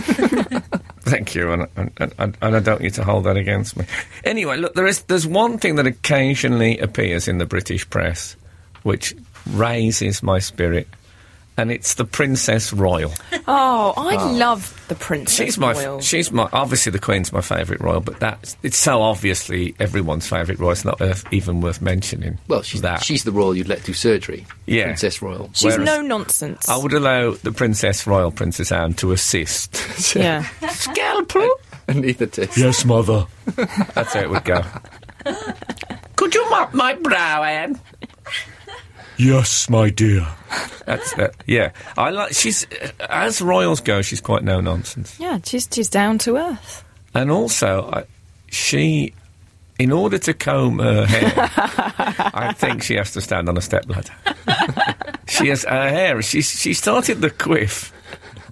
Thank 1.01 1.35
you, 1.35 1.51
and, 1.51 1.67
and, 1.75 2.13
and, 2.17 2.37
and 2.41 2.55
I 2.55 2.59
don't 2.59 2.79
need 2.79 2.93
to 2.93 3.03
hold 3.03 3.25
that 3.25 3.35
against 3.35 3.75
me. 3.75 3.85
Anyway, 4.23 4.57
look, 4.57 4.75
there 4.75 4.85
is 4.85 5.01
there's 5.03 5.27
one 5.27 5.57
thing 5.57 5.75
that 5.75 5.87
occasionally 5.87 6.77
appears 6.77 7.27
in 7.27 7.39
the 7.39 7.45
British 7.45 7.89
press, 7.89 8.35
which 8.83 9.15
raises 9.49 10.21
my 10.23 10.39
spirit, 10.39 10.87
and 11.57 11.71
it's 11.71 11.95
the 11.95 12.05
Princess 12.05 12.71
Royal. 12.73 13.11
Oh, 13.47 13.93
I 13.97 14.15
ah. 14.15 14.31
love 14.31 14.81
the 14.87 14.95
Princess 14.95 15.35
She's 15.35 15.57
my, 15.57 15.73
Royal. 15.73 16.01
she's 16.01 16.31
my, 16.31 16.49
obviously 16.53 16.91
the 16.91 16.99
Queen's 16.99 17.31
my 17.31 17.41
favourite 17.41 17.81
royal, 17.81 17.99
but 17.99 18.19
that 18.19 18.55
it's 18.63 18.77
so 18.77 19.01
obviously 19.01 19.75
everyone's 19.79 20.27
favourite 20.27 20.59
royal. 20.59 20.71
It's 20.71 20.85
not 20.85 20.99
worth, 20.99 21.25
even 21.31 21.61
worth 21.61 21.81
mentioning. 21.81 22.37
Well, 22.47 22.61
she's 22.61 22.81
that. 22.81 23.03
she's 23.03 23.23
the 23.23 23.31
royal 23.31 23.55
you'd 23.55 23.67
let 23.67 23.83
do 23.83 23.93
surgery. 23.93 24.45
Yeah. 24.65 24.85
Princess 24.85 25.21
Royal. 25.21 25.49
She's 25.53 25.77
whereas- 25.77 25.85
no 25.85 26.01
nonsense. 26.01 26.69
I 26.69 26.77
would 26.77 26.93
allow 26.93 27.31
the 27.31 27.51
Princess 27.51 28.07
Royal, 28.07 28.31
Princess 28.31 28.71
Anne, 28.71 28.93
to 28.95 29.11
assist. 29.11 30.15
yeah. 30.15 30.47
Scalpel. 30.69 31.49
Anaesthetist. 31.87 32.57
Yes, 32.57 32.85
mother. 32.85 33.27
That's 33.93 34.13
how 34.13 34.21
it 34.21 34.29
would 34.29 34.45
go. 34.45 34.63
Could 36.15 36.33
you 36.33 36.49
mop 36.49 36.73
my 36.73 36.93
brow, 36.93 37.43
Anne? 37.43 37.79
Yes, 39.17 39.69
my 39.69 39.89
dear. 39.89 40.27
That's 40.85 41.13
uh, 41.17 41.31
yeah. 41.45 41.71
I 41.97 42.09
like. 42.09 42.33
She's 42.33 42.65
as 43.09 43.41
royals 43.41 43.79
go. 43.81 44.01
She's 44.01 44.21
quite 44.21 44.43
no 44.43 44.59
nonsense, 44.61 45.17
Yeah, 45.19 45.39
she's, 45.43 45.67
she's 45.71 45.89
down 45.89 46.17
to 46.19 46.37
earth. 46.37 46.83
and 47.13 47.31
also 47.31 47.89
I, 47.91 48.03
she, 48.49 49.13
in 49.79 49.91
order 49.91 50.17
to 50.17 50.33
comb 50.33 50.79
her 50.79 51.05
hair, 51.05 51.33
I 52.33 52.53
think 52.53 52.83
she 52.83 52.95
has 52.95 53.11
to 53.13 53.21
stand 53.21 53.47
on 53.49 53.57
a 53.57 53.61
stepladder. 53.61 54.13
she 55.27 55.47
has 55.47 55.63
her 55.63 55.89
hair. 55.89 56.21
She 56.21 56.41
she 56.41 56.73
started 56.73 57.21
the 57.21 57.29
quiff, 57.29 57.93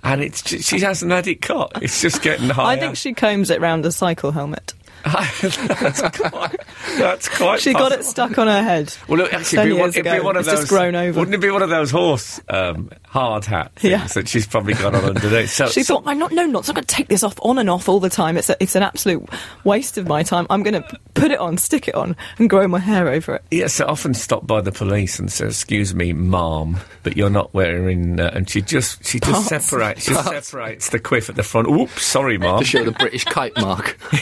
and 0.04 0.22
it's 0.22 0.48
she 0.66 0.80
hasn't 0.80 1.12
had 1.12 1.28
it 1.28 1.42
cut. 1.42 1.72
It's 1.82 2.02
just 2.02 2.22
getting 2.22 2.50
higher. 2.50 2.78
I 2.78 2.80
think 2.80 2.96
she 2.96 3.14
combs 3.14 3.50
it 3.50 3.60
round 3.60 3.86
a 3.86 3.92
cycle 3.92 4.32
helmet. 4.32 4.74
That's 5.04 6.02
quite. 6.20 6.56
That's 6.98 7.30
quite 7.30 7.62
She 7.62 7.74
got 7.74 7.92
it 7.92 8.04
stuck 8.06 8.38
on 8.38 8.48
her 8.48 8.62
head. 8.64 8.94
Well, 9.08 9.20
look, 9.20 9.34
actually, 9.34 9.60
it'd 9.60 9.74
be, 9.76 9.80
one, 9.80 9.90
it'd 9.90 10.04
be 10.04 10.20
one 10.20 10.36
of 10.36 10.42
It's 10.42 10.50
those. 10.50 10.60
just 10.62 10.70
grown 10.70 10.96
over. 10.96 11.20
Wouldn't 11.20 11.36
it 11.36 11.42
be 11.42 11.50
one 11.52 11.62
of 11.62 11.70
those 11.70 11.92
horse 11.92 12.40
um, 12.50 12.90
hard 13.08 13.46
hat 13.46 13.72
things 13.76 13.92
Yeah. 13.92 14.08
that 14.08 14.28
she's 14.28 14.46
probably 14.48 14.74
got 14.74 14.96
on 14.96 15.04
underneath? 15.06 15.50
So, 15.52 15.68
She 15.68 15.84
so- 15.84 15.96
thought, 15.96 16.04
I'm 16.06 16.20
not, 16.20 16.32
no, 16.32 16.46
not, 16.46 16.68
I'm 16.68 16.76
going 16.76 16.86
to 16.86 16.96
take 16.96 17.08
this 17.08 17.24
off 17.24 17.36
on 17.42 17.58
and 17.58 17.70
off 17.70 17.88
all 17.88 18.00
the 18.00 18.10
time. 18.10 18.38
It's, 18.38 18.50
a, 18.50 18.62
it's 18.62 18.76
an 18.76 18.84
absolute 18.84 19.28
waste 19.64 19.98
of 19.98 20.08
my 20.08 20.24
time. 20.24 20.46
I'm 20.50 20.64
going 20.64 20.82
to 20.82 21.00
put 21.14 21.32
it 21.32 21.40
on, 21.40 21.58
stick 21.58 21.88
it 21.88 21.96
on, 21.96 22.16
and 22.38 22.50
grow 22.50 22.68
my 22.68 22.80
hair 22.80 23.08
over 23.10 23.36
it. 23.36 23.44
Yes, 23.52 23.80
I 23.80 23.86
often 23.86 24.14
stop 24.14 24.46
by 24.48 24.62
the 24.62 24.72
police 24.72 25.20
and 25.20 25.32
say, 25.32 25.46
"Excuse 25.48 25.94
me, 25.96 26.14
ma'am, 26.14 26.78
but 27.04 27.16
you're 27.18 27.30
not 27.30 27.54
wearing." 27.54 28.20
Uh, 28.20 28.32
and 28.34 28.50
she 28.50 28.62
just 28.62 29.06
she 29.06 29.20
just 29.20 29.50
Parts. 29.50 29.66
separates 29.66 30.04
she 30.06 30.14
separates 30.14 30.90
the 30.90 31.00
quiff 31.00 31.30
at 31.30 31.36
the 31.36 31.44
front. 31.44 31.68
Oops, 31.68 32.02
sorry, 32.02 32.38
ma'am. 32.38 32.60
to 32.60 32.66
show 32.66 32.84
the 32.84 32.92
British 32.92 33.24
kite 33.26 33.56
mark. 33.58 33.98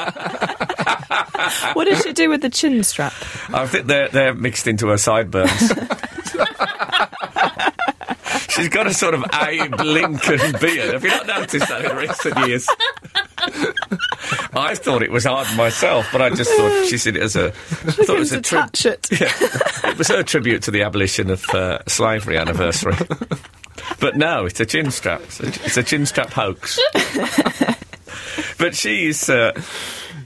What 1.72 1.84
did 1.86 2.02
she 2.02 2.12
do 2.12 2.28
with 2.28 2.42
the 2.42 2.50
chin 2.50 2.82
strap? 2.84 3.12
I 3.52 3.66
think 3.66 3.86
they're 3.86 4.08
they're 4.08 4.34
mixed 4.34 4.66
into 4.66 4.88
her 4.88 4.98
sideburns. 4.98 5.50
She's 8.50 8.68
got 8.68 8.86
a 8.86 8.94
sort 8.94 9.14
of 9.14 9.24
Abe 9.42 9.80
Lincoln 9.80 10.52
beard. 10.60 10.92
Have 10.92 11.04
you 11.04 11.10
not 11.10 11.26
noticed 11.26 11.68
that 11.68 11.84
in 11.84 11.96
recent 11.96 12.46
years? 12.46 12.68
I 14.52 14.74
thought 14.74 15.02
it 15.02 15.10
was 15.10 15.24
hard 15.24 15.46
myself, 15.56 16.08
but 16.12 16.20
I 16.20 16.30
just 16.30 16.50
thought 16.52 16.86
she 16.86 16.98
said 16.98 17.16
it 17.16 17.22
as 17.22 17.36
a. 17.36 17.46
I 17.46 17.50
thought 17.50 18.16
it 18.16 18.18
was 18.18 18.32
a 18.32 18.42
tri- 18.42 18.68
it. 18.84 19.08
it 19.12 19.98
was 19.98 20.08
her 20.08 20.22
tribute 20.22 20.62
to 20.64 20.70
the 20.70 20.82
abolition 20.82 21.30
of 21.30 21.48
uh, 21.50 21.78
slavery 21.86 22.36
anniversary. 22.36 22.96
but 23.98 24.16
no, 24.16 24.44
it's 24.46 24.60
a 24.60 24.66
chin 24.66 24.90
strap. 24.90 25.22
It's 25.22 25.40
a, 25.40 25.46
it's 25.46 25.76
a 25.76 25.82
chin 25.82 26.06
strap 26.06 26.30
hoax. 26.30 26.78
But 28.60 28.76
she's. 28.76 29.28
Uh, 29.28 29.60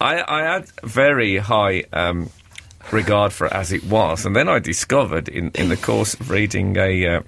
I, 0.01 0.23
I 0.27 0.42
had 0.42 0.68
very 0.83 1.38
high 1.38 1.85
um, 1.92 2.29
regard 2.90 3.33
for 3.33 3.47
it 3.47 3.53
as 3.53 3.73
it 3.73 3.85
was, 3.85 4.27
and 4.27 4.37
then 4.37 4.49
I 4.49 4.59
discovered 4.59 5.29
in, 5.29 5.51
in 5.55 5.68
the 5.70 5.77
course 5.77 6.14
of 6.14 6.31
reading 6.31 6.77
a 6.77 7.07
uh, 7.07 7.23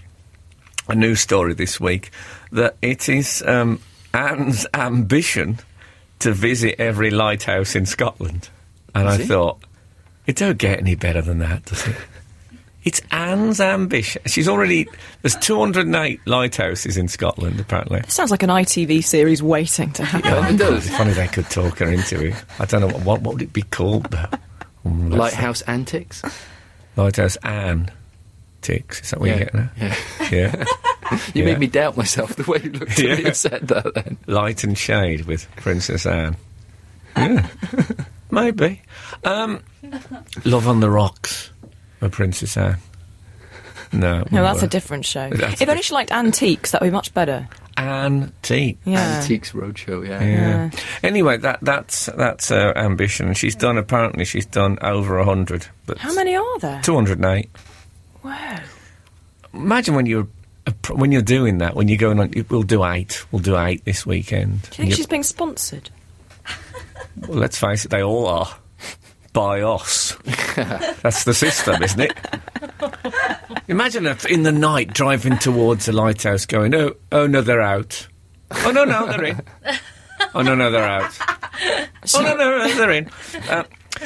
a 0.88 0.94
news 0.94 1.20
story 1.20 1.54
this 1.54 1.80
week 1.80 2.10
that 2.52 2.76
it 2.82 3.08
is 3.08 3.42
um, 3.46 3.80
Anne's 4.12 4.66
ambition 4.74 5.58
to 6.18 6.32
visit 6.32 6.76
every 6.78 7.10
lighthouse 7.10 7.74
in 7.74 7.86
Scotland, 7.86 8.50
and 8.94 9.08
I 9.08 9.14
it? 9.16 9.26
thought 9.26 9.58
it 10.26 10.36
don't 10.36 10.58
get 10.58 10.80
any 10.80 10.96
better 10.96 11.22
than 11.22 11.38
that, 11.38 11.64
does 11.64 11.86
it? 11.86 11.96
It's 12.86 13.02
Anne's 13.10 13.60
ambition. 13.60 14.22
She's 14.26 14.48
already 14.48 14.86
there's 15.22 15.36
208 15.36 16.20
lighthouses 16.26 16.96
in 16.96 17.08
Scotland 17.08 17.58
apparently. 17.60 18.00
Sounds 18.08 18.30
like 18.30 18.42
an 18.44 18.48
ITV 18.50 19.04
series 19.04 19.42
waiting 19.42 19.92
to 19.92 20.04
happen. 20.04 20.54
it 20.54 20.58
does. 20.58 20.86
It's 20.86 20.96
funny 20.96 21.12
they 21.12 21.26
could 21.28 21.50
talk 21.50 21.78
her 21.80 21.90
into 21.90 22.26
it. 22.28 22.34
I 22.60 22.64
don't 22.64 22.80
know 22.80 22.86
what 22.88 23.02
what, 23.04 23.20
what 23.22 23.34
would 23.34 23.42
it 23.42 23.52
be 23.52 23.62
called 23.62 24.04
though. 24.10 24.28
Mm, 24.86 25.10
that's- 25.10 25.18
Lighthouse 25.18 25.62
antics. 25.62 26.22
Lighthouse 26.96 27.36
Anne 27.42 27.90
ticks. 28.62 29.02
Is 29.02 29.10
that 29.10 29.20
what 29.20 29.28
Yeah. 29.30 29.36
you're 29.36 29.44
getting 29.46 29.60
at? 29.60 29.70
Yeah. 30.30 30.30
Yeah. 30.30 30.64
You 31.34 31.44
Yeah. 31.44 31.44
made 31.52 31.58
me 31.60 31.66
doubt 31.68 31.96
myself 31.96 32.34
the 32.34 32.42
way 32.50 32.60
you 32.64 32.70
looked 32.70 32.98
at 32.98 33.18
me 33.18 33.24
and 33.26 33.36
said 33.36 33.68
that. 33.68 33.94
Then 33.94 34.16
Light 34.26 34.64
and 34.64 34.76
shade 34.76 35.24
with 35.26 35.46
Princess 35.56 36.04
Anne. 36.04 36.36
Yeah. 37.16 37.46
Maybe. 38.32 38.82
Um, 39.22 39.60
Love 40.44 40.66
on 40.66 40.80
the 40.80 40.90
Rocks 40.90 41.50
with 42.06 42.14
Princess 42.14 42.56
Anne. 42.56 42.78
No. 43.92 43.98
No, 44.00 44.14
wouldn't 44.18 44.30
that's 44.32 44.62
a 44.62 44.66
different 44.66 45.04
show. 45.04 45.30
That's 45.30 45.60
if 45.60 45.68
only 45.68 45.82
she 45.82 45.94
liked 45.94 46.10
antiques, 46.10 46.72
that 46.72 46.80
would 46.80 46.88
be 46.88 46.92
much 46.92 47.14
better. 47.14 47.48
Antique. 47.76 48.78
Yeah. 48.84 49.18
Antiques 49.20 49.52
Roadshow. 49.52 50.06
Yeah. 50.06 50.22
Yeah. 50.22 50.70
Anyway, 51.02 51.36
that 51.38 51.58
that's 51.62 52.06
that's 52.06 52.48
her 52.48 52.76
ambition. 52.76 53.34
She's 53.34 53.54
done 53.54 53.78
apparently 53.78 54.24
she's 54.24 54.46
done 54.46 54.78
over 54.80 55.18
a 55.18 55.24
hundred. 55.24 55.66
But 55.84 55.98
How 55.98 56.14
many 56.14 56.34
are 56.34 56.58
there? 56.58 56.80
Two 56.82 56.94
hundred 56.94 57.18
and 57.18 57.26
eight. 57.26 57.50
Wow. 58.22 58.60
Imagine 59.54 59.94
when 59.94 60.06
you're 60.06 60.26
when 60.90 61.12
you're 61.12 61.22
doing 61.22 61.58
that. 61.58 61.76
When 61.76 61.88
you're 61.88 61.98
going 61.98 62.18
on, 62.18 62.32
we'll 62.48 62.62
do 62.62 62.84
eight. 62.84 63.24
We'll 63.30 63.42
do 63.42 63.56
eight 63.58 63.84
this 63.84 64.04
weekend. 64.04 64.62
Do 64.62 64.68
you 64.68 64.84
think 64.84 64.94
she's 64.94 65.06
being 65.06 65.22
sponsored? 65.22 65.90
Well, 67.28 67.38
let's 67.38 67.58
face 67.58 67.84
it, 67.84 67.90
they 67.90 68.02
all 68.02 68.26
are. 68.26 68.58
By 69.36 69.60
us. 69.60 70.16
That's 71.02 71.24
the 71.24 71.34
system, 71.34 71.82
isn't 71.82 72.00
it? 72.00 72.14
Imagine 73.68 74.06
if 74.06 74.24
in 74.24 74.44
the 74.44 74.50
night 74.50 74.94
driving 74.94 75.36
towards 75.36 75.86
a 75.88 75.92
lighthouse 75.92 76.46
going, 76.46 76.74
oh, 76.74 76.94
oh 77.12 77.26
no, 77.26 77.42
they're 77.42 77.60
out. 77.60 78.08
Oh 78.50 78.70
no, 78.70 78.86
no, 78.86 79.06
they're 79.06 79.24
in. 79.24 79.42
Oh 80.34 80.40
no, 80.40 80.54
no, 80.54 80.70
they're 80.70 80.88
out. 80.88 81.12
Oh 82.14 82.22
no, 82.22 82.34
no, 82.34 82.58
no 82.58 82.74
they're 82.76 82.92
in. 82.92 83.10
Uh, 83.50 83.64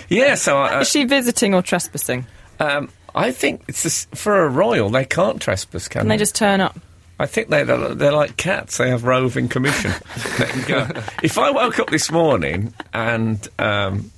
yeah, 0.08 0.34
so 0.34 0.60
uh, 0.60 0.80
Is 0.80 0.88
she 0.90 1.04
visiting 1.04 1.54
or 1.54 1.62
trespassing? 1.62 2.26
um, 2.58 2.90
I 3.14 3.30
think 3.30 3.62
it's 3.68 3.84
this, 3.84 4.06
for 4.14 4.44
a 4.44 4.48
royal, 4.48 4.88
they 4.88 5.04
can't 5.04 5.40
trespass, 5.40 5.86
can, 5.86 6.00
Can 6.00 6.08
they 6.08 6.16
just 6.16 6.34
turn 6.34 6.60
up? 6.60 6.76
I 7.20 7.26
think 7.26 7.50
they're, 7.50 7.64
they're 7.66 8.12
like 8.12 8.36
cats. 8.36 8.78
They 8.78 8.88
have 8.88 9.04
roving 9.04 9.48
commission. 9.48 9.92
Let 10.38 10.48
them 10.48 10.64
go. 10.66 11.02
If 11.22 11.38
I 11.38 11.50
woke 11.50 11.78
up 11.78 11.90
this 11.90 12.10
morning 12.10 12.72
and 12.94 13.46
um, 13.58 14.10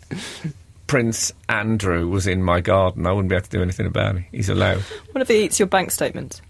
Prince 0.92 1.32
Andrew 1.48 2.06
was 2.06 2.26
in 2.26 2.42
my 2.42 2.60
garden, 2.60 3.06
I 3.06 3.12
wouldn't 3.12 3.30
be 3.30 3.34
able 3.34 3.44
to 3.44 3.50
do 3.50 3.62
anything 3.62 3.86
about 3.86 4.16
it. 4.16 4.24
He's 4.30 4.50
allowed. 4.50 4.82
What 5.12 5.22
if 5.22 5.28
he 5.28 5.44
eats 5.44 5.58
your 5.58 5.66
bank 5.66 5.90
statement? 5.90 6.42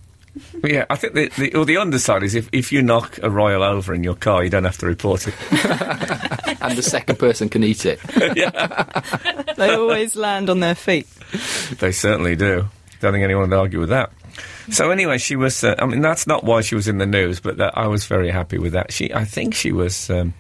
Yeah, 0.65 0.85
I 0.91 0.97
think 0.97 1.15
the, 1.15 1.29
the, 1.39 1.55
or 1.55 1.65
the 1.65 1.77
underside 1.77 2.25
is 2.25 2.35
if, 2.35 2.49
if 2.51 2.73
you 2.73 2.83
knock 2.83 3.21
a 3.23 3.31
royal 3.31 3.63
over 3.63 3.95
in 3.95 4.03
your 4.03 4.17
car, 4.17 4.43
you 4.43 4.51
don't 4.51 4.65
have 4.65 4.79
to 4.79 4.87
report 4.87 5.29
it. 5.29 5.35
And 6.61 6.77
the 6.77 6.83
second 6.83 7.21
person 7.21 7.49
can 7.49 7.63
eat 7.63 7.87
it. 7.87 8.01
They 9.57 9.77
always 9.77 10.17
land 10.17 10.51
on 10.51 10.59
their 10.59 10.75
feet. 10.75 11.07
They 11.79 11.93
certainly 11.93 12.35
do. 12.35 12.67
Don't 12.99 13.13
think 13.13 13.23
anyone 13.23 13.49
would 13.49 13.57
argue 13.57 13.79
with 13.79 13.91
that. 13.91 14.11
So 14.73 14.91
anyway, 14.91 15.19
she 15.19 15.37
was. 15.37 15.63
Uh, 15.63 15.77
I 15.79 15.87
mean, 15.87 16.01
that's 16.01 16.27
not 16.27 16.43
why 16.43 16.63
she 16.63 16.75
was 16.75 16.89
in 16.89 16.99
the 16.99 17.07
news, 17.07 17.39
but 17.39 17.59
that, 17.59 17.79
I 17.79 17.87
was 17.87 18.07
very 18.07 18.33
happy 18.33 18.59
with 18.59 18.73
that. 18.73 18.93
She, 18.93 19.15
I 19.15 19.25
think, 19.25 19.55
she 19.55 19.71
was. 19.71 20.11
Um, 20.11 20.35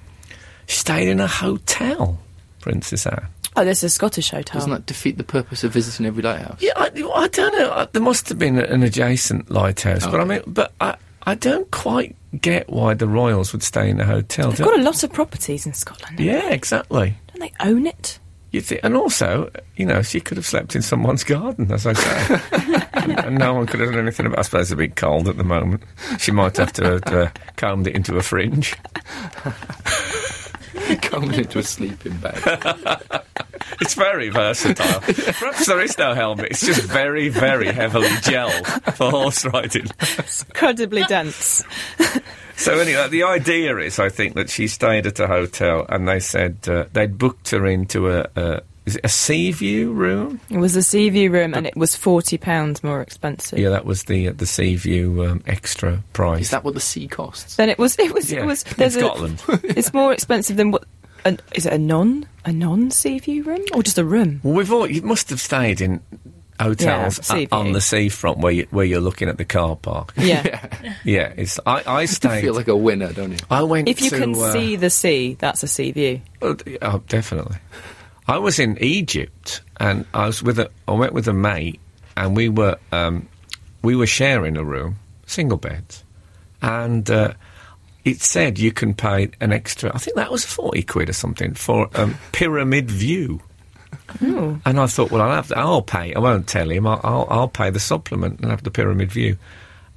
she 0.66 0.78
stayed 0.78 1.06
in 1.06 1.20
a 1.20 1.28
hotel, 1.28 2.18
Princess 2.60 3.06
Anne. 3.06 3.28
Oh, 3.54 3.64
there's 3.64 3.82
a 3.82 3.90
Scottish 3.90 4.30
hotel. 4.30 4.54
Doesn't 4.60 4.70
that 4.70 4.86
defeat 4.86 5.18
the 5.18 5.24
purpose 5.24 5.62
of 5.62 5.72
visiting 5.72 6.06
every 6.06 6.22
lighthouse? 6.22 6.60
Yeah, 6.60 6.72
I, 6.76 6.86
I 6.86 7.28
don't 7.28 7.58
know. 7.58 7.70
I, 7.72 7.84
there 7.92 8.02
must 8.02 8.28
have 8.30 8.38
been 8.38 8.58
an 8.58 8.82
adjacent 8.82 9.50
lighthouse, 9.50 10.06
but 10.06 10.20
I 10.20 10.24
mean, 10.24 10.42
but 10.46 10.72
I, 10.80 10.96
I 11.24 11.34
don't 11.34 11.70
quite 11.70 12.16
get 12.40 12.70
why 12.70 12.94
the 12.94 13.06
royals 13.06 13.52
would 13.52 13.62
stay 13.62 13.90
in 13.90 14.00
a 14.00 14.06
hotel. 14.06 14.50
They've 14.52 14.66
got 14.66 14.78
a 14.78 14.82
lot 14.82 15.02
of 15.04 15.12
properties 15.12 15.66
in 15.66 15.74
Scotland. 15.74 16.18
yeah, 16.18 16.48
exactly. 16.50 17.14
Don't 17.28 17.40
they 17.40 17.52
own 17.60 17.86
it? 17.86 18.18
You 18.52 18.60
think, 18.60 18.82
and 18.84 18.96
also, 18.96 19.50
you 19.76 19.86
know, 19.86 20.02
she 20.02 20.20
could 20.20 20.36
have 20.36 20.44
slept 20.44 20.76
in 20.76 20.82
someone's 20.82 21.24
garden, 21.24 21.72
as 21.72 21.86
I 21.86 21.94
say, 21.94 22.40
and, 22.92 23.18
and 23.18 23.38
no 23.38 23.54
one 23.54 23.66
could 23.66 23.80
have 23.80 23.90
done 23.90 24.00
anything 24.00 24.26
about. 24.26 24.40
I 24.40 24.42
suppose 24.42 24.62
it's 24.62 24.72
a 24.72 24.76
bit 24.76 24.94
cold 24.96 25.26
at 25.26 25.38
the 25.38 25.44
moment. 25.44 25.82
She 26.18 26.32
might 26.32 26.58
have 26.58 26.70
to 26.74 26.84
have 26.84 27.06
uh, 27.06 27.30
combed 27.56 27.86
it 27.86 27.96
into 27.96 28.16
a 28.18 28.22
fringe. 28.22 28.74
Coming 31.02 31.34
into 31.34 31.58
a 31.58 31.62
sleeping 31.62 32.16
bag. 32.18 33.22
It's 33.80 33.94
very 33.94 34.28
versatile. 34.28 35.00
Perhaps 35.00 35.66
there 35.66 35.80
is 35.80 35.96
no 35.96 36.14
helmet. 36.14 36.48
It's 36.50 36.66
just 36.66 36.82
very, 36.82 37.28
very 37.28 37.72
heavily 37.72 38.10
gel 38.22 38.50
for 38.94 39.10
horse 39.10 39.44
riding. 39.44 39.86
It's 40.00 40.42
incredibly 40.44 41.04
dense. 41.04 41.64
So 42.56 42.78
anyway, 42.78 43.08
the 43.08 43.24
idea 43.24 43.76
is, 43.78 43.98
I 43.98 44.08
think, 44.08 44.34
that 44.34 44.50
she 44.50 44.68
stayed 44.68 45.06
at 45.06 45.18
a 45.20 45.26
hotel, 45.26 45.86
and 45.88 46.06
they 46.06 46.20
said 46.20 46.58
uh, 46.68 46.84
they'd 46.92 47.18
booked 47.18 47.50
her 47.50 47.66
into 47.66 48.10
a, 48.10 48.28
a 48.36 48.62
is 48.84 48.96
it 48.96 49.04
a 49.04 49.08
sea 49.08 49.52
view 49.52 49.92
room. 49.92 50.40
It 50.50 50.58
was 50.58 50.74
a 50.76 50.82
sea 50.82 51.08
view 51.10 51.30
room 51.30 51.54
and 51.54 51.66
it 51.66 51.76
was 51.76 51.94
£40 51.94 52.82
more 52.82 53.00
expensive. 53.00 53.58
Yeah, 53.58 53.70
that 53.70 53.84
was 53.84 54.04
the 54.04 54.28
uh, 54.28 54.32
the 54.36 54.46
sea 54.46 54.74
view 54.76 55.24
um, 55.24 55.42
extra 55.46 56.02
price. 56.12 56.42
Is 56.42 56.50
that 56.50 56.64
what 56.64 56.74
the 56.74 56.80
sea 56.80 57.06
costs? 57.08 57.56
Then 57.56 57.68
it 57.68 57.78
was, 57.78 57.98
it 57.98 58.12
was, 58.12 58.32
yeah, 58.32 58.40
it 58.40 58.46
was, 58.46 58.64
in 58.64 58.74
there's 58.78 58.96
a, 58.96 59.00
Scotland? 59.00 59.42
it's 59.64 59.92
more 59.94 60.12
expensive 60.12 60.56
than 60.56 60.72
what, 60.72 60.84
an, 61.24 61.38
is 61.54 61.66
it 61.66 61.72
a 61.72 61.78
non, 61.78 62.26
a 62.44 62.52
non 62.52 62.90
sea 62.90 63.18
view 63.20 63.44
room? 63.44 63.62
Or 63.72 63.82
just 63.82 63.98
a 63.98 64.04
room? 64.04 64.40
well, 64.42 64.54
we've 64.54 64.72
all 64.72 64.90
you 64.90 65.02
must 65.02 65.30
have 65.30 65.40
stayed 65.40 65.80
in 65.80 66.00
hotels 66.60 67.18
Yeah, 67.18 67.36
sea 67.36 67.48
uh, 67.50 67.58
on 67.58 67.64
view. 67.66 67.74
the 67.74 67.80
seafront 67.80 68.38
where 68.38 68.52
you, 68.52 68.66
where 68.70 68.84
you're 68.84 69.00
looking 69.00 69.28
at 69.28 69.38
the 69.38 69.44
car 69.44 69.76
park. 69.76 70.12
Yeah. 70.16 70.68
yeah, 71.04 71.32
it's 71.36 71.58
I, 71.66 71.82
I 71.86 72.00
You 72.02 72.06
stayed. 72.08 72.42
feel 72.42 72.54
like 72.54 72.68
a 72.68 72.76
winner, 72.76 73.12
don't 73.12 73.32
you? 73.32 73.38
I 73.50 73.62
went. 73.62 73.88
if 73.88 74.02
you 74.02 74.10
to, 74.10 74.18
can 74.18 74.34
uh, 74.34 74.52
see 74.52 74.76
the 74.76 74.90
sea, 74.90 75.34
that's 75.38 75.62
a 75.62 75.68
sea 75.68 75.92
view. 75.92 76.20
D- 76.40 76.78
oh, 76.82 77.02
definitely. 77.08 77.56
I 78.26 78.38
was 78.38 78.58
in 78.58 78.78
Egypt, 78.80 79.62
and 79.80 80.06
I 80.14 80.26
was 80.26 80.42
with 80.42 80.58
a. 80.58 80.70
I 80.86 80.92
went 80.92 81.12
with 81.12 81.28
a 81.28 81.32
mate, 81.32 81.80
and 82.16 82.36
we 82.36 82.48
were 82.48 82.78
um, 82.92 83.28
we 83.82 83.96
were 83.96 84.06
sharing 84.06 84.56
a 84.56 84.64
room, 84.64 84.96
single 85.26 85.58
beds, 85.58 86.04
and 86.60 87.08
uh, 87.10 87.34
it 88.04 88.20
said 88.20 88.58
you 88.58 88.72
can 88.72 88.94
pay 88.94 89.30
an 89.40 89.52
extra. 89.52 89.90
I 89.94 89.98
think 89.98 90.16
that 90.16 90.30
was 90.30 90.44
forty 90.44 90.82
quid 90.82 91.08
or 91.10 91.14
something 91.14 91.54
for 91.54 91.88
um, 91.94 92.16
pyramid 92.32 92.90
view. 92.90 93.40
And 94.64 94.78
I 94.78 94.86
thought, 94.86 95.10
well, 95.10 95.22
I'll 95.22 95.34
have. 95.34 95.48
To, 95.48 95.58
I'll 95.58 95.82
pay. 95.82 96.14
I 96.14 96.18
won't 96.18 96.46
tell 96.46 96.70
him. 96.70 96.86
I'll, 96.86 97.00
I'll, 97.02 97.26
I'll 97.30 97.48
pay 97.48 97.70
the 97.70 97.80
supplement 97.80 98.40
and 98.40 98.50
have 98.50 98.62
the 98.62 98.70
pyramid 98.70 99.10
view. 99.10 99.36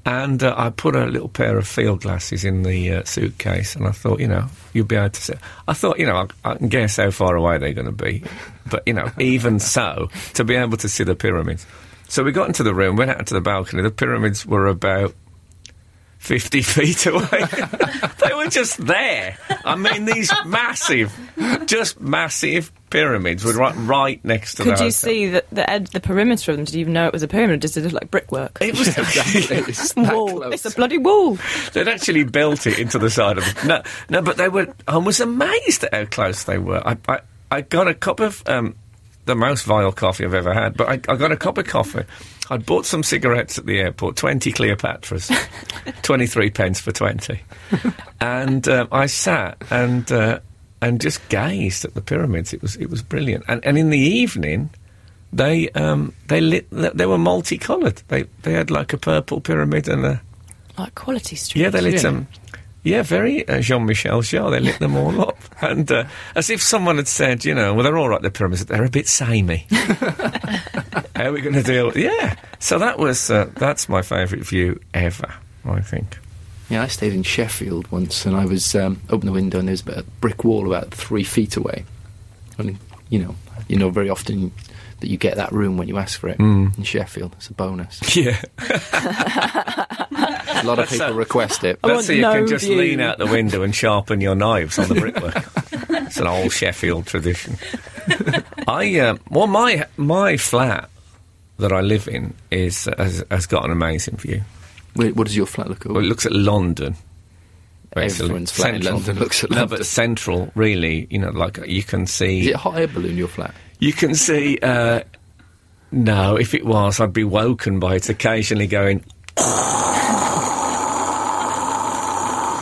And 0.06 0.44
uh, 0.44 0.54
I 0.56 0.70
put 0.70 0.96
a 0.96 1.06
little 1.06 1.30
pair 1.30 1.58
of 1.58 1.68
field 1.68 2.02
glasses 2.02 2.46
in 2.46 2.62
the 2.62 2.92
uh, 2.92 3.04
suitcase, 3.06 3.76
and 3.76 3.88
I 3.88 3.92
thought, 3.92 4.20
you 4.20 4.28
know, 4.28 4.46
you'll 4.72 4.86
be 4.86 4.96
able 4.96 5.10
to 5.10 5.22
see. 5.22 5.34
I 5.68 5.74
thought, 5.74 6.00
you 6.00 6.06
know, 6.06 6.28
I, 6.44 6.52
I 6.52 6.56
can 6.56 6.68
guess 6.68 6.98
how 6.98 7.10
far 7.10 7.36
away 7.36 7.58
they're 7.58 7.74
going 7.74 7.88
to 7.88 7.92
be, 7.92 8.24
but 8.70 8.84
you 8.86 8.94
know, 8.94 9.12
even 9.20 9.60
so, 9.60 10.10
to 10.36 10.44
be 10.44 10.56
able 10.56 10.78
to 10.78 10.90
see 10.90 11.04
the 11.04 11.16
pyramids. 11.16 11.66
So 12.08 12.24
we 12.24 12.32
got 12.32 12.48
into 12.48 12.62
the 12.62 12.76
room, 12.76 12.98
went 12.98 13.12
out 13.12 13.26
to 13.28 13.34
the 13.34 13.42
balcony. 13.42 13.82
The 13.82 13.90
pyramids 13.90 14.46
were 14.46 14.68
about 14.68 15.16
50 16.20 16.62
feet 16.62 17.06
away. 17.08 17.24
they 18.24 18.34
were 18.36 18.48
just 18.48 18.86
there. 18.86 19.38
I 19.64 19.76
mean, 19.76 20.06
these 20.06 20.32
massive, 20.46 21.18
just 21.66 22.00
massive 22.00 22.72
pyramids 22.96 23.44
were 23.44 23.54
right, 23.54 23.76
right 23.76 24.24
next 24.24 24.56
to 24.56 24.64
the 24.64 24.72
Could 24.72 24.80
you 24.80 24.92
see 24.92 25.28
the, 25.28 25.44
the 25.52 25.70
edge, 25.70 25.90
the 25.90 26.00
perimeter 26.00 26.52
of 26.52 26.58
them? 26.58 26.66
Did 26.66 26.76
you 26.76 26.82
even 26.82 26.94
know 26.94 27.08
it 27.08 27.14
was 27.14 27.24
a 27.24 27.28
pyramid? 27.28 27.60
Did 27.60 27.76
it 27.76 27.84
look 27.84 27.92
like 27.94 28.10
brickwork? 28.10 28.58
It 28.62 28.78
was 28.78 28.88
It's 28.98 29.94
that 29.94 30.14
wall. 30.14 30.30
close. 30.30 30.54
It's 30.54 30.66
a 30.66 30.76
bloody 30.76 30.98
wall. 30.98 31.38
They'd 31.74 31.90
actually 31.90 32.24
built 32.24 32.66
it 32.68 32.80
into 32.80 32.98
the 32.98 33.10
side 33.10 33.38
of 33.38 33.44
the. 33.44 33.68
No, 33.68 33.84
no, 34.10 34.22
but 34.22 34.38
they 34.38 34.48
were. 34.48 34.74
I 34.88 34.98
was 34.98 35.20
amazed 35.20 35.84
at 35.84 35.94
how 35.94 36.06
close 36.06 36.46
they 36.46 36.58
were. 36.58 36.82
I, 36.88 36.98
I, 37.10 37.20
I 37.52 37.62
got 37.62 37.90
a 37.90 37.94
cup 37.94 38.22
of 38.22 38.42
um, 38.48 38.76
the 39.26 39.36
most 39.36 39.66
vile 39.66 39.92
coffee 39.92 40.24
I've 40.24 40.34
ever 40.34 40.54
had, 40.54 40.78
but 40.78 40.88
I, 40.88 40.94
I 41.12 41.18
got 41.18 41.34
a 41.34 41.38
cup 41.38 41.58
of 41.58 41.66
coffee. 41.68 42.04
I'd 42.50 42.66
bought 42.66 42.86
some 42.86 43.04
cigarettes 43.04 43.58
at 43.58 43.66
the 43.66 43.80
airport, 43.80 44.16
20 44.18 44.52
Cleopatras, 44.54 45.36
23 46.04 46.52
pence 46.52 46.80
for 46.80 46.92
20. 46.92 47.42
And 48.22 48.68
um, 48.68 48.88
I 48.92 49.08
sat 49.08 49.58
and 49.72 50.10
uh, 50.12 50.40
and 50.82 51.02
just 51.02 51.28
gazed 51.30 51.86
at 51.86 51.94
the 51.94 52.02
pyramids. 52.02 52.54
It 52.54 52.62
was 52.62 52.76
it 52.76 52.90
was 52.90 53.02
brilliant. 53.02 53.46
And, 53.48 53.64
and 53.66 53.78
in 53.78 53.90
the 53.90 54.00
evening, 54.00 54.70
they 55.34 55.70
um, 55.70 56.14
they 56.28 56.42
lit. 56.42 56.68
They 56.72 57.06
were 57.06 57.18
multicoloured. 57.18 58.02
They 58.08 58.24
they 58.44 58.54
had 58.54 58.70
like 58.72 58.94
a 58.94 58.98
purple 58.98 59.42
pyramid 59.42 59.88
and 59.88 60.06
a 60.06 60.22
Like 60.78 60.96
quality 60.96 61.36
street. 61.36 61.62
yeah, 61.64 61.70
they 61.70 61.82
lit 61.82 62.02
them. 62.02 62.28
Yeah, 62.84 63.02
very 63.02 63.48
uh, 63.48 63.62
Jean-Michel 63.62 64.22
Jarre. 64.22 64.52
They 64.52 64.60
lit 64.60 64.78
them 64.78 64.96
all 64.96 65.20
up, 65.20 65.38
and 65.62 65.92
uh, 65.92 66.04
as 66.36 66.52
if 66.52 66.62
someone 66.62 66.98
had 66.98 67.08
said, 67.08 67.44
you 67.44 67.56
know, 67.56 67.74
well, 67.74 67.84
they're 67.84 67.98
all 67.98 68.10
right. 68.10 68.22
The 68.22 68.30
pyramids, 68.30 68.64
they're 68.66 68.86
a 68.86 68.90
bit 68.92 69.08
samey. 69.08 69.66
How 69.72 71.30
are 71.30 71.32
we 71.32 71.42
going 71.42 71.56
to 71.56 71.64
deal? 71.64 71.88
with 71.88 71.98
Yeah, 71.98 72.36
so 72.60 72.78
that 72.80 73.00
was 73.00 73.32
uh, 73.32 73.50
that's 73.56 73.90
my 73.90 74.02
favourite 74.04 74.46
view 74.46 74.80
ever. 74.94 75.34
I 75.66 75.82
think. 75.82 76.20
Yeah, 76.70 76.82
I 76.82 76.88
stayed 76.88 77.14
in 77.14 77.24
Sheffield 77.24 77.90
once, 77.92 78.26
and 78.26 78.36
I 78.36 78.46
was 78.46 78.74
um, 78.76 79.00
open 79.10 79.28
the 79.28 79.32
window, 79.32 79.60
and 79.60 79.68
there's 79.68 79.86
a 79.88 80.04
brick 80.20 80.44
wall 80.44 80.66
about 80.68 80.92
three 80.94 81.24
feet 81.24 81.56
away. 81.58 81.86
And 82.58 82.78
you 83.10 83.20
know, 83.20 83.36
you 83.68 83.78
know, 83.78 83.90
very 83.92 84.10
often 84.10 84.52
that 85.02 85.10
you 85.10 85.18
get 85.18 85.36
that 85.36 85.52
room 85.52 85.78
when 85.78 85.88
you 85.88 85.98
ask 85.98 86.20
for 86.20 86.30
it 86.30 86.40
in 86.40 86.72
Sheffield. 86.84 87.34
It's 87.38 87.50
a 87.50 87.54
bonus. 87.54 88.00
Yeah, 88.16 88.42
A 88.60 90.62
lot 90.64 90.80
of 90.80 90.90
people 90.90 91.14
request 91.14 91.64
it. 91.64 91.80
I 91.84 91.88
that's 91.90 91.96
want 91.96 92.06
so 92.06 92.14
you 92.14 92.22
no 92.22 92.34
can 92.34 92.48
just 92.48 92.66
view. 92.66 92.78
lean 92.78 93.02
out 93.02 93.18
the 93.18 93.26
window 93.28 93.62
and 93.62 93.76
sharpen 93.76 94.22
your 94.22 94.36
knives 94.36 94.80
on 94.80 94.88
the 94.88 94.96
brickwork. 94.96 95.36
it's 96.06 96.18
an 96.18 96.28
old 96.28 96.52
Sheffield 96.52 97.06
tradition. 97.08 97.58
I 98.68 99.00
uh, 99.00 99.18
well, 99.30 99.48
my 99.48 99.86
my 99.98 100.38
flat 100.38 100.90
that 101.58 101.72
I 101.72 101.82
live 101.82 102.08
in 102.08 102.34
is 102.52 102.90
has, 102.98 103.24
has 103.30 103.46
got 103.46 103.66
an 103.66 103.72
amazing 103.72 104.18
view. 104.18 104.44
Wait, 104.96 105.16
what 105.16 105.28
does 105.28 105.36
your 105.36 105.46
flat 105.46 105.68
look 105.68 105.86
like? 105.86 105.94
Well, 105.96 106.04
it 106.04 106.08
looks 106.08 106.26
at 106.26 106.32
London. 106.32 106.96
basically. 107.94 108.26
Everyone's 108.26 108.52
flat 108.52 108.76
in 108.76 108.82
Central. 108.82 108.96
London 109.00 109.20
looks 109.20 109.44
at 109.44 109.50
London. 109.52 109.58
No, 109.58 109.62
London. 109.64 109.78
but 109.80 109.86
central, 109.86 110.52
really. 110.56 111.08
You 111.10 111.20
know, 111.20 111.32
like 111.32 111.58
you 111.68 111.84
can 111.84 112.08
see. 112.08 112.40
Is 112.40 112.46
see. 112.46 112.50
it 112.52 112.56
a 112.56 112.58
hot 112.58 112.78
air 112.80 112.88
balloon, 112.88 113.18
your 113.18 113.28
flat? 113.28 113.54
You 113.80 113.94
can 113.94 114.16
see. 114.16 114.58
Uh, 114.62 115.02
no, 115.92 116.36
if 116.38 116.54
it 116.54 116.66
was, 116.66 117.00
I'd 117.00 117.14
be 117.14 117.24
woken 117.24 117.80
by 117.80 117.96
it 117.96 118.10
occasionally 118.10 118.68
going. 118.68 119.04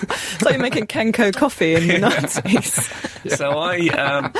It's 0.05 0.41
like 0.41 0.53
you're 0.53 0.61
making 0.61 0.87
Kenco 0.87 1.33
coffee 1.33 1.75
in 1.75 1.87
the 1.87 1.93
90s. 2.07 3.09
So 3.37 3.51
I, 3.51 3.87
um, 3.87 4.33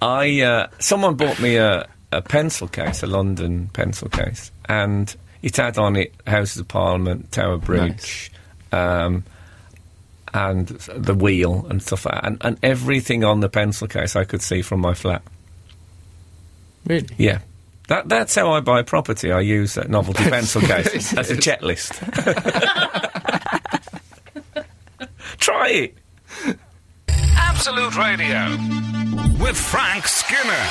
I, 0.00 0.40
uh, 0.42 0.68
someone 0.78 1.16
bought 1.16 1.40
me 1.40 1.56
a, 1.56 1.88
a 2.12 2.22
pencil 2.22 2.68
case, 2.68 3.02
a 3.02 3.08
London 3.08 3.68
pencil 3.72 4.08
case, 4.08 4.52
and 4.68 5.14
it 5.42 5.56
had 5.56 5.78
on 5.78 5.96
it 5.96 6.14
Houses 6.26 6.58
of 6.58 6.68
Parliament, 6.68 7.32
Tower 7.32 7.58
Bridge, 7.58 8.30
um, 8.72 9.24
and 10.34 10.68
the 10.68 11.14
wheel 11.14 11.66
and 11.68 11.82
stuff 11.82 12.04
like 12.04 12.14
that, 12.14 12.26
and, 12.26 12.38
and 12.42 12.58
everything 12.62 13.24
on 13.24 13.40
the 13.40 13.48
pencil 13.48 13.88
case 13.88 14.16
I 14.16 14.24
could 14.24 14.42
see 14.42 14.62
from 14.62 14.80
my 14.80 14.94
flat. 14.94 15.22
Really? 16.86 17.08
Yeah. 17.16 17.40
That, 17.88 18.08
that's 18.08 18.34
how 18.34 18.52
I 18.52 18.60
buy 18.60 18.82
property. 18.82 19.30
I 19.30 19.40
use 19.40 19.78
uh, 19.78 19.84
novelty 19.88 20.24
pencil 20.30 20.60
cases 20.60 21.16
as 21.16 21.30
a 21.30 21.36
checklist. 21.36 21.94
Try 25.38 25.68
it. 25.68 25.94
Absolute 27.08 27.96
Radio 27.96 28.56
with 29.42 29.56
Frank 29.56 30.06
Skinner. 30.08 30.66